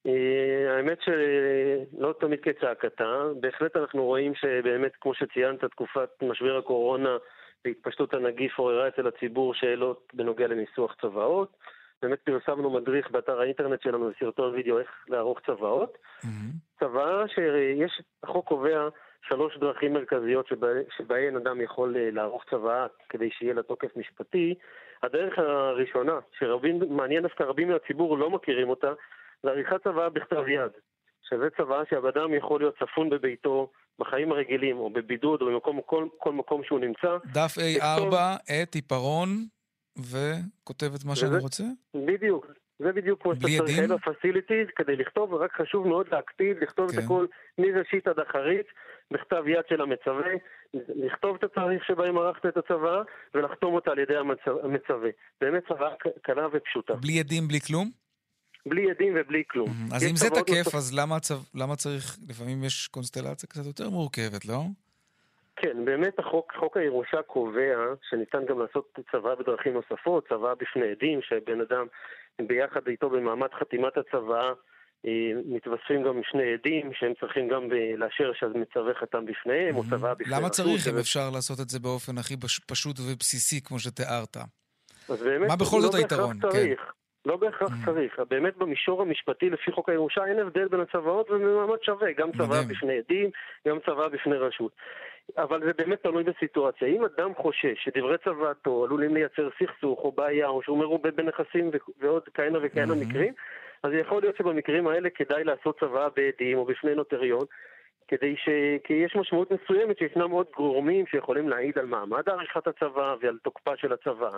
אה, 0.07 0.75
האמת 0.77 0.97
שלא 1.05 2.13
תמיד 2.19 2.39
כצעקתה, 2.41 3.23
בהחלט 3.39 3.75
אנחנו 3.75 4.05
רואים 4.05 4.35
שבאמת, 4.35 4.91
כמו 5.01 5.13
שציינת, 5.13 5.65
תקופת 5.65 6.09
משבר 6.23 6.57
הקורונה 6.57 7.17
והתפשטות 7.65 8.13
הנגיף 8.13 8.59
עוררה 8.59 8.87
אצל 8.87 9.07
הציבור 9.07 9.53
שאלות 9.53 10.07
בנוגע 10.13 10.47
לניסוח 10.47 10.95
צוואות. 11.01 11.57
באמת 12.01 12.19
פרסמנו 12.19 12.69
מדריך 12.69 13.11
באתר 13.11 13.39
האינטרנט 13.39 13.81
שלנו 13.81 14.09
בסרטון 14.09 14.53
וידאו 14.53 14.79
איך 14.79 14.89
לערוך 15.07 15.39
צוואות. 15.45 15.97
צוואה 16.79 17.27
שיש, 17.27 18.01
החוק 18.23 18.47
קובע 18.47 18.89
שלוש 19.27 19.57
דרכים 19.57 19.93
מרכזיות 19.93 20.47
שבה, 20.47 20.67
שבהן 20.97 21.35
אדם 21.35 21.61
יכול 21.61 21.97
אה, 21.97 22.09
לערוך 22.11 22.43
צוואה 22.49 22.87
כדי 23.09 23.29
שיהיה 23.31 23.53
לה 23.53 23.63
תוקף 23.63 23.95
משפטי. 23.95 24.55
הדרך 25.03 25.39
הראשונה, 25.39 26.19
שמעניין 26.39 27.23
דווקא 27.23 27.43
רבים 27.43 27.71
מהציבור 27.71 28.17
לא 28.17 28.29
מכירים 28.29 28.69
אותה, 28.69 28.93
זה 29.43 29.49
עריכת 29.49 29.83
צוואה 29.83 30.09
בכתב 30.09 30.47
יד. 30.47 30.71
שזה 31.29 31.49
צוואה 31.57 31.81
שהאדם 31.89 32.33
יכול 32.33 32.61
להיות 32.61 32.75
צפון 32.79 33.09
בביתו, 33.09 33.71
בחיים 33.99 34.31
הרגילים, 34.31 34.77
או 34.77 34.89
בבידוד, 34.89 35.41
או 35.41 35.47
במקום, 35.47 35.79
כל, 35.85 36.07
כל 36.17 36.33
מקום 36.33 36.63
שהוא 36.63 36.79
נמצא. 36.79 37.17
דף 37.25 37.57
A4, 37.57 38.15
עט, 38.49 38.75
עיפרון, 38.75 39.27
וכותב 39.97 40.93
את 40.95 41.05
מה 41.05 41.15
שאני 41.15 41.37
רוצה? 41.37 41.63
בדיוק. 41.95 42.47
זה 42.79 42.91
בדיוק 42.91 43.21
כמו 43.21 43.35
שאתה 43.35 43.47
צריך 43.57 43.79
אלו 43.79 43.97
פסיליטיז 43.99 44.67
כדי 44.75 44.95
לכתוב, 44.95 45.33
ורק 45.33 45.51
חשוב 45.61 45.87
מאוד 45.87 46.07
להקפיד, 46.11 46.57
לכתוב 46.61 46.91
כן. 46.91 46.99
את 46.99 47.03
הכל 47.03 47.25
מראשית 47.57 48.07
עד 48.07 48.19
אחרית, 48.19 48.65
בכתב 49.11 49.43
יד 49.47 49.63
של 49.69 49.81
המצווה, 49.81 50.31
לכתוב 50.73 51.35
את 51.35 51.43
התאריך 51.43 51.85
שבהם 51.85 52.17
ערכת 52.17 52.45
את 52.45 52.57
הצוואה, 52.57 53.01
ולחתום 53.33 53.73
אותה 53.73 53.91
על 53.91 53.99
ידי 53.99 54.15
המצווה. 54.63 55.09
באמת 55.41 55.63
צוואה 55.67 55.89
קלה 56.21 56.47
ופשוטה. 56.53 56.93
בלי 56.93 57.19
עדים, 57.19 57.47
בלי 57.47 57.59
כלום? 57.59 57.91
בלי 58.65 58.91
עדים 58.91 59.13
ובלי 59.15 59.43
כלום. 59.47 59.69
אז 59.95 60.03
אם 60.03 60.15
זה 60.15 60.29
תקף, 60.29 60.75
אז 60.75 60.93
למה, 60.99 61.19
צו... 61.19 61.35
למה 61.55 61.75
צריך, 61.75 62.17
לפעמים 62.29 62.63
יש 62.63 62.87
קונסטלציה 62.87 63.49
קצת 63.49 63.65
יותר 63.65 63.89
מורכבת, 63.89 64.45
לא? 64.45 64.63
כן, 65.61 65.85
באמת 65.85 66.19
החוק, 66.19 66.53
חוק 66.59 66.77
הירושה 66.77 67.21
קובע 67.21 67.77
שניתן 68.09 68.45
גם 68.45 68.59
לעשות 68.59 68.99
צוואה 69.11 69.35
בדרכים 69.35 69.73
נוספות, 69.73 70.27
צוואה 70.27 70.55
בפני 70.55 70.91
עדים, 70.91 71.19
שבן 71.21 71.61
אדם 71.61 71.85
ביחד 72.41 72.87
איתו 72.87 73.09
במעמד 73.09 73.47
חתימת 73.59 73.97
הצוואה 73.97 74.51
אה, 75.05 75.31
מתווספים 75.45 76.03
גם 76.03 76.21
שני 76.31 76.53
עדים 76.53 76.91
שהם 76.93 77.13
צריכים 77.19 77.47
גם 77.47 77.63
לאשר 77.97 78.31
שהמצווה 78.33 78.93
חתם 78.93 79.25
בפניהם, 79.25 79.75
או 79.75 79.83
צוואה 79.89 80.13
בפני... 80.13 80.33
למה 80.35 80.49
צריך 80.49 80.87
אם 80.87 80.97
אפשר 80.97 81.29
לעשות 81.33 81.59
את 81.59 81.69
זה 81.69 81.79
באופן 81.79 82.17
הכי 82.17 82.35
פשוט 82.67 82.99
ובסיסי 82.99 83.63
כמו 83.63 83.79
שתיארת? 83.79 84.37
אז 85.09 85.23
באמת, 85.23 85.49
מה 85.49 85.55
בכל 85.55 85.81
זאת 85.81 85.93
לא 85.93 85.99
היתרון? 85.99 86.39
כן. 86.51 86.73
לא 87.25 87.37
בהכרח 87.37 87.69
mm. 87.69 87.85
צריך. 87.85 88.19
באמת 88.29 88.57
במישור 88.57 89.01
המשפטי 89.01 89.49
לפי 89.49 89.71
חוק 89.71 89.89
הירושה 89.89 90.25
אין 90.25 90.39
הבדל 90.39 90.67
בין 90.67 90.79
הצוואות 90.79 91.29
ובמעמד 91.29 91.77
שווה. 91.83 92.13
גם 92.17 92.31
צוואה 92.37 92.61
בפני 92.63 92.97
עדים, 92.97 93.29
גם 93.67 93.77
צוואה 93.85 94.09
בפני 94.09 94.35
רשות. 94.35 94.71
אבל 95.37 95.63
זה 95.65 95.71
באמת 95.77 96.03
תלוי 96.03 96.23
בסיטואציה. 96.23 96.87
אם 96.87 97.03
אדם 97.05 97.35
חושש 97.35 97.83
שדברי 97.83 98.17
צוואתו 98.17 98.83
עלולים 98.83 99.13
לייצר 99.13 99.49
סכסוך 99.59 99.99
או 100.03 100.11
בעיה, 100.11 100.47
או 100.47 100.61
שהוא 100.63 100.77
מרובה 100.77 101.11
בנכסים 101.11 101.71
ועוד 101.99 102.23
כהנה 102.33 102.59
וכהנה 102.61 102.93
mm-hmm. 102.93 103.07
מקרים, 103.07 103.33
אז 103.83 103.91
יכול 103.93 104.21
להיות 104.21 104.35
שבמקרים 104.35 104.87
האלה 104.87 105.09
כדאי 105.09 105.43
לעשות 105.43 105.79
צוואה 105.79 106.09
בעדים 106.15 106.57
או 106.57 106.65
בפני 106.65 106.95
נוטריון, 106.95 107.45
כדי 108.07 108.35
ש... 108.37 108.49
כי 108.83 108.93
יש 108.93 109.15
משמעות 109.15 109.51
מסוימת 109.51 109.97
שישנם 109.97 110.31
עוד 110.31 110.47
גורמים 110.55 111.07
שיכולים 111.07 111.49
להעיד 111.49 111.77
על 111.79 111.85
מעמד 111.85 112.29
עריכת 112.29 112.67
הצוואה 112.67 113.15
ועל 113.21 113.37
תוקפה 113.43 113.77
של 113.77 113.93
הצוואה. 113.93 114.37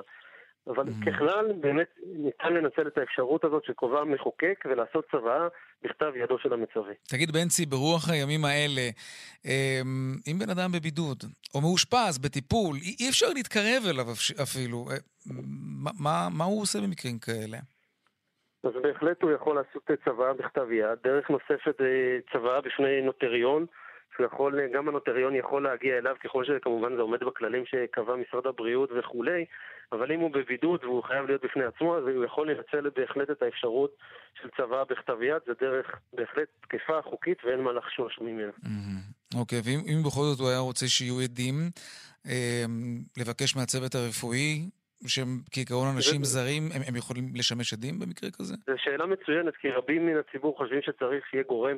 אבל 0.67 0.83
mm-hmm. 0.83 1.05
ככלל, 1.05 1.53
באמת 1.61 1.87
ניתן 2.05 2.53
לנצל 2.53 2.87
את 2.87 2.97
האפשרות 2.97 3.43
הזאת 3.43 3.65
שקובע 3.65 3.99
המחוקק 3.99 4.63
ולעשות 4.69 5.05
צוואה 5.11 5.47
בכתב 5.83 6.11
ידו 6.15 6.39
של 6.39 6.53
המצווה. 6.53 6.93
תגיד, 7.07 7.31
בנצי, 7.31 7.65
ברוח 7.65 8.09
הימים 8.09 8.45
האלה, 8.45 8.81
אמ, 9.45 10.15
אם 10.27 10.39
בן 10.39 10.49
אדם 10.49 10.71
בבידוד, 10.71 11.23
או 11.55 11.61
מאושפז, 11.61 12.17
בטיפול, 12.17 12.75
אי 12.99 13.09
אפשר 13.09 13.27
להתקרב 13.33 13.83
אליו 13.89 14.05
אפילו. 14.43 14.85
אה, 14.91 14.97
מה, 15.83 15.91
מה, 15.99 16.27
מה 16.37 16.43
הוא 16.43 16.61
עושה 16.61 16.79
במקרים 16.81 17.19
כאלה? 17.19 17.57
אז 18.63 18.71
בהחלט 18.83 19.23
הוא 19.23 19.31
יכול 19.31 19.55
לעשות 19.55 19.91
צוואה 20.05 20.33
בכתב 20.33 20.71
יד. 20.71 20.97
דרך 21.03 21.29
נוספת 21.29 21.81
אה, 21.81 22.17
צוואה 22.31 22.61
בפני 22.61 23.01
נוטריון. 23.01 23.65
שהוא 24.15 24.25
יכול, 24.25 24.67
גם 24.73 24.87
הנוטריון 24.87 25.35
יכול 25.35 25.63
להגיע 25.63 25.97
אליו 25.97 26.15
ככל 26.23 26.45
שכמובן 26.45 26.95
זה 26.95 27.01
עומד 27.01 27.23
בכללים 27.23 27.63
שקבע 27.65 28.15
משרד 28.15 28.47
הבריאות 28.47 28.89
וכולי, 28.99 29.45
אבל 29.91 30.11
אם 30.11 30.19
הוא 30.19 30.31
בבידוד 30.31 30.83
והוא 30.83 31.03
חייב 31.03 31.25
להיות 31.25 31.45
בפני 31.45 31.63
עצמו, 31.63 31.97
אז 31.97 32.03
הוא 32.03 32.25
יכול 32.25 32.51
לנצל 32.51 32.89
בהחלט 32.95 33.31
את 33.31 33.41
האפשרות 33.41 33.95
של 34.41 34.49
צוואה 34.57 34.85
בכתב 34.85 35.21
יד, 35.21 35.41
זה 35.45 35.53
דרך 35.61 35.99
בהחלט 36.13 36.47
תקפה, 36.61 37.01
חוקית, 37.01 37.37
ואין 37.45 37.59
מה 37.59 37.71
לחשוש 37.71 38.19
ממנה. 38.21 38.51
אוקיי, 39.35 39.59
okay, 39.59 39.61
ואם 39.65 40.03
בכל 40.05 40.21
זאת 40.21 40.39
הוא 40.39 40.49
היה 40.49 40.59
רוצה 40.59 40.87
שיהיו 40.87 41.19
עדים, 41.19 41.55
אה, 42.27 42.65
לבקש 43.17 43.55
מהצוות 43.55 43.95
הרפואי 43.95 44.69
שהם 45.07 45.39
כעיקרון 45.51 45.87
אנשים 45.95 46.23
זרים, 46.23 46.63
הם, 46.73 46.81
הם 46.87 46.95
יכולים 46.95 47.25
לשמש 47.35 47.73
עדים 47.73 47.99
במקרה 47.99 48.29
כזה? 48.31 48.55
זו 48.67 48.73
שאלה 48.77 49.05
מצוינת, 49.05 49.55
כי 49.55 49.69
רבים 49.69 50.05
מן 50.05 50.17
הציבור 50.17 50.57
חושבים 50.57 50.81
שצריך 50.81 51.25
שיהיה 51.29 51.43
גורם 51.43 51.77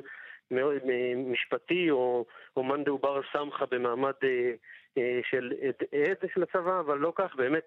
משפטי 1.16 1.90
או, 1.90 2.24
או 2.56 2.62
מאן 2.62 2.84
דעובר 2.84 3.20
סמכה 3.32 3.64
במעמד 3.70 4.12
אה, 4.24 4.52
אה, 4.98 5.20
של 5.30 5.52
עד 5.92 6.30
של 6.34 6.42
הצבא, 6.42 6.80
אבל 6.80 6.98
לא 6.98 7.12
כך, 7.16 7.34
באמת, 7.36 7.64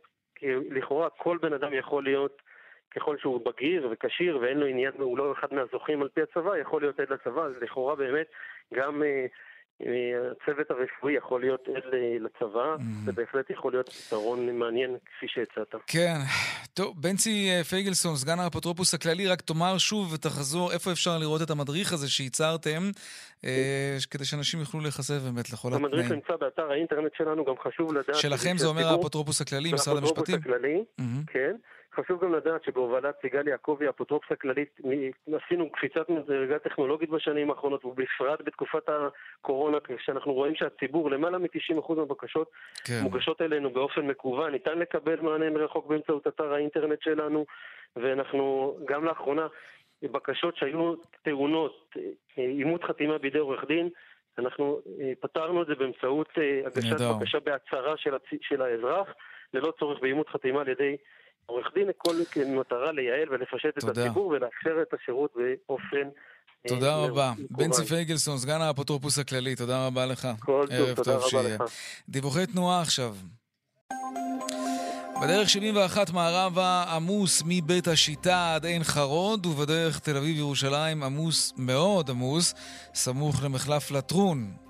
לכאורה 0.70 1.10
כל 1.10 1.38
בן 1.42 1.54
אדם 1.54 1.74
יכול 1.74 2.04
להיות, 2.04 2.42
ככל 2.96 3.18
שהוא 3.18 3.46
בגיר 3.46 3.88
וכשיר 3.92 4.38
ואין 4.42 4.58
לו 4.58 4.66
עניין, 4.66 4.92
הוא 4.98 5.18
לא 5.18 5.34
אחד 5.40 5.48
מהזוכים 5.52 6.02
על 6.02 6.10
פי 6.10 6.22
הצבא, 6.22 6.58
יכול 6.58 6.82
להיות 6.82 7.00
עד 7.00 7.10
לצבא, 7.10 7.42
אז 7.42 7.54
לכאורה 7.62 7.96
באמת 7.96 8.28
גם 8.74 9.04
אה, 9.04 9.26
הצוות 10.32 10.72
הרפואי 10.72 11.14
יכול 11.14 11.42
להיות 11.42 11.68
עד 11.68 11.84
לצבא, 12.20 12.76
mm-hmm. 12.76 13.06
זה 13.06 13.12
בהחלט 13.12 13.50
יכול 13.50 13.72
להיות 13.72 13.90
פתרון 13.90 14.60
מעניין 14.60 14.98
כפי 15.06 15.28
שהצעת. 15.28 15.76
כן. 15.88 16.18
טוב, 16.74 17.02
בנצי 17.02 17.50
אה, 17.50 17.64
פייגלסון, 17.64 18.16
סגן 18.16 18.40
האפוטרופוס 18.40 18.94
הכללי, 18.94 19.28
רק 19.28 19.42
תאמר 19.42 19.78
שוב 19.78 20.14
ותחזור 20.14 20.72
איפה 20.72 20.92
אפשר 20.92 21.18
לראות 21.18 21.42
את 21.42 21.50
המדריך 21.50 21.94
הזה 21.94 22.10
שייצרתם, 22.10 22.92
אה, 23.46 23.98
כדי 24.12 24.26
שאנשים 24.26 24.60
יוכלו 24.60 24.80
להיחשף 24.80 25.20
באמת 25.24 25.52
לכל 25.52 25.68
התנאים. 25.68 25.86
המדריך 25.86 26.12
נמצא 26.12 26.34
באתר 26.40 26.72
האינטרנט 26.72 27.12
שלנו, 27.18 27.46
גם 27.46 27.54
חשוב 27.64 27.94
לדעת... 27.94 28.16
שלכם 28.16 28.58
זה 28.58 28.68
אומר 28.68 28.88
האפוטרופוס 28.88 29.42
הכללי, 29.42 29.74
משרד 29.74 29.98
המשפטים? 29.98 30.36
האפוטרופוס 30.36 30.56
הכללי, 30.56 30.84
כן. 31.28 31.56
חשוב 32.00 32.24
גם 32.26 32.34
לדעת 32.34 32.64
שבהובלת 32.64 33.16
סיגל 33.22 33.48
יעקבי, 33.48 33.88
האפוטרופוס 33.88 34.32
הכללית, 34.32 34.80
עשינו 35.34 35.72
קפיצת 35.72 36.10
מדרגה 36.10 36.60
טכנולוגית 36.60 37.10
בשנים 37.10 37.50
האחרונות, 37.50 37.86
ובפרט 37.86 38.42
בתקופת 38.44 38.90
הקורונה, 38.90 39.78
כשאנחנו 39.98 40.34
רואים 40.34 40.56
שהציבור, 40.56 41.12
למעלה 41.12 41.38
מ-90% 41.38 41.94
מהבקשות 41.96 42.52
כן. 42.84 43.00
מוגשות 43.04 43.42
אלינו 43.42 43.70
באופן 43.70 44.02
מקוון, 44.08 44.52
ניתן 44.52 44.80
לקבל 44.80 45.20
מענה 45.22 45.50
מרחוק 45.50 45.88
באמצעות 45.88 46.28
אתר 46.28 46.54
האינטרנט 46.54 47.02
שלנו, 47.02 47.46
ואנחנו 47.96 48.78
גם 48.86 49.06
לאחרונה, 49.06 49.48
בקשות 50.04 50.58
שהיו 50.58 50.94
טעונות, 51.24 51.96
אימות 52.38 52.84
חתימה 52.84 53.18
בידי 53.18 53.38
עורך 53.38 53.66
דין, 53.68 53.90
אנחנו 54.38 54.82
אה, 55.02 55.12
פתרנו 55.20 55.62
את 55.62 55.68
זה 55.68 55.76
באמצעות 55.76 56.30
אה, 56.38 56.62
הגשת 56.66 57.02
בקשה 57.02 57.40
בהצהרה 57.40 57.98
של, 57.98 58.16
הצ... 58.16 58.24
של 58.42 58.62
האזרח, 58.62 59.08
ללא 59.54 59.74
צורך 59.80 60.00
באימות 60.02 60.30
חתימה 60.30 60.62
על 60.62 60.68
ידי 60.68 60.98
עורך 61.50 61.68
דין 61.76 61.90
הכל 61.90 62.16
כמטרה 62.32 62.92
לייעל 62.92 63.30
ולפשט 63.30 63.78
את 63.78 63.84
הציבור 63.84 64.28
ולאפשר 64.28 64.82
את 64.82 64.94
השירות 64.94 65.34
באופן... 65.36 66.10
אה, 66.66 66.70
תודה 66.70 66.96
רבה. 66.96 67.32
בנצי 67.50 67.86
פייגלסון, 67.86 68.38
סגן 68.38 68.62
האפוטרופוס 68.62 69.20
הכללי, 69.20 69.56
תודה 69.56 69.88
רבה 69.88 70.06
לך. 70.06 70.28
כל 70.40 70.66
טוב, 70.78 70.94
תודה 70.94 71.16
רבה 71.16 71.30
שיהיה. 71.30 71.56
לך. 71.56 71.64
דיווחי 72.10 72.46
תנועה 72.46 72.82
עכשיו. 72.82 73.16
בדרך 75.22 75.50
71 75.50 76.10
מערבה 76.10 76.84
עמוס 76.96 77.44
מבית 77.46 77.88
השיטה 77.88 78.56
עד 78.56 78.66
עין 78.66 78.84
חרוד, 78.84 79.46
ובדרך 79.46 80.00
תל 80.00 80.18
אביב-ירושלים 80.18 81.04
עמוס 81.04 81.54
מאוד 81.58 82.10
עמוס, 82.10 82.54
סמוך 82.94 83.44
למחלף 83.44 83.92
לטרון. 83.92 84.69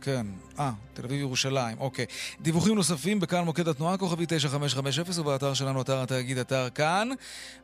כן. 0.00 0.26
אה, 0.58 0.72
תל 0.94 1.04
אביב-ירושלים, 1.04 1.78
אוקיי. 1.80 2.06
דיווחים 2.40 2.74
נוספים 2.74 3.20
בכאן 3.20 3.44
מוקד 3.44 3.68
התנועה, 3.68 3.98
כוכבי 3.98 4.26
9550, 4.28 5.20
ובאתר 5.20 5.54
שלנו, 5.54 5.82
אתר 5.82 6.02
התאגיד, 6.02 6.38
אתר 6.38 6.68
כאן. 6.70 7.08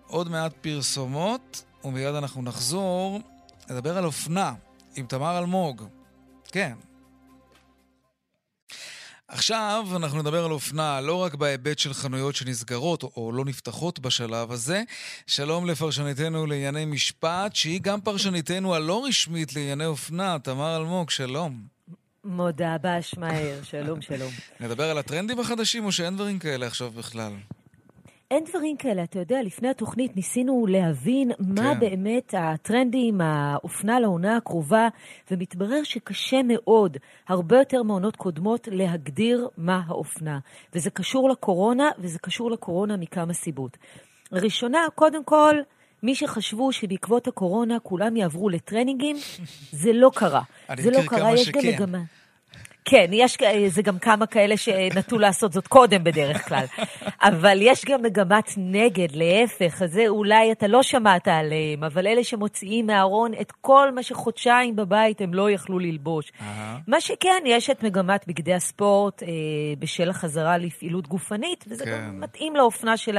עוד 0.06 0.30
מעט 0.30 0.52
פרסומות, 0.60 1.64
ומיד 1.84 2.14
אנחנו 2.14 2.42
נחזור 2.42 3.20
לדבר 3.70 3.98
על 3.98 4.04
אופנה 4.04 4.54
עם 4.96 5.06
תמר 5.06 5.38
אלמוג. 5.38 5.82
כן. 6.52 6.72
עכשיו 9.28 9.86
אנחנו 9.96 10.18
נדבר 10.18 10.44
על 10.44 10.50
אופנה 10.50 11.00
לא 11.00 11.14
רק 11.14 11.34
בהיבט 11.34 11.78
של 11.78 11.94
חנויות 11.94 12.34
שנסגרות 12.34 13.02
או 13.02 13.32
לא 13.32 13.44
נפתחות 13.44 13.98
בשלב 13.98 14.52
הזה. 14.52 14.82
שלום 15.26 15.66
לפרשניתנו 15.66 16.46
לענייני 16.46 16.84
משפט, 16.84 17.54
שהיא 17.54 17.80
גם 17.82 18.00
פרשניתנו 18.00 18.74
הלא 18.74 19.04
רשמית 19.04 19.54
לענייני 19.54 19.86
אופנה, 19.86 20.38
תמר 20.38 20.76
אלמוג, 20.76 21.10
שלום. 21.10 21.71
מודה 22.24 22.76
באשמעאל, 22.82 23.58
שלום, 23.62 24.00
שלום. 24.00 24.30
נדבר 24.60 24.90
על 24.90 24.98
הטרנדים 24.98 25.40
החדשים, 25.40 25.84
או 25.84 25.92
שאין 25.92 26.14
דברים 26.14 26.38
כאלה 26.38 26.66
עכשיו 26.66 26.90
בכלל? 26.90 27.32
אין 28.30 28.44
דברים 28.44 28.76
כאלה. 28.76 29.02
אתה 29.02 29.18
יודע, 29.18 29.42
לפני 29.42 29.68
התוכנית 29.68 30.16
ניסינו 30.16 30.66
להבין 30.68 31.32
מה 31.38 31.74
כן. 31.74 31.80
באמת 31.80 32.34
הטרנדים, 32.38 33.20
האופנה 33.20 34.00
לעונה 34.00 34.36
הקרובה, 34.36 34.88
ומתברר 35.30 35.82
שקשה 35.82 36.40
מאוד, 36.44 36.96
הרבה 37.28 37.58
יותר 37.58 37.82
מעונות 37.82 38.16
קודמות, 38.16 38.68
להגדיר 38.70 39.48
מה 39.56 39.80
האופנה. 39.86 40.38
וזה 40.74 40.90
קשור 40.90 41.30
לקורונה, 41.30 41.90
וזה 41.98 42.18
קשור 42.18 42.50
לקורונה 42.50 42.96
מכמה 42.96 43.34
סיבות. 43.34 43.76
ראשונה, 44.32 44.78
קודם 44.94 45.24
כל, 45.24 45.54
מי 46.02 46.14
שחשבו 46.14 46.72
שבעקבות 46.72 47.28
הקורונה 47.28 47.78
כולם 47.80 48.16
יעברו 48.16 48.48
לטרנינגים, 48.48 49.16
זה 49.72 49.92
לא 49.92 50.10
קרה. 50.14 50.42
זה 50.78 50.90
לא 50.90 51.02
קרה, 51.06 51.34
יש 51.34 51.48
גם. 51.48 51.60
מגמה. 51.64 51.98
כן, 52.84 53.06
יש, 53.12 53.38
זה 53.68 53.82
גם 53.82 53.98
כמה 53.98 54.26
כאלה 54.26 54.56
שנטו 54.56 55.18
לעשות 55.18 55.52
זאת 55.52 55.66
קודם 55.66 56.04
בדרך 56.04 56.48
כלל. 56.48 56.64
אבל 57.22 57.58
יש 57.60 57.84
גם 57.84 58.02
מגמת 58.02 58.50
נגד, 58.56 59.08
להפך, 59.12 59.82
זה 59.86 60.08
אולי 60.08 60.52
אתה 60.52 60.66
לא 60.66 60.82
שמעת 60.82 61.28
עליהם, 61.28 61.84
אבל 61.84 62.06
אלה 62.06 62.24
שמוציאים 62.24 62.86
מהארון 62.86 63.32
את 63.40 63.52
כל 63.52 63.92
מה 63.94 64.02
שחודשיים 64.02 64.76
בבית 64.76 65.20
הם 65.20 65.34
לא 65.34 65.50
יכלו 65.50 65.78
ללבוש. 65.78 66.32
מה 66.86 67.00
שכן, 67.00 67.42
יש 67.46 67.70
את 67.70 67.82
מגמת 67.82 68.24
בגדי 68.26 68.54
הספורט 68.54 69.22
אה, 69.22 69.28
בשל 69.78 70.10
החזרה 70.10 70.58
לפעילות 70.58 71.08
גופנית, 71.08 71.64
וזה 71.68 71.84
כן. 71.84 71.90
גם 71.90 72.20
מתאים 72.20 72.56
לאופנה 72.56 72.96
של 72.96 73.18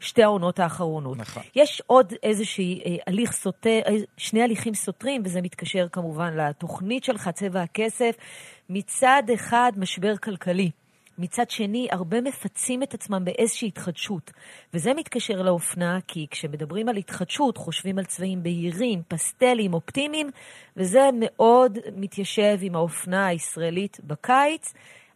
שתי 0.00 0.22
העונות 0.22 0.60
האחרונות. 0.60 1.18
נכון. 1.18 1.42
יש 1.56 1.82
עוד 1.86 2.12
איזשהי 2.22 2.80
אה, 2.86 2.96
הליך 3.06 3.32
סותר, 3.32 3.80
אה, 3.86 3.92
שני 4.16 4.42
הליכים 4.42 4.74
סותרים, 4.74 5.22
וזה 5.24 5.42
מתקשר 5.42 5.86
כמובן 5.92 6.36
לתוכנית 6.36 7.04
שלך, 7.04 7.28
צבע 7.28 7.62
הכסף. 7.62 8.16
מצד 8.74 9.22
אחד, 9.34 9.72
משבר 9.76 10.16
כלכלי. 10.16 10.70
מצד 11.18 11.50
שני, 11.50 11.88
הרבה 11.90 12.20
מפצים 12.20 12.82
את 12.82 12.94
עצמם 12.94 13.24
באיזושהי 13.24 13.68
התחדשות. 13.68 14.30
וזה 14.74 14.94
מתקשר 14.94 15.42
לאופנה, 15.42 15.98
כי 16.06 16.26
כשמדברים 16.30 16.88
על 16.88 16.96
התחדשות, 16.96 17.56
חושבים 17.56 17.98
על 17.98 18.04
צבעים 18.04 18.42
בהירים, 18.42 19.02
פסטלים, 19.08 19.74
אופטימיים, 19.74 20.30
וזה 20.76 21.00
מאוד 21.20 21.78
מתיישב 21.96 22.58
עם 22.60 22.74
האופנה 22.74 23.26
הישראלית 23.26 24.00
בקיץ. 24.04 24.72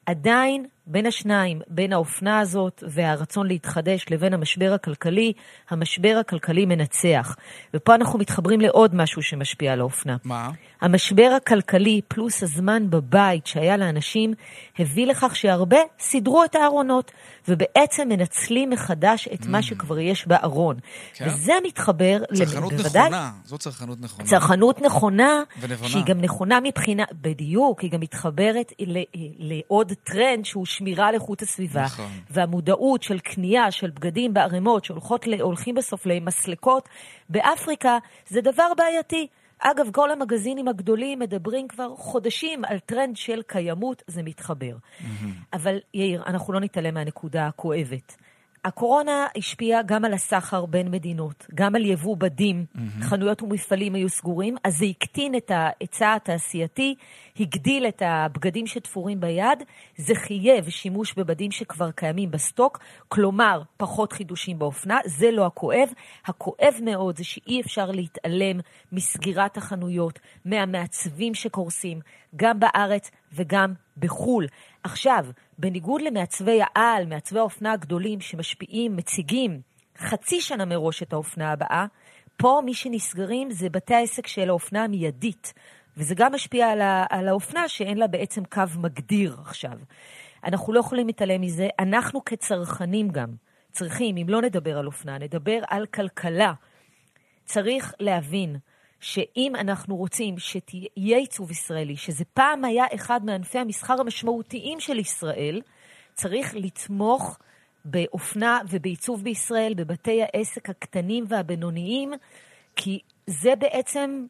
עדיין, 0.06 0.66
בין 0.86 1.06
השניים, 1.06 1.60
בין 1.68 1.92
האופנה 1.92 2.40
הזאת 2.40 2.84
והרצון 2.88 3.46
להתחדש 3.46 4.06
לבין 4.10 4.34
המשבר 4.34 4.72
הכלכלי, 4.72 5.32
המשבר 5.70 6.16
הכלכלי 6.20 6.66
מנצח. 6.66 7.36
ופה 7.74 7.94
אנחנו 7.94 8.18
מתחברים 8.18 8.60
לעוד 8.60 8.94
משהו 8.94 9.22
שמשפיע 9.22 9.72
על 9.72 9.80
האופנה. 9.80 10.16
מה? 10.24 10.50
המשבר 10.80 11.30
הכלכלי 11.36 12.00
פלוס 12.08 12.42
הזמן 12.42 12.90
בבית 12.90 13.46
שהיה 13.46 13.76
לאנשים 13.76 14.34
הביא 14.78 15.06
לכך 15.06 15.36
שהרבה 15.36 15.76
סידרו 16.00 16.44
את 16.44 16.54
הארונות 16.54 17.12
ובעצם 17.48 18.08
מנצלים 18.08 18.70
מחדש 18.70 19.28
את 19.34 19.46
מה 19.46 19.62
שכבר 19.62 19.98
יש 19.98 20.26
בארון. 20.26 20.76
כן. 21.14 21.26
וזה 21.26 21.52
מתחבר, 21.66 22.18
צרכנות 22.34 22.72
בוודאי, 22.72 23.02
נכונה, 23.02 23.30
זו 23.44 23.58
צרכנות 23.58 24.00
נכונה. 24.00 24.28
צרכנות 24.28 24.82
נכונה, 24.82 25.42
ונבונה. 25.60 25.88
שהיא 25.88 26.04
גם 26.04 26.20
נכונה 26.20 26.58
מבחינה, 26.60 27.04
בדיוק, 27.12 27.80
היא 27.80 27.90
גם 27.90 28.00
מתחברת 28.00 28.72
ל- 28.80 29.02
לעוד 29.38 29.92
טרנד 30.04 30.44
שהוא 30.44 30.66
שמירה 30.78 31.08
על 31.08 31.14
איכות 31.14 31.42
הסביבה. 31.42 31.84
נכון. 31.84 32.10
והמודעות 32.30 33.02
של 33.02 33.18
קנייה 33.18 33.70
של 33.70 33.90
בגדים 33.90 34.34
בערימות 34.34 34.84
שהולכים 34.84 35.74
בסוף 35.74 36.06
למסלקות 36.06 36.88
באפריקה, 37.28 37.98
זה 38.28 38.40
דבר 38.40 38.68
בעייתי. 38.76 39.26
אגב, 39.58 39.86
כל 39.92 40.10
המגזינים 40.10 40.68
הגדולים 40.68 41.18
מדברים 41.18 41.68
כבר 41.68 41.96
חודשים 41.96 42.64
על 42.64 42.78
טרנד 42.78 43.16
של 43.16 43.42
קיימות, 43.46 44.02
זה 44.06 44.22
מתחבר. 44.22 44.76
אבל 45.52 45.78
יאיר, 45.94 46.22
אנחנו 46.26 46.52
לא 46.52 46.60
נתעלם 46.60 46.94
מהנקודה 46.94 47.46
הכואבת. 47.46 48.16
הקורונה 48.66 49.26
השפיעה 49.36 49.82
גם 49.82 50.04
על 50.04 50.12
הסחר 50.12 50.66
בין 50.66 50.90
מדינות, 50.90 51.46
גם 51.54 51.74
על 51.74 51.84
יבוא 51.84 52.16
בדים, 52.16 52.64
חנויות 53.00 53.42
ומפעלים 53.42 53.94
היו 53.94 54.08
סגורים, 54.08 54.56
אז 54.64 54.78
זה 54.78 54.86
הקטין 54.86 55.34
את 55.34 55.50
ההיצע 55.50 56.14
התעשייתי, 56.14 56.94
הגדיל 57.40 57.86
את 57.86 58.02
הבגדים 58.06 58.66
שתפורים 58.66 59.20
ביד, 59.20 59.62
זה 59.96 60.14
חייב 60.14 60.68
שימוש 60.68 61.14
בבדים 61.14 61.50
שכבר 61.50 61.90
קיימים 61.90 62.30
בסטוק, 62.30 62.78
כלומר, 63.08 63.62
פחות 63.76 64.12
חידושים 64.12 64.58
באופנה, 64.58 64.98
זה 65.04 65.30
לא 65.30 65.46
הכואב. 65.46 65.88
הכואב 66.26 66.74
מאוד 66.82 67.16
זה 67.16 67.24
שאי 67.24 67.60
אפשר 67.60 67.90
להתעלם 67.90 68.60
מסגירת 68.92 69.56
החנויות, 69.56 70.18
מהמעצבים 70.44 71.34
שקורסים, 71.34 72.00
גם 72.36 72.60
בארץ 72.60 73.10
וגם 73.32 73.72
בחו"ל. 73.96 74.46
עכשיו, 74.84 75.26
בניגוד 75.58 76.02
למעצבי 76.02 76.60
העל, 76.62 77.06
מעצבי 77.06 77.38
האופנה 77.38 77.72
הגדולים 77.72 78.20
שמשפיעים, 78.20 78.96
מציגים 78.96 79.60
חצי 79.98 80.40
שנה 80.40 80.64
מראש 80.64 81.02
את 81.02 81.12
האופנה 81.12 81.52
הבאה, 81.52 81.86
פה 82.36 82.60
מי 82.64 82.74
שנסגרים 82.74 83.50
זה 83.50 83.68
בתי 83.68 83.94
העסק 83.94 84.26
של 84.26 84.48
האופנה 84.48 84.84
המיידית. 84.84 85.54
וזה 85.96 86.14
גם 86.14 86.34
משפיע 86.34 86.68
על, 86.68 86.80
ה- 86.80 87.04
על 87.10 87.28
האופנה 87.28 87.68
שאין 87.68 87.98
לה 87.98 88.06
בעצם 88.06 88.44
קו 88.44 88.62
מגדיר 88.78 89.36
עכשיו. 89.40 89.78
אנחנו 90.44 90.72
לא 90.72 90.80
יכולים 90.80 91.06
להתעלם 91.06 91.40
מזה. 91.40 91.68
אנחנו 91.78 92.24
כצרכנים 92.24 93.08
גם 93.08 93.28
צריכים, 93.72 94.16
אם 94.16 94.28
לא 94.28 94.42
נדבר 94.42 94.78
על 94.78 94.86
אופנה, 94.86 95.18
נדבר 95.18 95.58
על 95.68 95.86
כלכלה. 95.86 96.52
צריך 97.44 97.94
להבין 98.00 98.56
שאם 99.00 99.52
אנחנו 99.56 99.96
רוצים 99.96 100.38
שתהיה 100.38 101.18
עיצוב 101.18 101.50
ישראלי, 101.50 101.96
שזה 101.96 102.24
פעם 102.34 102.64
היה 102.64 102.84
אחד 102.94 103.24
מענפי 103.24 103.58
המסחר 103.58 104.00
המשמעותיים 104.00 104.80
של 104.80 104.98
ישראל, 104.98 105.60
צריך 106.14 106.54
לתמוך 106.54 107.38
באופנה 107.84 108.60
ובעיצוב 108.68 109.24
בישראל, 109.24 109.74
בבתי 109.74 110.20
העסק 110.22 110.70
הקטנים 110.70 111.24
והבינוניים, 111.28 112.12
כי 112.76 112.98
זה 113.26 113.56
בעצם 113.58 114.26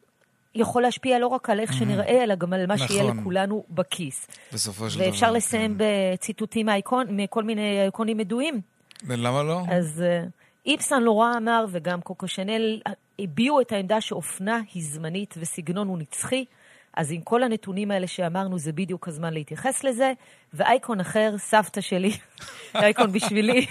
יכול 0.55 0.81
להשפיע 0.81 1.19
לא 1.19 1.27
רק 1.27 1.49
על 1.49 1.59
איך 1.59 1.73
שנראה, 1.73 2.23
אלא 2.23 2.35
גם 2.35 2.53
על 2.53 2.65
מה 2.65 2.77
שיהיה 2.77 3.03
נכון. 3.03 3.17
לכולנו 3.17 3.63
בכיס. 3.69 4.27
בסופו 4.53 4.89
של 4.89 4.99
דבר. 4.99 5.07
ואפשר 5.07 5.31
לסיים 5.31 5.77
בציטוטים 5.77 6.65
מהאיקון- 6.65 7.07
מכל 7.09 7.43
מיני 7.43 7.85
איקונים 7.85 8.19
ידועים. 8.19 8.61
למה 9.09 9.43
לא? 9.43 9.61
אז 9.71 10.01
אה, 10.01 10.23
איפסן 10.65 11.03
לורה 11.03 11.37
אמר, 11.37 11.65
וגם 11.69 12.01
קוקו 12.01 12.27
שנל, 12.27 12.81
הביעו 13.19 13.61
את 13.61 13.71
העמדה 13.71 14.01
שאופנה 14.01 14.61
היא 14.73 14.83
זמנית 14.83 15.35
וסגנון 15.37 15.87
הוא 15.87 15.97
נצחי. 15.97 16.45
אז 16.97 17.11
עם 17.11 17.21
כל 17.21 17.43
הנתונים 17.43 17.91
האלה 17.91 18.07
שאמרנו, 18.07 18.59
זה 18.59 18.71
בדיוק 18.71 19.07
הזמן 19.07 19.33
להתייחס 19.33 19.83
לזה. 19.83 20.13
ואייקון 20.53 20.99
אחר, 20.99 21.35
סבתא 21.37 21.81
שלי, 21.81 22.11
אייקון 22.75 23.11
בשבילי, 23.11 23.65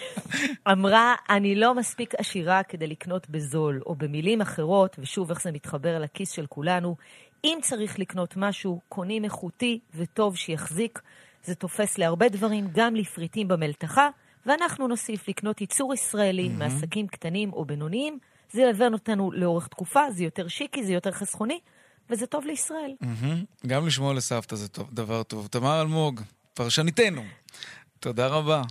אמרה, 0.72 1.14
אני 1.30 1.54
לא 1.54 1.74
מספיק 1.74 2.14
עשירה 2.14 2.62
כדי 2.62 2.86
לקנות 2.86 3.30
בזול, 3.30 3.80
או 3.86 3.94
במילים 3.94 4.40
אחרות, 4.40 4.96
ושוב, 4.98 5.30
איך 5.30 5.42
זה 5.42 5.52
מתחבר 5.52 5.98
לכיס 5.98 6.30
של 6.30 6.46
כולנו, 6.46 6.96
אם 7.44 7.58
צריך 7.62 7.98
לקנות 7.98 8.36
משהו, 8.36 8.80
קונים 8.88 9.24
איכותי 9.24 9.78
וטוב 9.94 10.36
שיחזיק. 10.36 11.02
זה 11.44 11.54
תופס 11.54 11.98
להרבה 11.98 12.28
דברים, 12.28 12.68
גם 12.72 12.96
לפריטים 12.96 13.48
במלתחה, 13.48 14.08
ואנחנו 14.46 14.88
נוסיף 14.88 15.28
לקנות 15.28 15.60
ייצור 15.60 15.94
ישראלי 15.94 16.48
מהמם. 16.48 16.58
מעסקים 16.58 17.06
קטנים 17.06 17.52
או 17.52 17.64
בינוניים. 17.64 18.18
זה 18.52 18.62
ילווה 18.62 18.86
אותנו 18.92 19.32
לאורך 19.32 19.66
תקופה, 19.68 20.00
זה 20.10 20.24
יותר 20.24 20.48
שיקי, 20.48 20.84
זה 20.84 20.92
יותר 20.92 21.12
חסכוני, 21.12 21.58
וזה 22.10 22.26
טוב 22.26 22.46
לישראל. 22.46 22.92
מהמם. 23.00 23.44
גם 23.66 23.86
לשמוע 23.86 24.14
לסבתא 24.14 24.56
זה 24.56 24.68
טוב- 24.68 24.88
דבר 24.92 25.22
טוב. 25.22 25.46
תמר 25.46 25.80
אלמוג, 25.80 26.20
פרשניתנו, 26.54 27.22
תודה 28.00 28.26
רבה. 28.26 28.62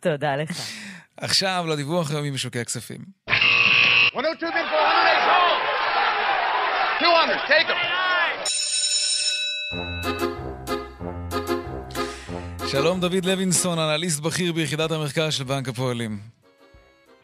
תודה 0.00 0.36
לך. 0.36 0.50
עכשיו 1.16 1.64
לדיווח 1.68 2.10
היומי 2.10 2.30
משוקי 2.30 2.60
הכספים. 2.60 2.98
102 4.14 4.52
bid 4.52 4.54
for 4.54 4.82
108 4.82 5.10
sold. 5.26 5.62
200, 7.02 7.38
take 7.48 7.68
them. 7.68 7.82
שלום 12.70 13.00
דוד 13.00 13.24
לוינסון, 13.24 13.78
אנליסט 13.78 14.20
בכיר 14.20 14.52
ביחידת 14.52 14.90
המחקר 14.90 15.30
של 15.30 15.44
בנק 15.44 15.68
הפועלים. 15.68 16.18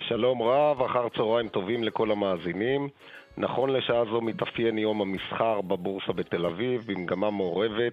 שלום 0.09 0.43
רב, 0.43 0.83
אחר 0.83 1.09
צהריים 1.09 1.49
טובים 1.49 1.85
לכל 1.85 2.11
המאזינים. 2.11 2.89
נכון 3.37 3.71
לשעה 3.71 4.05
זו 4.05 4.21
מתאפיין 4.21 4.79
יום 4.79 5.01
המסחר 5.01 5.61
בבורסה 5.61 6.13
בתל 6.13 6.47
אביב 6.47 6.85
במגמה 6.87 7.31
מעורבת. 7.31 7.93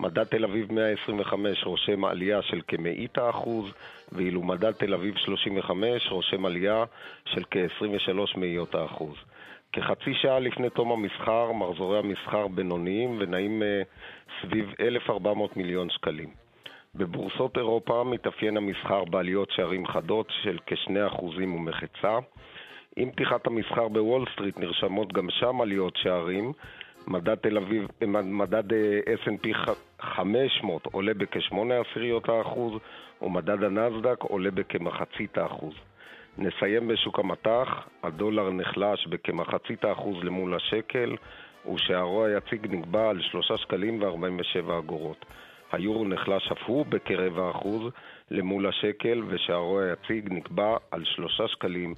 מדד 0.00 0.24
תל 0.24 0.44
אביב 0.44 0.72
125 0.72 1.64
רושם 1.64 2.04
עלייה 2.04 2.42
של 2.42 2.60
כמאית 2.68 3.18
האחוז, 3.18 3.72
ואילו 4.12 4.42
מדד 4.42 4.70
תל 4.70 4.94
אביב 4.94 5.16
35 5.16 6.08
רושם 6.10 6.46
עלייה 6.46 6.84
של 7.24 7.42
כ-23 7.50 8.38
מאיות 8.38 8.74
האחוז. 8.74 9.16
כחצי 9.72 10.14
שעה 10.14 10.38
לפני 10.38 10.70
תום 10.70 10.92
המסחר, 10.92 11.52
מחזורי 11.52 11.98
המסחר 11.98 12.48
בינוניים 12.48 13.16
ונעים 13.18 13.62
אה, 13.62 13.82
סביב 14.42 14.74
1,400 14.80 15.56
מיליון 15.56 15.90
שקלים. 15.90 16.41
בבורסות 16.94 17.56
אירופה 17.56 18.04
מתאפיין 18.04 18.56
המסחר 18.56 19.04
בעליות 19.04 19.50
שערים 19.50 19.86
חדות 19.86 20.26
של 20.42 20.58
כ-2% 20.66 21.22
ומחצה. 21.22 22.18
עם 22.96 23.10
פתיחת 23.10 23.46
המסחר 23.46 23.88
בוול 23.88 24.24
סטריט 24.32 24.58
נרשמות 24.58 25.12
גם 25.12 25.30
שם 25.30 25.60
עליות 25.60 25.96
שערים, 25.96 26.52
מדד 27.06 27.34
תל 27.34 27.56
אביב, 27.56 27.88
מדד 28.22 28.72
S&P 29.24 29.70
500 30.00 30.86
עולה 30.86 31.14
בכ-8 31.14 31.56
עשיריות 31.90 32.28
האחוז, 32.28 32.72
ומדד 33.22 33.64
הנסדק 33.64 34.22
עולה 34.22 34.50
בכמחצית 34.50 35.38
האחוז. 35.38 35.74
נסיים 36.38 36.88
בשוק 36.88 37.18
המטח, 37.18 37.88
הדולר 38.02 38.50
נחלש 38.50 39.06
בכמחצית 39.06 39.84
האחוז 39.84 40.24
למול 40.24 40.54
השקל, 40.54 41.16
ושערו 41.74 42.24
היציג 42.24 42.66
נקבע 42.74 43.10
על 43.10 43.22
3 43.22 43.52
שקלים 43.56 44.02
ו-47 44.02 44.78
אגורות. 44.78 45.24
היורו 45.72 46.04
נחלש 46.04 46.52
אף 46.52 46.58
הוא 46.66 46.86
בכרבע 46.86 47.50
אחוז 47.50 47.82
למול 48.30 48.66
השקל, 48.68 49.22
ושערו 49.28 49.78
היציג 49.80 50.32
נקבע 50.32 50.76
על 50.90 51.04
3 51.04 51.40
שקלים 51.52 51.94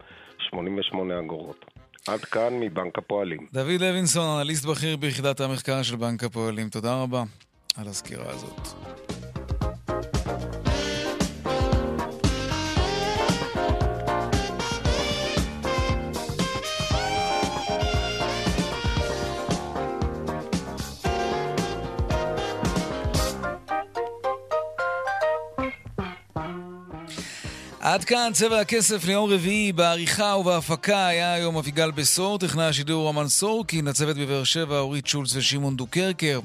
88 0.50 1.18
אגורות. 1.18 1.64
עד 2.08 2.20
כאן 2.20 2.60
מבנק 2.60 2.98
הפועלים. 2.98 3.46
דוד 3.52 3.80
לוינסון, 3.80 4.40
אנליסט 4.40 4.66
בכיר 4.66 4.96
ביחידת 4.96 5.40
המחקר 5.40 5.82
של 5.82 5.96
בנק 5.96 6.24
הפועלים, 6.24 6.68
תודה 6.68 7.02
רבה 7.02 7.22
על 7.76 7.88
הסקירה 7.88 8.30
הזאת. 8.30 9.03
עד 27.94 28.04
כאן 28.04 28.30
צבע 28.32 28.60
הכסף 28.60 29.04
ליום 29.04 29.30
רביעי, 29.30 29.72
בעריכה 29.72 30.36
ובהפקה 30.36 31.06
היה 31.06 31.34
היום 31.34 31.56
אביגל 31.56 31.90
בשור, 31.90 32.38
טכנאי 32.38 32.64
השידור 32.64 33.02
רומן 33.02 33.28
סורקין, 33.28 33.88
הצוות 33.88 34.16
בבאר 34.16 34.44
שבע 34.44 34.78
אורית 34.78 35.06
שולץ 35.06 35.36
ושמעון 35.36 35.76
דוקרקר. 35.76 36.40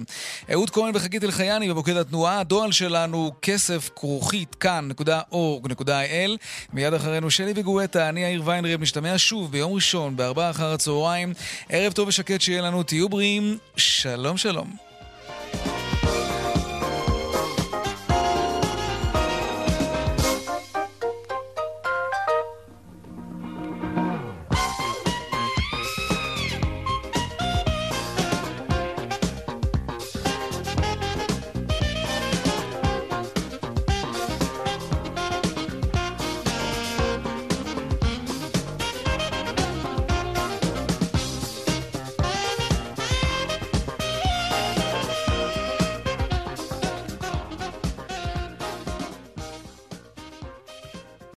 אהוד 0.52 0.70
כהן 0.70 0.92
וחגית 0.96 1.24
אלחייני 1.24 1.70
במוקד 1.70 1.98
התנועה, 1.98 2.40
הדואל 2.40 2.72
שלנו 2.72 3.32
כסף 3.42 3.90
כרוכית 3.96 4.56
כאן.org.il 4.56 6.38
מיד 6.74 6.94
אחרינו 6.94 7.32
שלי 7.32 7.54
וגואטה, 7.56 8.10
אני 8.10 8.22
יאיר 8.22 8.42
ויינרב, 8.46 8.82
נשתמע 8.82 9.14
שוב 9.18 9.52
ביום 9.52 9.74
ראשון 9.74 10.16
בארבעה 10.16 10.50
אחר 10.50 10.74
הצהריים. 10.74 11.34
ערב 11.70 11.94
טוב 11.94 12.08
ושקט 12.08 12.42
שיהיה 12.42 12.62
לנו, 12.62 12.84
תהיו 12.84 13.10
בריאים, 13.10 13.58
שלום 13.78 14.38
שלום. 14.38 14.89